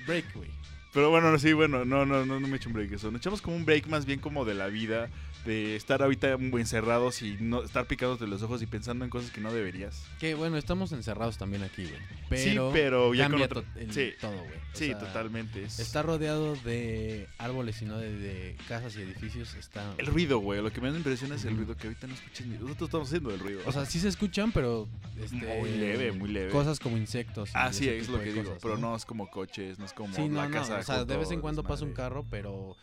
Break, 0.07 0.33
güey. 0.33 0.49
Pero 0.93 1.09
bueno, 1.09 1.31
no, 1.31 1.39
sí, 1.39 1.53
bueno, 1.53 1.85
no, 1.85 2.05
no, 2.05 2.25
no, 2.25 2.39
no 2.39 2.47
me 2.47 2.57
echo 2.57 2.69
un 2.69 2.73
break 2.73 2.93
eso. 2.93 3.11
Nos 3.11 3.19
echamos 3.19 3.41
como 3.41 3.55
un 3.55 3.65
break 3.65 3.87
más 3.87 4.05
bien 4.05 4.19
como 4.19 4.45
de 4.45 4.53
la 4.53 4.67
vida, 4.67 5.09
de 5.45 5.75
estar 5.75 6.01
ahorita 6.01 6.37
encerrados 6.39 7.21
y 7.21 7.37
no 7.39 7.63
estar 7.63 7.85
picándote 7.87 8.27
los 8.27 8.41
ojos 8.43 8.61
y 8.61 8.65
pensando 8.65 9.03
en 9.05 9.11
cosas 9.11 9.31
que 9.31 9.41
no 9.41 9.51
deberías. 9.53 10.03
Que 10.19 10.35
bueno, 10.35 10.57
estamos 10.57 10.91
encerrados 10.91 11.37
también 11.37 11.63
aquí, 11.63 11.83
güey. 11.85 12.01
Pero, 12.29 12.69
sí, 12.69 12.73
pero 12.73 13.13
ya 13.13 13.23
con 13.25 13.31
cambia 13.31 13.45
otro... 13.45 13.63
el- 13.75 13.93
sí, 13.93 14.11
todo, 14.19 14.31
güey. 14.37 14.59
Sí, 14.73 14.87
sea, 14.87 14.99
totalmente. 14.99 15.63
Es... 15.63 15.79
Está 15.79 16.01
rodeado 16.01 16.55
de 16.57 17.27
árboles 17.37 17.81
y 17.81 17.85
no 17.85 17.97
de, 17.97 18.11
de 18.17 18.57
casas 18.67 18.95
y 18.95 19.01
edificios. 19.01 19.53
Está... 19.55 19.93
El 19.97 20.07
ruido, 20.07 20.39
güey. 20.39 20.61
Lo 20.61 20.71
que 20.71 20.81
me 20.81 20.89
impresiona 20.89 21.35
es 21.35 21.45
el 21.45 21.55
ruido 21.57 21.75
que 21.77 21.87
ahorita 21.87 22.07
no 22.07 22.13
escuchas 22.13 22.47
ni. 22.47 22.53
Nosotros 22.57 22.87
estamos 22.87 23.07
haciendo 23.07 23.31
el 23.33 23.39
ruido. 23.39 23.61
O 23.65 23.71
sea, 23.71 23.85
sí 23.85 23.99
se 23.99 24.07
escuchan, 24.07 24.51
pero... 24.51 24.87
Este, 25.21 25.35
Muy 25.59 25.69
leve, 25.71 26.11
muy 26.11 26.29
leve. 26.29 26.51
Cosas 26.51 26.79
como 26.79 26.97
insectos. 26.97 27.49
ah, 27.53 27.71
sí, 27.71 27.87
es 27.89 28.07
lo 28.09 28.17
de 28.17 28.23
que 28.25 28.31
digo. 28.31 28.43
cosas, 28.45 28.59
Pero 28.63 28.77
no 28.77 28.95
es 28.95 29.05
como 29.05 29.29
coches, 29.29 29.77
no 29.77 29.85
es 29.85 29.93
como 29.93 30.13
Sí, 30.15 30.27
no, 30.27 30.37
la 30.41 30.47
no. 30.47 30.53
casa. 30.55 30.77
O 30.79 30.83
sea, 30.83 31.05
de 31.05 31.13
con 31.13 31.19
vez 31.19 31.31
en 31.31 31.41
cuando 31.41 31.63
pasa 31.63 31.85
un 31.85 31.93
carro, 31.93 32.25
pero 32.29 32.75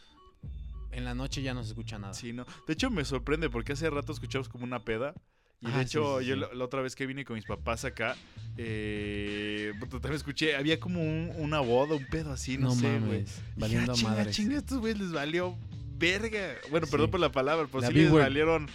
en 0.92 1.04
la 1.04 1.14
noche 1.14 1.42
ya 1.42 1.54
no 1.54 1.62
se 1.62 1.70
escucha 1.70 1.98
nada. 1.98 2.14
Sí, 2.14 2.32
no. 2.32 2.44
De 2.66 2.72
hecho, 2.74 2.90
me 2.90 3.04
sorprende 3.04 3.48
porque 3.50 3.72
hace 3.72 3.88
rato 3.90 4.12
escuchamos 4.12 4.48
como 4.48 4.64
una 4.64 4.84
peda. 4.84 5.14
Y 5.62 5.66
Ah, 5.66 5.76
de 5.76 5.82
hecho, 5.82 6.20
sí, 6.20 6.26
yo. 6.26 6.36
La, 6.36 6.48
la 6.54 6.64
otra 6.64 6.80
vez 6.80 6.96
que 6.96 7.06
vine 7.06 7.24
con 7.24 7.36
mis 7.36 7.44
papás 7.44 7.84
acá, 7.84 8.16
eh, 8.56 9.72
también 9.90 10.14
escuché, 10.14 10.56
había 10.56 10.80
como 10.80 11.02
un- 11.02 11.32
una 11.36 11.60
boda, 11.60 11.94
un 11.96 12.06
pedo 12.06 12.32
así, 12.32 12.56
no, 12.56 12.68
No, 12.68 12.74
sé, 12.74 12.98
güey. 12.98 13.24
Valiendo 13.56 13.92
ah, 13.92 13.94
chinga, 13.94 14.10
madres. 14.10 14.36
chinga, 14.36 14.56
estos 14.58 14.78
güeyes 14.78 14.98
les 15.00 15.12
valió 15.12 15.56
verga. 15.98 16.54
Bueno, 16.70 16.86
Sí. 16.86 16.92
perdón 16.92 17.10
por 17.10 17.20
la 17.20 17.30
palabra, 17.32 17.66
pero 17.70 17.82
La 17.82 17.88
sí 17.88 17.94
les 17.94 18.10
valieron 18.10 18.68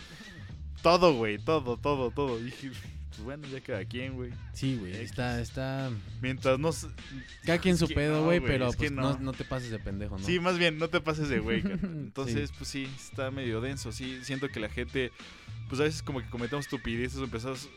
todo, 0.84 1.14
güey, 1.16 1.40
todo, 1.40 1.78
todo, 1.78 2.12
todo. 2.12 2.40
Y 2.40 2.44
dije, 2.46 2.72
pues 3.16 3.24
bueno, 3.24 3.48
ya 3.48 3.62
cada 3.62 3.86
quien, 3.86 4.16
güey. 4.16 4.32
Sí, 4.54 4.76
güey. 4.78 4.94
Está, 4.94 5.40
está. 5.40 5.90
Mientras 6.22 6.60
no... 6.60 6.72
Cada 7.46 7.60
quien 7.60 7.78
su 7.78 7.88
pedo, 7.88 8.26
güey, 8.26 8.42
pero 8.42 8.70
pues, 8.74 8.92
no. 8.92 9.14
no. 9.14 9.20
No, 9.20 9.32
te 9.32 9.46
pases 9.46 9.72
de 9.72 9.80
pendejo, 9.80 10.18
¿no? 10.18 10.26
Sí, 10.26 10.40
más 10.42 10.58
bien, 10.58 10.78
no 10.78 10.90
te 10.90 11.00
pases 11.00 11.30
de 11.30 11.40
güey. 11.40 11.64
Sí. 11.76 11.80
Entonces, 11.84 12.52
pues 12.58 12.70
sí, 12.70 12.88
está 12.96 13.32
medio 13.32 13.62
denso. 13.62 13.92
Sí, 13.92 14.20
siento 14.24 14.50
que 14.50 14.60
la 14.60 14.70
gente, 14.70 15.12
pues 15.70 15.80
a 15.82 15.84
veces 15.84 16.02
como 16.02 16.22
que 16.22 16.30
cometemos 16.30 16.66
estupideces 16.66 17.20
o 17.20 17.24
empezamos. 17.24 17.70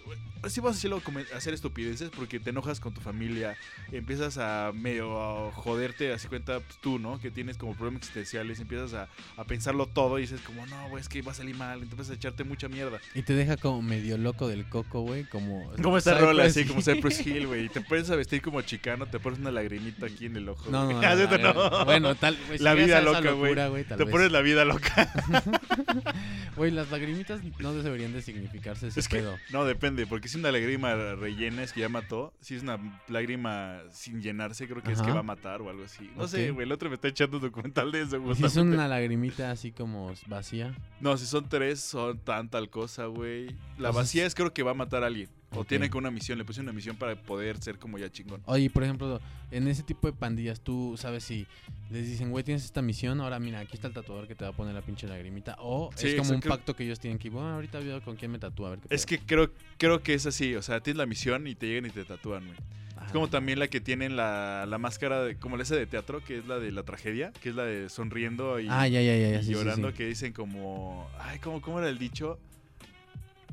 Sí, 0.49 0.61
vas 0.61 0.85
a 0.85 1.37
hacer 1.37 1.55
estupideces 1.55 2.11
porque 2.11 2.39
te 2.39 2.51
enojas 2.51 2.81
con 2.81 2.95
tu 2.95 3.01
familia. 3.01 3.57
Empiezas 3.93 4.39
a 4.39 4.73
medio 4.75 5.21
a 5.21 5.53
joderte, 5.53 6.13
así 6.13 6.29
cuenta 6.29 6.61
pues, 6.61 6.79
tú, 6.81 6.99
¿no? 6.99 7.21
Que 7.21 7.31
tienes 7.31 7.59
como 7.59 7.75
problemas 7.75 8.03
existenciales. 8.03 8.61
Empiezas 8.61 8.95
a, 8.95 9.09
a 9.37 9.45
pensarlo 9.45 9.87
todo 9.87 10.19
y 10.19 10.23
dices, 10.23 10.41
como, 10.41 10.67
no, 10.67 10.89
güey, 10.89 11.01
es 11.01 11.09
que 11.09 11.23
va 11.23 11.33
a 11.33 11.35
salir 11.35 11.57
mal. 11.57 11.83
Entonces 11.83 12.11
a 12.11 12.15
echarte 12.15 12.45
mucha 12.45 12.69
mierda. 12.69 13.01
Y 13.15 13.23
te 13.23 13.35
deja 13.35 13.57
como 13.57 13.83
medio 13.83 14.17
loco 14.17 14.49
del 14.49 14.69
coco, 14.69 15.01
güey, 15.03 15.25
como... 15.29 15.71
Como 15.83 15.97
esta 15.99 16.19
rola, 16.19 16.45
así 16.45 16.65
como 16.65 16.83
Cypress 16.83 17.21
Hill, 17.27 17.47
güey. 17.47 17.67
Y 17.67 17.69
te 17.69 17.81
pones 17.81 18.11
a 18.11 18.17
vestir 18.17 18.43
como 18.43 18.61
chicano, 18.63 19.07
te 19.07 19.19
pones 19.19 19.39
una 19.39 19.51
lagrimita 19.51 20.07
aquí 20.07 20.27
en 20.27 20.37
el 20.37 20.49
ojo. 20.49 20.71
No, 20.71 20.91
no, 20.91 21.01
no, 21.03 21.17
¿sí? 21.17 21.25
no, 21.43 21.53
No. 21.55 21.85
Bueno, 21.85 22.15
tal... 22.15 22.37
si 22.51 22.59
La 22.63 22.75
vida 22.75 23.01
loca, 23.01 23.31
güey. 23.33 23.55
Te 23.85 23.97
vez. 23.97 24.09
pones 24.09 24.33
la 24.33 24.41
vida 24.41 24.65
loca. 24.65 25.13
Güey, 26.57 26.71
las 26.73 26.91
lagrimitas 26.91 27.41
no 27.61 27.73
deberían 27.75 28.13
de 28.13 28.23
significarse 28.23 28.89
ese 28.89 29.01
Es 29.01 29.09
que, 29.09 29.19
pedo. 29.19 29.37
no, 29.53 29.65
depende, 29.65 30.07
porque 30.07 30.29
si 30.29 30.39
una 30.39 30.51
lágrima 30.51 30.95
rellena 31.15 31.63
es 31.63 31.73
que 31.73 31.81
ya 31.81 31.89
mató. 31.89 32.33
Si 32.41 32.55
es 32.57 32.63
una 32.63 32.79
lágrima 33.09 33.81
sin 33.91 34.21
llenarse, 34.21 34.67
creo 34.67 34.83
que 34.83 34.93
es 34.93 35.01
que 35.03 35.13
va 35.13 35.21
a 35.21 35.23
matar 35.23 35.63
o 35.63 35.71
algo 35.71 35.85
así. 35.85 36.11
No 36.17 36.27
sé, 36.27 36.51
güey, 36.51 36.67
el 36.67 36.73
otro 36.73 36.89
me 36.89 36.97
está 36.97 37.09
echando 37.09 37.37
un 37.37 37.43
documental 37.45 37.93
de 37.93 38.03
eso, 38.03 38.35
si 38.35 38.45
es 38.45 38.57
una 38.57 38.89
lagrimita 38.89 39.51
así 39.51 39.73
como 39.73 40.13
vacía. 40.27 40.75
No, 41.01 41.17
si 41.17 41.27
son 41.27 41.49
tres, 41.49 41.81
son 41.81 42.19
tan 42.19 42.49
tal 42.49 42.71
cosa, 42.71 43.07
güey. 43.07 43.47
La 43.79 43.91
O 43.91 43.93
sea, 43.93 44.03
vacía 44.03 44.27
es 44.27 44.35
creo 44.35 44.53
que 44.53 44.63
va 44.63 44.73
a 44.73 44.75
matar 44.75 45.03
a 45.05 45.07
alguien. 45.07 45.18
O 45.53 45.61
Ok. 45.61 45.67
tiene 45.69 45.89
que 45.89 45.97
una 45.97 46.11
misión, 46.11 46.37
le 46.39 46.45
puse 46.45 46.61
una 46.61 46.73
misión 46.73 46.97
para 46.97 47.17
poder 47.17 47.59
ser 47.63 47.79
como 47.79 47.99
ya 47.99 48.11
chingón. 48.11 48.43
Oye, 48.45 48.69
por 48.69 48.85
ejemplo, 48.85 49.21
en 49.51 49.67
ese 49.69 49.83
tipo 49.83 50.07
de 50.07 50.13
pandillas, 50.13 50.61
tú 50.61 50.95
sabes 50.99 51.25
si 51.25 51.47
les 51.91 52.07
dicen, 52.07 52.31
güey, 52.31 52.45
tienes 52.45 52.65
esta 52.65 52.83
misión, 52.83 53.21
ahora 53.23 53.39
mira, 53.39 53.61
aquí 53.61 53.75
está 53.75 53.89
el 53.89 53.95
tatuador 53.95 54.29
que 54.29 54.35
te 54.35 54.45
va 54.45 54.51
a 54.51 54.53
poner 54.53 54.75
la 54.75 54.83
pinche 54.83 55.07
lagrimita. 55.07 55.57
O 55.61 55.91
Sí, 55.97 56.09
es 56.09 56.15
como 56.17 56.33
un 56.35 56.41
pacto 56.41 56.77
que 56.77 56.85
ellos 56.85 57.01
tienen 57.01 57.19
que, 57.19 57.31
bueno, 57.31 57.49
ahorita 57.55 57.81
veo 57.81 58.03
con 58.03 58.17
quién 58.17 58.31
me 58.31 58.39
tatúa, 58.39 58.69
a 58.69 58.71
ver 58.73 58.81
qué 58.81 58.95
Es 58.95 59.07
pedo". 59.07 59.19
que 59.21 59.27
creo, 59.27 59.51
creo 59.79 60.03
que 60.03 60.13
es 60.15 60.27
así, 60.27 60.55
o 60.55 60.61
sea, 60.61 60.81
tienes 60.81 60.99
la 60.99 61.07
misión 61.07 61.47
y 61.47 61.55
te 61.55 61.67
llegan 61.67 61.87
y 61.87 61.91
te 61.91 62.05
tatúan, 62.05 62.45
güey. 62.47 62.59
Ah, 62.99 63.05
Es 63.07 63.13
como 63.13 63.29
también 63.29 63.59
la 63.59 63.69
que 63.69 63.81
tienen 63.81 64.17
la, 64.17 64.67
la 64.69 64.77
máscara, 64.77 65.23
de, 65.25 65.37
como 65.37 65.57
la 65.57 65.63
esa 65.63 65.77
de 65.77 65.87
teatro, 65.87 66.23
que 66.23 66.39
es 66.39 66.47
la 66.47 66.59
de 66.59 66.73
la 66.73 66.83
tragedia, 66.83 67.33
que 67.41 67.49
es 67.49 67.55
la 67.55 67.65
de 67.65 67.89
sonriendo 67.89 68.61
y, 68.61 68.67
Ah, 68.69 68.87
ya, 68.87 69.01
ya, 69.01 69.17
ya, 69.17 69.41
y 69.41 69.45
sí, 69.45 69.53
llorando, 69.53 69.89
sí. 69.91 69.95
que 69.97 70.07
dicen 70.07 70.35
como, 70.35 71.09
ay, 71.21 71.39
¿cómo, 71.39 71.63
cómo 71.63 71.79
era 71.79 71.89
el 71.89 71.97
dicho? 71.99 72.39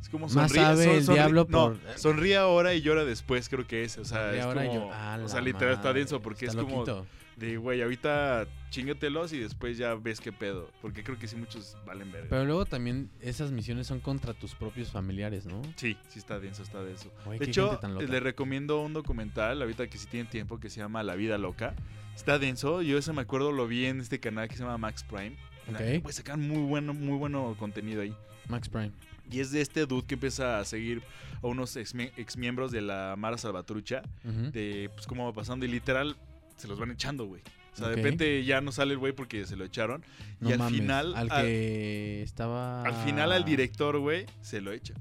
Es 0.05 0.09
como 0.09 0.27
Más 0.27 0.51
sonríe, 0.51 0.97
el 0.97 1.07
diablo 1.07 1.47
no, 1.49 1.73
por- 1.73 1.79
sonríe 1.97 2.37
ahora 2.37 2.75
y 2.75 2.81
llora 2.83 3.03
después, 3.05 3.49
creo 3.49 3.65
que 3.65 3.83
es, 3.83 3.97
o 3.97 4.05
sea, 4.05 4.35
es 4.35 4.43
ahora 4.43 4.67
como, 4.67 4.91
ah, 4.93 5.19
o 5.23 5.27
sea, 5.27 5.41
literal 5.41 5.73
está 5.73 5.93
denso 5.93 6.21
porque 6.21 6.45
está 6.45 6.59
es 6.59 6.63
como 6.63 6.85
loquito. 6.85 7.07
de, 7.37 7.57
güey, 7.57 7.81
ahorita 7.81 8.45
chingatelos 8.69 9.33
y 9.33 9.39
después 9.39 9.79
ya 9.79 9.95
ves 9.95 10.21
qué 10.21 10.31
pedo, 10.31 10.69
porque 10.79 11.03
creo 11.03 11.17
que 11.17 11.27
sí 11.27 11.35
muchos 11.35 11.75
valen 11.87 12.11
verga. 12.11 12.27
Pero 12.29 12.45
luego 12.45 12.65
también 12.67 13.09
esas 13.19 13.49
misiones 13.49 13.87
son 13.87 13.99
contra 13.99 14.35
tus 14.35 14.53
propios 14.53 14.91
familiares, 14.91 15.47
¿no? 15.47 15.59
Sí, 15.75 15.97
sí 16.07 16.19
está 16.19 16.39
denso, 16.39 16.61
está 16.61 16.83
denso. 16.83 17.11
De 17.39 17.43
hecho, 17.43 17.79
le 18.07 18.19
recomiendo 18.19 18.81
un 18.81 18.93
documental, 18.93 19.59
ahorita 19.59 19.87
que 19.87 19.97
si 19.97 20.05
tienen 20.05 20.29
tiempo, 20.29 20.59
que 20.59 20.69
se 20.69 20.81
llama 20.81 21.01
La 21.01 21.15
Vida 21.15 21.39
Loca. 21.39 21.73
Está 22.15 22.37
denso, 22.37 22.83
yo 22.83 22.99
ese 22.99 23.11
me 23.11 23.21
acuerdo, 23.23 23.51
lo 23.51 23.65
vi 23.67 23.85
en 23.87 24.01
este 24.01 24.19
canal 24.19 24.47
que 24.49 24.55
se 24.55 24.61
llama 24.61 24.77
Max 24.77 25.03
Prime. 25.03 25.35
Ok. 25.67 26.03
Pues 26.03 26.17
sacan 26.17 26.47
muy 26.47 26.61
bueno, 26.61 26.93
muy 26.93 27.17
bueno 27.17 27.55
contenido 27.57 28.03
ahí. 28.03 28.15
Max 28.49 28.69
Prime. 28.69 28.91
Y 29.31 29.39
es 29.39 29.51
de 29.51 29.61
este 29.61 29.85
dude 29.85 30.05
que 30.05 30.13
empieza 30.15 30.59
a 30.59 30.65
seguir 30.65 31.01
a 31.41 31.47
unos 31.47 31.75
ex, 31.75 31.93
miembros 32.37 32.71
de 32.71 32.81
la 32.81 33.15
Mara 33.17 33.37
Salvatrucha, 33.37 34.01
de 34.23 34.89
pues 34.93 35.07
cómo 35.07 35.25
va 35.25 35.33
pasando 35.33 35.65
y 35.65 35.69
literal 35.69 36.15
se 36.57 36.67
los 36.67 36.79
van 36.79 36.91
echando, 36.91 37.25
güey. 37.25 37.41
O 37.73 37.77
sea, 37.77 37.89
de 37.89 37.95
repente 37.97 38.45
ya 38.45 38.61
no 38.61 38.71
sale 38.71 38.93
el 38.93 38.99
güey 38.99 39.11
porque 39.11 39.45
se 39.45 39.57
lo 39.57 39.65
echaron. 39.65 40.03
No 40.39 40.49
y 40.49 40.53
al 40.53 40.59
mames, 40.59 40.79
final, 40.79 41.15
Al 41.15 41.29
al- 41.29 41.41
que 41.43 42.23
estaba... 42.23 42.83
Al 42.83 42.93
final 43.05 43.33
al 43.33 43.43
director, 43.43 43.99
güey, 43.99 44.25
se 44.41 44.61
lo 44.61 44.71
echa. 44.71 44.93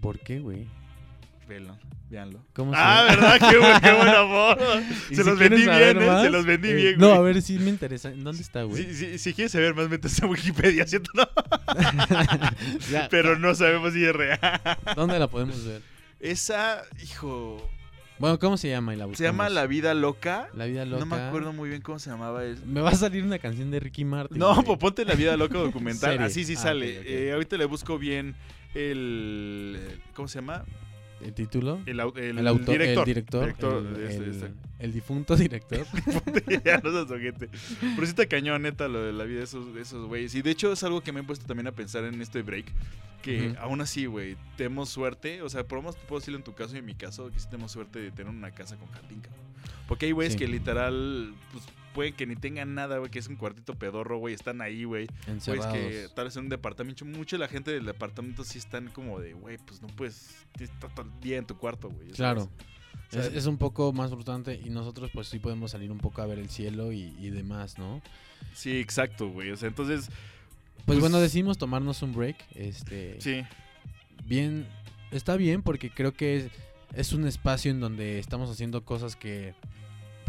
¿Por 0.00 0.20
qué, 0.20 0.38
güey? 0.38 0.68
Velo. 1.48 1.76
Véanlo. 2.10 2.42
¿Cómo 2.54 2.72
se 2.72 2.78
Ah? 2.80 3.04
¿verdad? 3.08 3.50
Qué 3.50 3.58
buen, 3.58 3.80
qué 3.80 3.92
buen 3.92 4.08
amor. 4.08 4.58
Y 5.10 5.14
Se 5.14 5.22
si 5.22 5.28
los 5.28 5.38
vendí 5.38 5.62
bien, 5.62 6.02
¿eh? 6.02 6.20
Se 6.22 6.30
los 6.30 6.46
vendí 6.46 6.68
eh, 6.68 6.74
bien, 6.74 6.98
No, 6.98 7.08
güey. 7.08 7.18
a 7.18 7.20
ver, 7.22 7.42
sí 7.42 7.58
me 7.58 7.68
interesa. 7.68 8.10
¿En 8.10 8.24
¿Dónde 8.24 8.40
está, 8.42 8.62
güey? 8.62 8.82
Si, 8.84 8.94
si- 8.94 9.18
si 9.18 9.34
quieres 9.34 9.52
saber 9.52 9.74
más, 9.74 9.88
métese 9.90 10.24
a 10.24 10.28
Wikipedia, 10.28 10.86
¿cierto? 10.86 11.10
No, 11.14 11.26
pero 13.10 13.38
no 13.38 13.54
sabemos 13.54 13.92
si 13.92 14.04
es 14.04 14.12
real. 14.14 14.38
¿Dónde 14.96 15.18
la 15.18 15.28
podemos 15.28 15.62
ver? 15.64 15.82
Esa, 16.20 16.82
hijo, 17.02 17.70
Bueno, 18.18 18.38
¿cómo 18.38 18.56
se 18.56 18.68
llama? 18.70 18.94
Y 18.94 18.96
la 18.96 19.06
se 19.14 19.24
llama. 19.24 19.48
La 19.48 19.66
Vida 19.66 19.94
Loca. 19.94 20.48
La 20.54 20.64
vida 20.64 20.84
loca. 20.84 21.04
No 21.04 21.06
me 21.14 21.22
acuerdo 21.22 21.52
muy 21.52 21.68
bien 21.68 21.82
cómo 21.82 21.98
se 21.98 22.10
llamaba. 22.10 22.44
es- 22.44 22.64
Me 22.64 22.80
va 22.80 22.90
a 22.90 22.94
salir 22.94 23.22
una 23.22 23.38
canción 23.38 23.70
de 23.70 23.80
Ricky 23.80 24.04
Martin. 24.04 24.38
No, 24.38 24.54
güey. 24.54 24.64
pues 24.66 24.78
ponte 24.78 25.04
La 25.04 25.14
Vida 25.14 25.36
Loca 25.36 25.58
documental. 25.58 26.18
Así 26.22 26.44
sí 26.44 26.54
Ah, 26.56 26.62
sale. 26.62 27.02
Eh, 27.04 27.32
ahorita 27.32 27.56
le 27.56 27.66
busco 27.66 27.98
bien 27.98 28.34
el... 28.74 29.78
¿Cómo 30.14 30.26
se 30.26 30.40
llama? 30.40 30.64
¿El 31.20 31.34
título? 31.34 31.80
El, 31.86 31.98
el 32.16 32.38
El, 32.38 32.46
autor, 32.46 32.78
director. 32.78 33.08
el 33.08 33.14
director, 33.14 33.40
Director 33.44 33.86
este- 34.08 34.16
el- 34.16 34.30
este. 34.30 34.50
el 34.78 34.92
difunto 34.92 35.36
director. 35.36 35.84
ya 36.64 36.78
no 36.78 36.90
seas 36.92 37.10
ojete. 37.10 37.48
Pero 37.80 37.96
sí 38.06 38.10
está 38.10 38.26
cañón, 38.26 38.62
neta, 38.62 38.86
lo 38.88 39.02
de 39.02 39.12
la 39.12 39.24
vida 39.24 39.38
de 39.38 39.44
esos, 39.44 39.74
de 39.74 39.80
esos 39.82 40.06
güeyes. 40.06 40.34
Y 40.34 40.42
de 40.42 40.50
hecho 40.50 40.72
es 40.72 40.82
algo 40.84 41.00
que 41.00 41.10
me 41.12 41.20
he 41.20 41.22
puesto 41.24 41.46
también 41.46 41.66
a 41.66 41.72
pensar 41.72 42.04
en 42.04 42.20
este 42.22 42.42
break. 42.42 42.66
Que 43.22 43.56
aún 43.60 43.80
así, 43.80 44.06
güey, 44.06 44.36
tenemos 44.56 44.88
suerte. 44.90 45.42
O 45.42 45.48
sea, 45.48 45.64
por 45.64 45.78
lo 45.78 45.82
menos 45.82 45.96
puedo 45.96 46.20
decirlo 46.20 46.38
en 46.38 46.44
tu 46.44 46.54
caso 46.54 46.76
y 46.76 46.78
en 46.78 46.84
mi 46.86 46.94
caso, 46.94 47.30
que 47.30 47.38
sí 47.40 47.46
tenemos 47.50 47.72
suerte 47.72 47.98
de 47.98 48.10
tener 48.12 48.30
una 48.32 48.52
casa 48.52 48.76
con 48.76 48.86
jardín, 48.88 49.20
cabrón. 49.20 49.44
Porque 49.88 50.06
hay 50.06 50.12
güeyes 50.12 50.34
Sí. 50.34 50.38
que 50.38 50.46
literal, 50.46 51.34
pues 51.52 51.64
que 52.16 52.26
ni 52.26 52.36
tengan 52.36 52.74
nada, 52.74 52.98
güey, 52.98 53.10
que 53.10 53.18
es 53.18 53.28
un 53.28 53.36
cuartito 53.36 53.74
pedorro, 53.74 54.18
güey, 54.18 54.34
están 54.34 54.60
ahí, 54.60 54.84
güey. 54.84 55.06
Güeyes 55.06 55.28
Encerrados. 55.28 55.72
que 55.74 56.08
tal 56.14 56.24
vez 56.26 56.36
en 56.36 56.44
un 56.44 56.48
departamento, 56.48 57.04
mucho 57.04 57.36
de 57.36 57.40
la 57.40 57.48
gente 57.48 57.70
del 57.70 57.84
departamento 57.84 58.44
sí 58.44 58.58
están 58.58 58.88
como 58.88 59.20
de, 59.20 59.32
güey, 59.34 59.58
pues 59.58 59.82
no 59.82 59.88
puedes, 59.88 60.44
estar 60.58 60.94
todo 60.94 61.06
el 61.06 61.20
día 61.20 61.38
en 61.38 61.46
tu 61.46 61.56
cuarto, 61.56 61.88
güey. 61.90 62.08
Claro. 62.10 62.42
O 62.42 63.10
sea, 63.12 63.22
Es, 63.26 63.34
es 63.34 63.46
un 63.46 63.56
poco 63.58 63.92
más 63.92 64.10
frustrante 64.10 64.60
y 64.64 64.70
nosotros 64.70 65.10
pues 65.12 65.28
sí 65.28 65.38
podemos 65.38 65.70
salir 65.70 65.90
un 65.90 65.98
poco 65.98 66.20
a 66.22 66.26
ver 66.26 66.38
el 66.38 66.48
cielo 66.50 66.92
y, 66.92 67.14
y 67.18 67.30
demás, 67.30 67.78
¿no? 67.78 68.02
Sí, 68.54 68.78
exacto, 68.78 69.28
güey. 69.30 69.50
O 69.50 69.56
sea, 69.56 69.68
entonces, 69.68 70.06
Pues, 70.08 70.84
Pues- 70.86 71.00
bueno, 71.00 71.18
decidimos 71.18 71.58
tomarnos 71.58 72.02
un 72.02 72.14
break. 72.14 72.36
Este, 72.54 73.20
sí. 73.20 73.42
bien, 74.26 74.66
está 75.10 75.36
bien 75.36 75.62
porque 75.62 75.90
creo 75.90 76.12
que 76.12 76.36
es, 76.36 76.50
es 76.94 77.12
un 77.12 77.26
espacio 77.26 77.70
en 77.70 77.80
donde 77.80 78.18
estamos 78.18 78.50
haciendo 78.50 78.84
cosas 78.84 79.16
que 79.16 79.54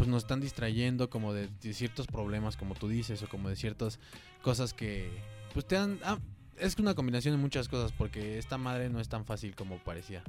pues 0.00 0.08
nos 0.08 0.22
están 0.22 0.40
distrayendo 0.40 1.10
como 1.10 1.34
de, 1.34 1.46
de 1.60 1.74
ciertos 1.74 2.06
problemas 2.06 2.56
como 2.56 2.74
tú 2.74 2.88
dices 2.88 3.22
o 3.22 3.28
como 3.28 3.50
de 3.50 3.56
ciertas 3.56 3.98
cosas 4.40 4.72
que 4.72 5.10
pues 5.52 5.66
te 5.66 5.76
han 5.76 5.98
ah, 6.04 6.18
es 6.56 6.78
una 6.78 6.94
combinación 6.94 7.36
de 7.36 7.38
muchas 7.38 7.68
cosas 7.68 7.92
porque 7.92 8.38
esta 8.38 8.56
madre 8.56 8.88
no 8.88 8.98
es 8.98 9.10
tan 9.10 9.26
fácil 9.26 9.54
como 9.54 9.76
parecía. 9.76 10.22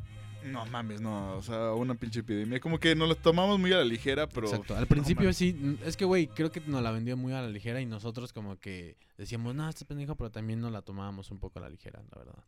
No 0.43 0.65
mames, 0.65 0.99
no, 0.99 1.37
o 1.37 1.41
sea, 1.41 1.71
una 1.71 1.95
pinche 1.95 2.19
epidemia. 2.19 2.59
Como 2.59 2.81
que 2.81 2.95
nos 2.95 3.07
lo 3.07 3.15
tomamos 3.15 3.59
muy 3.59 3.71
a 3.71 3.77
la 3.77 3.85
ligera, 3.85 4.27
pero. 4.27 4.47
Exacto. 4.47 4.75
Al 4.75 4.87
principio 4.87 5.31
sí, 5.31 5.77
es 5.85 5.95
que 5.95 6.03
güey, 6.03 6.27
creo 6.27 6.51
que 6.51 6.59
nos 6.61 6.81
la 6.83 6.91
vendió 6.91 7.15
muy 7.15 7.31
a 7.31 7.41
la 7.41 7.47
ligera 7.47 7.79
y 7.79 7.85
nosotros 7.85 8.33
como 8.33 8.59
que 8.59 8.97
decíamos, 9.17 9.55
"No, 9.55 9.69
este 9.69 9.85
pendejo", 9.85 10.15
pero 10.15 10.31
también 10.31 10.59
nos 10.59 10.73
la 10.73 10.81
tomábamos 10.81 11.31
un 11.31 11.39
poco 11.39 11.59
a 11.59 11.61
la 11.61 11.69
ligera, 11.69 12.01
la 12.11 12.17
verdad. 12.17 12.43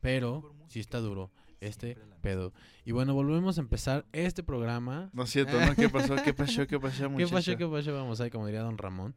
Pero 0.00 0.52
sí 0.66 0.80
está 0.80 0.98
duro 0.98 1.30
este 1.60 1.96
pedo. 2.20 2.52
Y 2.84 2.92
bueno, 2.92 3.14
volvemos 3.14 3.58
a 3.58 3.60
empezar 3.60 4.06
este 4.12 4.42
programa. 4.42 5.10
No 5.12 5.22
es 5.24 5.30
cierto, 5.30 5.60
¿no? 5.60 5.74
¿Qué 5.74 5.88
pasó? 5.88 6.16
¿Qué 6.16 6.34
pasó? 6.34 6.66
¿Qué 6.66 6.80
pasó, 6.80 7.08
¿Qué 7.16 7.26
pasó? 7.26 7.56
¿Qué 7.56 7.66
pasó? 7.66 7.92
Vamos 7.94 8.20
ahí, 8.20 8.30
como 8.30 8.46
diría 8.46 8.62
Don 8.62 8.78
Ramón. 8.78 9.14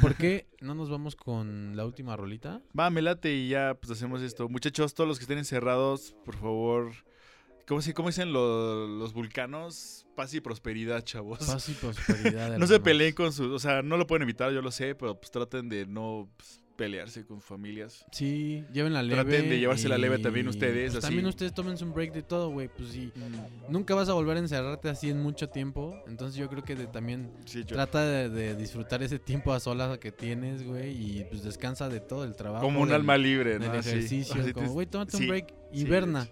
¿Por 0.00 0.14
qué 0.14 0.46
no 0.60 0.74
nos 0.74 0.88
vamos 0.88 1.16
con 1.16 1.76
la 1.76 1.84
última 1.84 2.16
rolita? 2.16 2.62
Va, 2.78 2.90
me 2.90 3.02
late 3.02 3.34
y 3.34 3.48
ya, 3.48 3.74
pues 3.74 3.90
hacemos 3.90 4.22
esto. 4.22 4.48
Muchachos, 4.48 4.94
todos 4.94 5.08
los 5.08 5.18
que 5.18 5.24
estén 5.24 5.38
encerrados, 5.38 6.14
por 6.24 6.36
favor. 6.36 6.92
¿Cómo, 7.66 7.80
se, 7.80 7.94
cómo 7.94 8.08
dicen 8.08 8.32
lo- 8.32 8.86
los 8.86 9.14
vulcanos? 9.14 10.06
Paz 10.14 10.34
y 10.34 10.40
prosperidad, 10.40 11.02
chavos. 11.02 11.38
Paz 11.46 11.68
y 11.70 11.72
prosperidad. 11.72 12.56
no 12.58 12.66
se 12.66 12.78
peleen 12.78 13.14
con 13.14 13.32
sus. 13.32 13.48
O 13.50 13.58
sea, 13.58 13.82
no 13.82 13.96
lo 13.96 14.06
pueden 14.06 14.22
evitar, 14.22 14.52
yo 14.52 14.62
lo 14.62 14.70
sé, 14.70 14.94
pero 14.94 15.18
pues 15.18 15.30
traten 15.30 15.68
de 15.68 15.86
no 15.86 16.28
pues, 16.36 16.60
pelearse 16.76 17.24
con 17.24 17.40
familias. 17.40 18.04
Sí, 18.12 18.64
lleven 18.72 18.92
la 18.92 19.02
leve. 19.02 19.22
Traten 19.22 19.48
de 19.48 19.58
llevársela 19.58 19.96
y, 19.96 20.00
leve 20.00 20.18
también 20.18 20.48
ustedes, 20.48 20.92
pues, 20.92 21.04
así. 21.04 21.06
También 21.12 21.26
ustedes 21.26 21.54
tómense 21.54 21.84
un 21.84 21.92
break 21.94 22.12
de 22.12 22.22
todo, 22.22 22.50
güey. 22.50 22.68
Pues 22.68 22.90
sí. 22.90 23.12
Nunca 23.68 23.94
vas 23.94 24.08
a 24.08 24.12
volver 24.14 24.36
a 24.36 24.40
encerrarte 24.40 24.88
así 24.88 25.10
en 25.10 25.22
mucho 25.22 25.48
tiempo. 25.48 26.02
Entonces 26.06 26.36
yo 26.36 26.48
creo 26.48 26.62
que 26.62 26.74
de- 26.76 26.86
también 26.86 27.30
Sí, 27.44 27.60
yo- 27.64 27.74
trata 27.76 28.04
de, 28.04 28.28
de 28.28 28.54
disfrutar 28.56 29.02
ese 29.02 29.18
tiempo 29.18 29.52
a 29.52 29.60
solas 29.60 29.98
que 29.98 30.12
tienes, 30.12 30.66
güey. 30.66 30.90
Y 31.20 31.24
pues 31.24 31.42
descansa 31.44 31.88
de 31.88 32.00
todo 32.00 32.24
el 32.24 32.34
trabajo. 32.36 32.64
como 32.64 32.80
un 32.80 32.88
del- 32.88 32.96
alma 32.96 33.16
libre, 33.16 33.58
del 33.58 33.68
¿no? 33.68 33.78
Así. 33.78 33.90
ejercicio. 33.90 34.40
Así 34.40 34.52
como, 34.52 34.72
güey, 34.72 34.86
tómate 34.86 35.16
sí, 35.16 35.22
un 35.24 35.28
break. 35.28 35.54
Hiberna. 35.80 36.28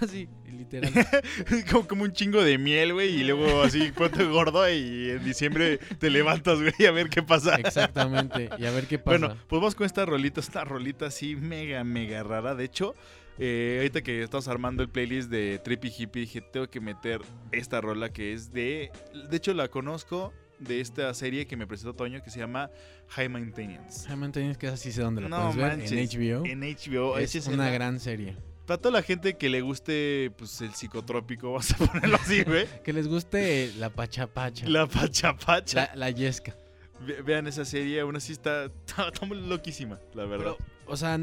Así, 0.00 0.28
literal. 0.46 0.92
como, 1.70 1.88
como 1.88 2.02
un 2.04 2.12
chingo 2.12 2.42
de 2.42 2.58
miel, 2.58 2.92
güey, 2.94 3.20
y 3.20 3.24
luego 3.24 3.62
así 3.62 3.92
ponte 3.92 4.24
gordo 4.24 4.68
y 4.68 5.10
en 5.10 5.24
diciembre 5.24 5.78
te 5.98 6.10
levantas, 6.10 6.58
güey, 6.60 6.86
a 6.86 6.90
ver 6.92 7.08
qué 7.08 7.22
pasa. 7.22 7.56
Exactamente. 7.56 8.50
Y 8.58 8.66
a 8.66 8.70
ver 8.70 8.86
qué 8.86 8.98
pasa. 8.98 9.18
Bueno, 9.18 9.36
pues 9.48 9.60
vamos 9.60 9.74
con 9.74 9.86
esta 9.86 10.04
rolita, 10.04 10.40
esta 10.40 10.64
rolita 10.64 11.06
así 11.06 11.36
mega, 11.36 11.82
mega 11.84 12.22
rara. 12.22 12.54
De 12.54 12.64
hecho, 12.64 12.94
eh, 13.38 13.76
ahorita 13.78 14.02
que 14.02 14.22
estamos 14.22 14.48
armando 14.48 14.82
el 14.82 14.88
playlist 14.88 15.30
de 15.30 15.60
Trippy 15.62 15.92
Hippie, 15.96 16.22
dije, 16.22 16.40
tengo 16.40 16.68
que 16.68 16.80
meter 16.80 17.20
esta 17.52 17.80
rola 17.80 18.12
que 18.12 18.32
es 18.32 18.52
de... 18.52 18.90
De 19.30 19.36
hecho, 19.36 19.54
la 19.54 19.68
conozco 19.68 20.32
de 20.58 20.80
esta 20.80 21.14
serie 21.14 21.46
que 21.46 21.56
me 21.56 21.66
presentó 21.66 21.94
Toño 21.94 22.22
que 22.22 22.30
se 22.30 22.40
llama 22.40 22.68
High 23.10 23.28
Maintenance. 23.28 24.06
Realmente 24.06 24.40
tienes 24.40 24.58
que 24.58 24.66
así 24.66 24.90
sé 24.92 25.02
dónde 25.02 25.20
lo 25.22 25.28
No 25.28 25.52
puedes 25.52 25.56
ver. 25.56 25.78
manches, 25.78 25.92
En 25.92 26.20
HBO. 26.20 26.44
En 26.46 26.60
HBO. 26.60 27.18
es 27.18 27.46
una 27.46 27.70
gran 27.70 28.00
serie. 28.00 28.36
Para 28.68 28.82
toda 28.82 28.92
la 28.92 29.02
gente 29.02 29.38
que 29.38 29.48
le 29.48 29.62
guste 29.62 30.30
pues 30.36 30.60
el 30.60 30.74
psicotrópico, 30.74 31.46
vamos 31.52 31.70
a 31.72 31.76
ponerlo 31.78 32.16
así, 32.16 32.42
güey. 32.44 32.66
Que 32.84 32.92
les 32.92 33.08
guste 33.08 33.72
la 33.78 33.88
pachapacha. 33.88 34.68
La 34.68 34.86
pachapacha. 34.86 35.88
La, 35.94 35.96
la 35.96 36.10
yesca. 36.10 36.54
Ve- 37.00 37.22
Vean 37.22 37.46
esa 37.46 37.64
serie, 37.64 37.98
aún 38.00 38.14
así 38.16 38.32
está, 38.32 38.64
está, 38.86 39.08
está 39.08 39.24
muy 39.24 39.40
loquísima, 39.40 39.98
la 40.12 40.26
verdad. 40.26 40.54
Pero, 40.58 40.58
o 40.86 40.96
sea, 40.98 41.14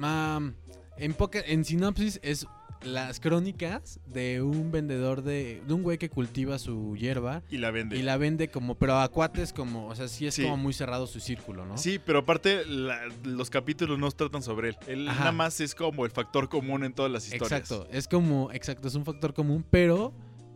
am, 0.00 0.54
en, 0.98 1.14
poca, 1.14 1.40
en 1.40 1.64
sinopsis 1.64 2.20
es 2.22 2.46
las 2.84 3.20
crónicas 3.20 4.00
de 4.06 4.42
un 4.42 4.70
vendedor 4.70 5.22
de, 5.22 5.62
de 5.66 5.74
un 5.74 5.82
güey 5.82 5.98
que 5.98 6.08
cultiva 6.10 6.58
su 6.58 6.96
hierba 6.96 7.42
y 7.50 7.58
la 7.58 7.70
vende. 7.70 7.96
y 7.98 8.02
la 8.02 8.16
vende 8.16 8.48
como, 8.48 8.74
pero 8.74 8.98
a 8.98 9.08
cuates 9.08 9.52
como, 9.52 9.86
o 9.88 9.94
sea, 9.94 10.08
sí 10.08 10.26
es 10.26 10.34
Sí. 10.34 10.42
como 10.42 10.56
muy 10.56 10.72
cerrado 10.72 11.06
su 11.06 11.20
círculo, 11.20 11.64
¿no? 11.66 11.78
Sí, 11.78 11.98
pero 12.04 12.20
aparte 12.20 12.64
la- 12.66 13.00
los 13.24 13.50
capítulos 13.50 13.98
no 13.98 14.10
tratan 14.10 14.42
sobre 14.42 14.70
él. 14.70 14.76
Él 14.86 15.08
Ajá. 15.08 15.18
nada 15.20 15.32
más 15.32 15.60
es 15.60 15.74
como 15.74 16.04
el 16.04 16.10
factor 16.10 16.48
común 16.48 16.84
en 16.84 16.92
todas 16.92 17.10
las 17.10 17.24
historias. 17.26 17.52
Exacto, 17.52 17.86
es 17.90 18.06
como, 18.08 18.50
exacto, 18.52 18.88
es 18.88 18.94
un 18.94 19.04
factor 19.04 19.34
común, 19.34 19.64
pero 19.70 20.12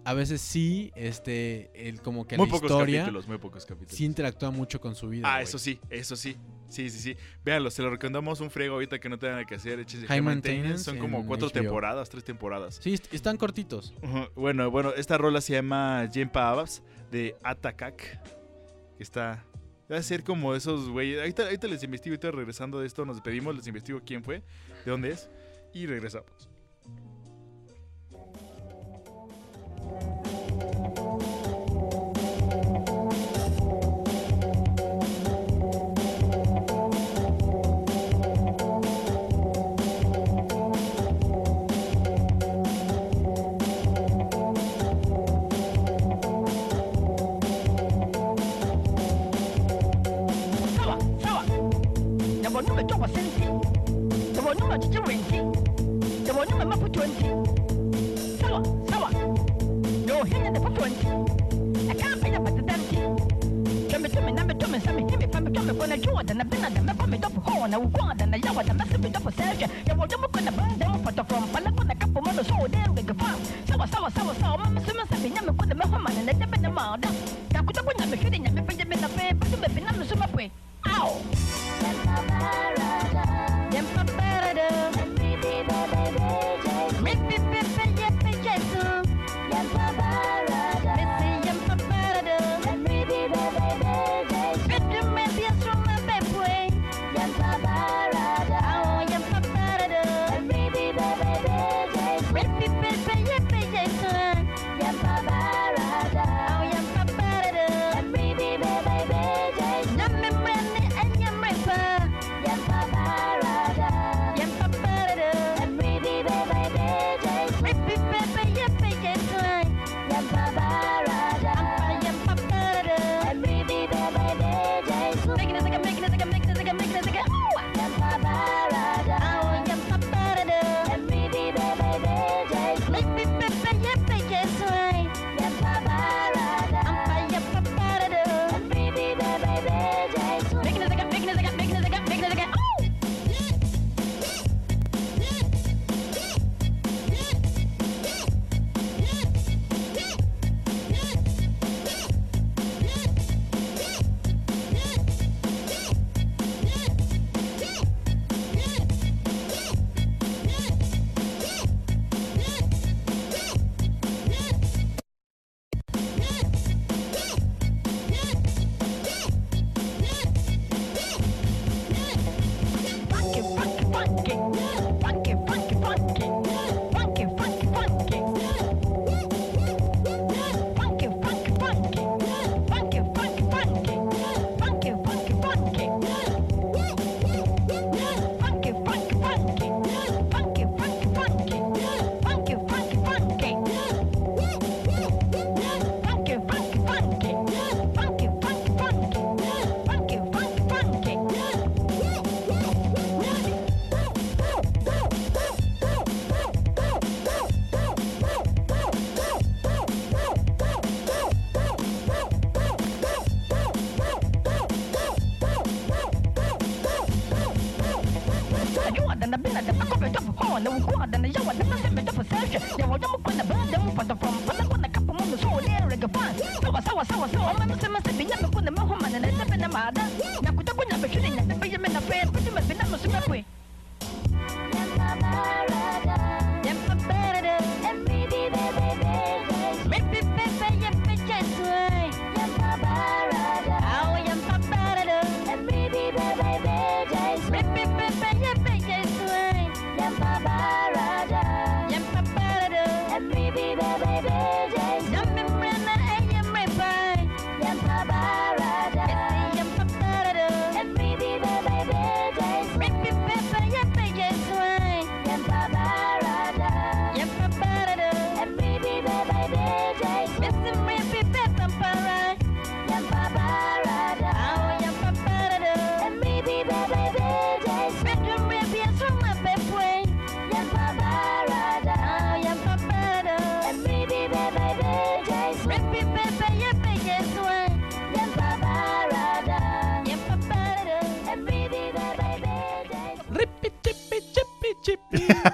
a 0.09 0.15
veces 0.15 0.41
sí, 0.41 0.91
este, 0.97 1.71
el, 1.89 2.01
como 2.01 2.27
que 2.27 2.37
Muy 2.37 2.47
la 2.47 2.53
pocos 2.53 2.71
historia 2.71 3.01
capítulos, 3.01 3.29
muy 3.29 3.39
pocos 3.39 3.67
capítulos. 3.67 3.95
sí 3.97 4.05
interactúa 4.05 4.51
mucho 4.51 4.81
con 4.81 4.95
su 4.95 5.09
vida. 5.09 5.29
ah, 5.29 5.35
güey. 5.37 5.45
eso 5.45 5.59
sí, 5.59 5.79
eso 5.91 6.17
sí. 6.17 6.37
Sí, 6.69 6.91
sí, 6.91 6.99
sí. 7.01 7.17
Véanlo, 7.45 7.71
se 7.71 7.81
lo 7.83 7.91
recomendamos 7.91 8.41
un 8.41 8.51
frego 8.51 8.75
ahorita 8.75 8.99
que 8.99 9.09
no 9.09 9.19
tengan 9.19 9.45
que 9.47 9.55
hacer. 9.55 9.85
High 9.87 10.07
High 10.07 10.21
Maintenance 10.21 10.85
Son 10.85 10.99
como 10.99 11.27
cuatro 11.27 11.49
HBO. 11.49 11.53
temporadas, 11.53 12.09
tres 12.11 12.25
temporadas. 12.25 12.79
Sí, 12.83 12.93
est- 12.95 13.13
están 13.15 13.37
cortitos. 13.39 13.95
Bueno, 14.35 14.71
bueno, 14.71 14.93
esta 14.95 15.17
rola 15.17 15.41
se 15.41 15.55
llama 15.55 16.09
Jempa 16.13 16.51
Abas 16.51 16.83
de 17.11 17.37
Atakak. 17.43 18.21
Que 18.97 19.03
está. 19.03 19.45
Va 19.91 19.97
a 19.97 20.03
ser 20.03 20.25
como 20.25 20.55
esos 20.55 20.89
güeyes. 20.91 21.19
Ahorita, 21.21 21.45
ahorita 21.45 21.67
les 21.69 21.83
investigo, 21.83 22.13
ahorita 22.13 22.31
regresando 22.33 22.81
de 22.81 22.87
esto, 22.87 23.05
nos 23.07 23.17
despedimos, 23.17 23.57
les 23.57 23.67
investigo 23.67 24.01
quién 24.05 24.23
fue, 24.23 24.43
de 24.85 24.91
dónde 24.91 25.11
es, 25.13 25.31
y 25.73 25.87
regresamos. 25.87 26.48
than 66.29 66.43
a 66.43 66.45
bin 66.45 66.63
and 66.63 66.77
a 66.77 66.83
map 66.83 67.09
me 67.09 67.17
double 67.17 67.41
horn, 67.41 67.73
a 67.73 67.81
one 67.81 68.21
and 68.21 68.35
a 68.35 68.39
yawa, 68.39 68.63
the 68.67 68.75
massive 68.75 69.13
double 69.13 69.33
surgeon. 69.33 69.71
You 69.87 69.95
will 69.95 70.07
double 70.07 70.29
put 70.29 70.47
a 70.47 70.53
band 70.53 70.79
down 70.79 71.03
for 71.03 71.13
the 71.13 71.25
from 71.25 71.68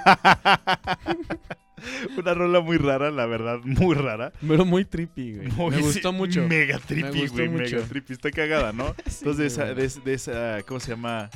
Una 2.16 2.32
rola 2.32 2.60
muy 2.60 2.78
rara, 2.78 3.10
la 3.10 3.26
verdad, 3.26 3.59
muy 3.64 3.94
rara. 3.94 4.32
Pero 4.47 4.64
muy 4.64 4.85
trippy, 4.85 5.35
güey. 5.36 5.48
Muy- 5.48 5.70
Me 5.72 5.76
sí, 5.78 5.82
gustó 5.82 6.12
mucho. 6.12 6.47
Mega 6.48 6.76
Me 6.78 6.82
trippy, 6.85 7.20
gustó 7.20 7.36
güey. 7.36 7.48
Mega 7.48 7.76
mucho. 7.78 7.89
trippy. 7.89 8.12
Está 8.14 8.31
cagada, 8.31 8.72
¿no? 8.72 8.94
Sí, 9.06 9.18
Entonces, 9.20 9.36
de 9.39 9.47
esa, 9.47 9.74
de, 9.74 9.89
de 10.05 10.14
esa, 10.14 10.62
¿cómo 10.66 10.81
se 10.81 10.90
llama? 10.93 11.28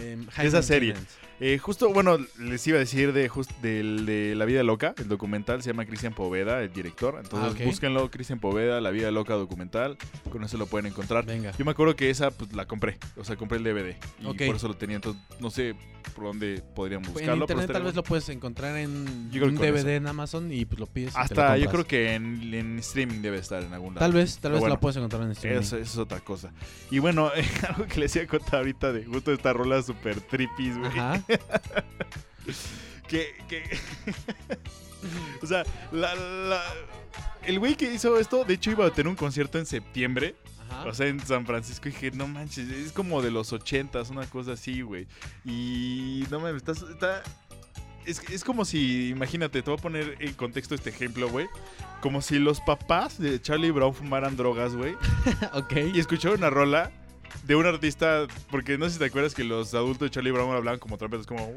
Em, 0.00 0.22
esa 0.38 0.58
High 0.58 0.62
serie. 0.62 0.94
Eh, 1.40 1.56
justo, 1.58 1.92
bueno, 1.92 2.18
les 2.40 2.66
iba 2.66 2.76
a 2.76 2.80
decir 2.80 3.12
de, 3.12 3.28
just, 3.28 3.50
del- 3.62 4.04
de 4.06 4.34
La 4.36 4.44
Vida 4.44 4.62
Loca, 4.62 4.94
el 4.98 5.08
documental, 5.08 5.62
se 5.62 5.70
llama 5.70 5.86
Cristian 5.86 6.12
Poveda, 6.12 6.62
el 6.62 6.72
director. 6.72 7.18
Entonces, 7.22 7.60
Ah, 7.60 7.64
búsquenlo, 7.64 8.10
Cristian 8.10 8.38
Poveda, 8.40 8.80
La 8.80 8.90
Vida 8.90 9.10
Loca 9.10 9.34
documental. 9.34 9.96
Con 10.30 10.44
eso 10.44 10.58
lo 10.58 10.66
pueden 10.66 10.86
encontrar. 10.86 11.24
Venga. 11.24 11.52
Yo 11.56 11.64
me 11.64 11.70
acuerdo 11.70 11.96
que 11.96 12.10
esa, 12.10 12.30
pues, 12.32 12.52
la 12.52 12.66
compré. 12.66 12.98
O 13.16 13.24
sea, 13.24 13.36
compré 13.36 13.58
el 13.58 13.64
DVD. 13.64 13.96
Y 14.20 14.46
por 14.46 14.56
eso 14.56 14.68
lo 14.68 14.74
tenía. 14.74 14.96
Entonces, 14.96 15.22
no 15.40 15.50
sé 15.50 15.74
por 16.08 16.24
dónde 16.24 16.62
podríamos 16.74 17.08
En 17.08 17.14
buscarlo. 17.14 17.46
pero 17.46 17.60
internet 17.60 17.72
tal 17.76 17.84
vez 17.84 17.94
lo 17.94 18.02
puedes 18.02 18.28
encontrar 18.28 18.76
en 18.76 19.30
Yo 19.30 19.44
un 19.46 19.54
DVD 19.56 19.96
en 19.96 20.06
Amazon 20.06 20.52
y 20.52 20.64
pues 20.64 20.78
lo 20.80 20.86
pides. 20.86 21.14
lo 21.14 21.20
Hasta 21.20 21.56
yo 21.56 21.68
creo 21.70 21.86
que 21.86 22.14
en, 22.14 22.54
en 22.54 22.78
streaming 22.80 23.20
debe 23.22 23.38
estar 23.38 23.62
en 23.62 23.72
algún 23.72 23.94
lado. 23.94 24.04
Tal 24.04 24.12
vez, 24.12 24.34
tal 24.34 24.40
Pero 24.42 24.54
vez 24.54 24.60
bueno, 24.60 24.74
lo 24.76 24.80
puedes 24.80 24.96
encontrar 24.96 25.22
en 25.22 25.30
streaming. 25.32 25.60
Eso, 25.60 25.76
eso 25.76 25.92
es 25.92 25.98
otra 25.98 26.20
cosa. 26.20 26.52
Y 26.90 26.98
bueno, 26.98 27.30
algo 27.68 27.86
que 27.86 28.00
les 28.00 28.14
iba 28.16 28.24
a 28.24 28.28
contar 28.28 28.56
ahorita 28.56 28.92
de 28.92 29.04
justo 29.04 29.32
esta 29.32 29.52
rola 29.52 29.82
super 29.82 30.20
trippy, 30.20 30.70
güey. 30.72 30.86
Ajá. 30.86 31.22
Que, 33.08 33.34
que... 33.48 33.62
o 35.42 35.46
sea, 35.46 35.64
la, 35.92 36.14
la- 36.14 36.62
el 37.46 37.58
güey 37.58 37.74
que 37.74 37.90
hizo 37.92 38.18
esto, 38.18 38.44
de 38.44 38.54
hecho 38.54 38.70
iba 38.70 38.84
a 38.86 38.90
tener 38.90 39.08
un 39.08 39.16
concierto 39.16 39.58
en 39.58 39.64
septiembre. 39.64 40.34
Ajá. 40.70 40.86
O 40.86 40.94
sea, 40.94 41.06
en 41.06 41.20
San 41.20 41.46
Francisco 41.46 41.88
y 41.88 41.92
dije, 41.92 42.10
no 42.12 42.26
manches, 42.26 42.68
es 42.70 42.92
como 42.92 43.22
de 43.22 43.30
los 43.30 43.52
ochentas, 43.52 44.10
una 44.10 44.26
cosa 44.26 44.52
así, 44.52 44.82
güey. 44.82 45.06
Y 45.44 46.24
no 46.30 46.40
mames, 46.40 46.56
estás, 46.56 46.82
está... 46.82 47.22
Es, 48.04 48.22
es 48.30 48.42
como 48.42 48.64
si, 48.64 49.10
imagínate, 49.10 49.60
te 49.62 49.70
voy 49.70 49.78
a 49.78 49.82
poner 49.82 50.16
en 50.20 50.32
contexto 50.34 50.74
este 50.74 50.90
ejemplo, 50.90 51.28
güey. 51.28 51.46
Como 52.00 52.22
si 52.22 52.38
los 52.38 52.60
papás 52.60 53.18
de 53.18 53.40
Charlie 53.40 53.70
Brown 53.70 53.94
fumaran 53.94 54.36
drogas, 54.36 54.74
güey. 54.74 54.94
ok. 55.52 55.72
Y 55.94 56.00
escucharon 56.00 56.38
una 56.38 56.48
rola 56.48 56.90
de 57.44 57.56
un 57.56 57.66
artista, 57.66 58.26
porque 58.50 58.78
no 58.78 58.86
sé 58.86 58.92
si 58.92 58.98
te 58.98 59.06
acuerdas 59.06 59.34
que 59.34 59.44
los 59.44 59.74
adultos 59.74 60.06
de 60.06 60.10
Charlie 60.10 60.30
Brown 60.30 60.54
hablaban 60.54 60.78
como 60.78 60.98
trompetas, 60.98 61.26
como... 61.26 61.52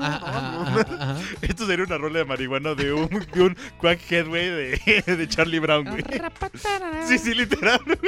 Ajá, 0.00 0.16
ajá, 0.16 0.62
ajá, 0.62 0.80
ajá. 1.00 1.20
Esto 1.42 1.66
sería 1.66 1.84
una 1.84 1.98
rola 1.98 2.20
de 2.20 2.24
marihuana 2.24 2.74
de 2.74 2.92
un, 2.92 3.08
de 3.08 3.42
un 3.42 3.56
güey, 4.28 4.48
de, 4.48 5.02
de 5.16 5.28
Charlie 5.28 5.58
Brown, 5.58 5.84
güey. 5.84 6.04
Sí, 7.06 7.18
sí, 7.18 7.34
literal, 7.34 7.80
güey. 7.84 7.98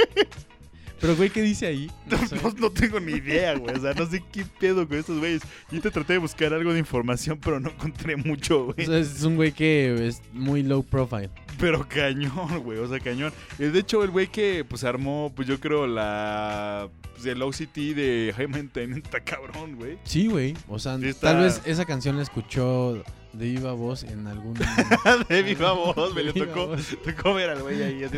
Pero, 1.00 1.14
güey, 1.16 1.30
¿qué 1.30 1.42
dice 1.42 1.66
ahí? 1.66 1.90
No 2.10 2.26
sé. 2.26 2.36
No, 2.42 2.50
no 2.58 2.70
tengo 2.70 2.98
ni 3.00 3.12
idea, 3.12 3.54
güey. 3.56 3.74
O 3.76 3.80
sea, 3.80 3.92
no 3.94 4.06
sé 4.06 4.22
qué 4.32 4.44
pedo 4.58 4.86
con 4.88 4.96
estos 4.98 5.18
güeyes. 5.18 5.42
Yo 5.70 5.80
te 5.80 5.90
traté 5.90 6.14
de 6.14 6.18
buscar 6.18 6.52
algo 6.54 6.72
de 6.72 6.78
información, 6.78 7.38
pero 7.42 7.60
no 7.60 7.70
encontré 7.70 8.16
mucho, 8.16 8.60
O 8.60 8.72
güey. 8.74 8.86
sea, 8.86 8.98
es 8.98 9.22
un 9.22 9.36
güey 9.36 9.52
que 9.52 10.06
es 10.06 10.22
muy 10.32 10.62
low 10.62 10.82
profile. 10.82 11.30
Pero 11.58 11.86
cañón, 11.88 12.60
güey. 12.62 12.78
O 12.78 12.88
sea, 12.88 13.00
cañón. 13.00 13.32
Y 13.58 13.64
de 13.64 13.78
hecho, 13.78 14.02
el 14.04 14.10
güey 14.10 14.26
que 14.28 14.64
pues 14.68 14.84
armó, 14.84 15.32
pues 15.34 15.46
yo 15.48 15.58
creo, 15.60 15.86
la. 15.86 16.88
Pues 17.14 17.24
el 17.26 17.40
OCT 17.40 17.74
de 17.94 18.34
High 18.36 18.48
Maintenance 18.48 19.00
está 19.04 19.20
cabrón, 19.20 19.76
güey. 19.76 19.96
Sí, 20.04 20.26
güey. 20.26 20.54
O 20.68 20.78
sea, 20.78 20.98
Sí 20.98 21.06
está- 21.08 21.32
tal 21.32 21.42
vez 21.44 21.62
esa 21.64 21.86
canción 21.86 22.16
la 22.16 22.22
escuchó 22.22 23.02
de 23.38 23.46
viva 23.46 23.72
voz 23.72 24.02
en 24.04 24.26
algún. 24.26 24.54
de 25.28 25.42
viva 25.42 25.72
voz, 25.72 26.14
me 26.14 26.22
le 26.22 26.32
De 26.32 26.46
tocó, 26.46 26.74
tocó 27.04 27.34
ver 27.34 27.50
al 27.50 27.62
güey 27.62 27.82
ahí. 27.82 28.04
Así, 28.04 28.16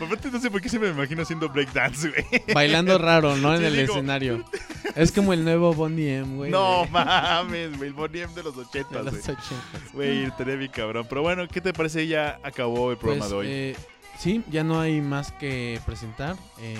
Aparte, 0.00 0.30
no 0.30 0.40
sé 0.40 0.50
por 0.50 0.60
qué 0.60 0.68
siempre 0.68 0.90
me 0.90 0.96
imagino 0.96 1.22
haciendo 1.22 1.48
breakdance, 1.48 2.08
güey. 2.10 2.24
Bailando 2.54 2.96
raro, 2.98 3.36
¿no? 3.36 3.54
En 3.54 3.64
el 3.64 3.78
escenario. 3.78 4.44
Es 4.96 5.12
como 5.12 5.32
el 5.32 5.44
nuevo 5.44 5.74
Bonnie 5.74 6.16
M, 6.18 6.36
güey. 6.36 6.50
No 6.50 6.84
de- 6.84 6.90
mames, 6.90 7.76
güey. 7.76 7.88
El 7.90 7.94
Bonnie 7.94 8.22
M 8.22 8.34
de 8.34 8.42
los 8.42 8.56
de 8.56 8.62
ochentas, 8.62 9.04
los 9.04 9.10
güey. 9.12 9.20
80. 9.22 9.44
Güey, 9.92 10.24
estaría 10.24 10.56
bien 10.56 10.70
cabrón. 10.72 11.06
Pero 11.08 11.22
bueno, 11.22 11.46
¿qué 11.46 11.60
te 11.60 11.72
parece? 11.72 12.06
Ya 12.08 12.40
acabó 12.42 12.90
el 12.90 12.96
programa 12.96 13.20
Pues, 13.26 13.30
de 13.30 13.36
hoy. 13.36 13.46
eh, 13.48 13.76
sí, 14.18 14.42
ya 14.50 14.64
no 14.64 14.80
hay 14.80 15.00
más 15.00 15.30
que 15.32 15.78
presentar. 15.86 16.36
eh, 16.60 16.76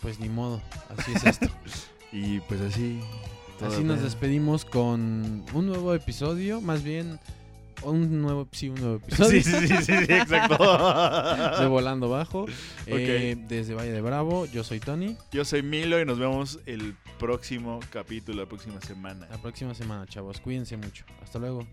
pues 0.00 0.18
ni 0.18 0.28
modo, 0.28 0.60
así 0.98 1.12
es 1.14 1.24
esto. 1.24 1.46
Y 2.14 2.40
pues 2.40 2.60
así. 2.60 3.00
Así 3.64 3.84
nos 3.84 4.02
despedimos 4.02 4.64
con 4.64 5.44
un 5.52 5.66
nuevo 5.66 5.94
episodio, 5.94 6.60
más 6.60 6.82
bien 6.82 7.18
un 7.82 8.22
nuevo, 8.22 8.48
sí, 8.52 8.68
un 8.68 8.80
nuevo 8.80 8.96
episodio. 9.04 9.42
Sí, 9.42 9.50
sí, 9.50 9.66
sí, 9.66 9.76
sí, 9.78 9.84
sí, 9.84 10.12
exacto. 10.12 11.60
De 11.60 11.66
Volando 11.66 12.08
Bajo, 12.08 12.46
eh, 12.86 13.36
desde 13.48 13.74
Valle 13.74 13.92
de 13.92 14.00
Bravo, 14.00 14.46
yo 14.46 14.64
soy 14.64 14.80
Tony. 14.80 15.16
Yo 15.32 15.44
soy 15.44 15.62
Milo 15.62 16.00
y 16.00 16.04
nos 16.04 16.18
vemos 16.18 16.60
el 16.66 16.94
próximo 17.18 17.80
capítulo, 17.90 18.42
la 18.42 18.48
próxima 18.48 18.80
semana. 18.80 19.26
La 19.30 19.38
próxima 19.38 19.74
semana, 19.74 20.06
chavos, 20.06 20.40
cuídense 20.40 20.76
mucho. 20.76 21.04
Hasta 21.22 21.38
luego. 21.38 21.66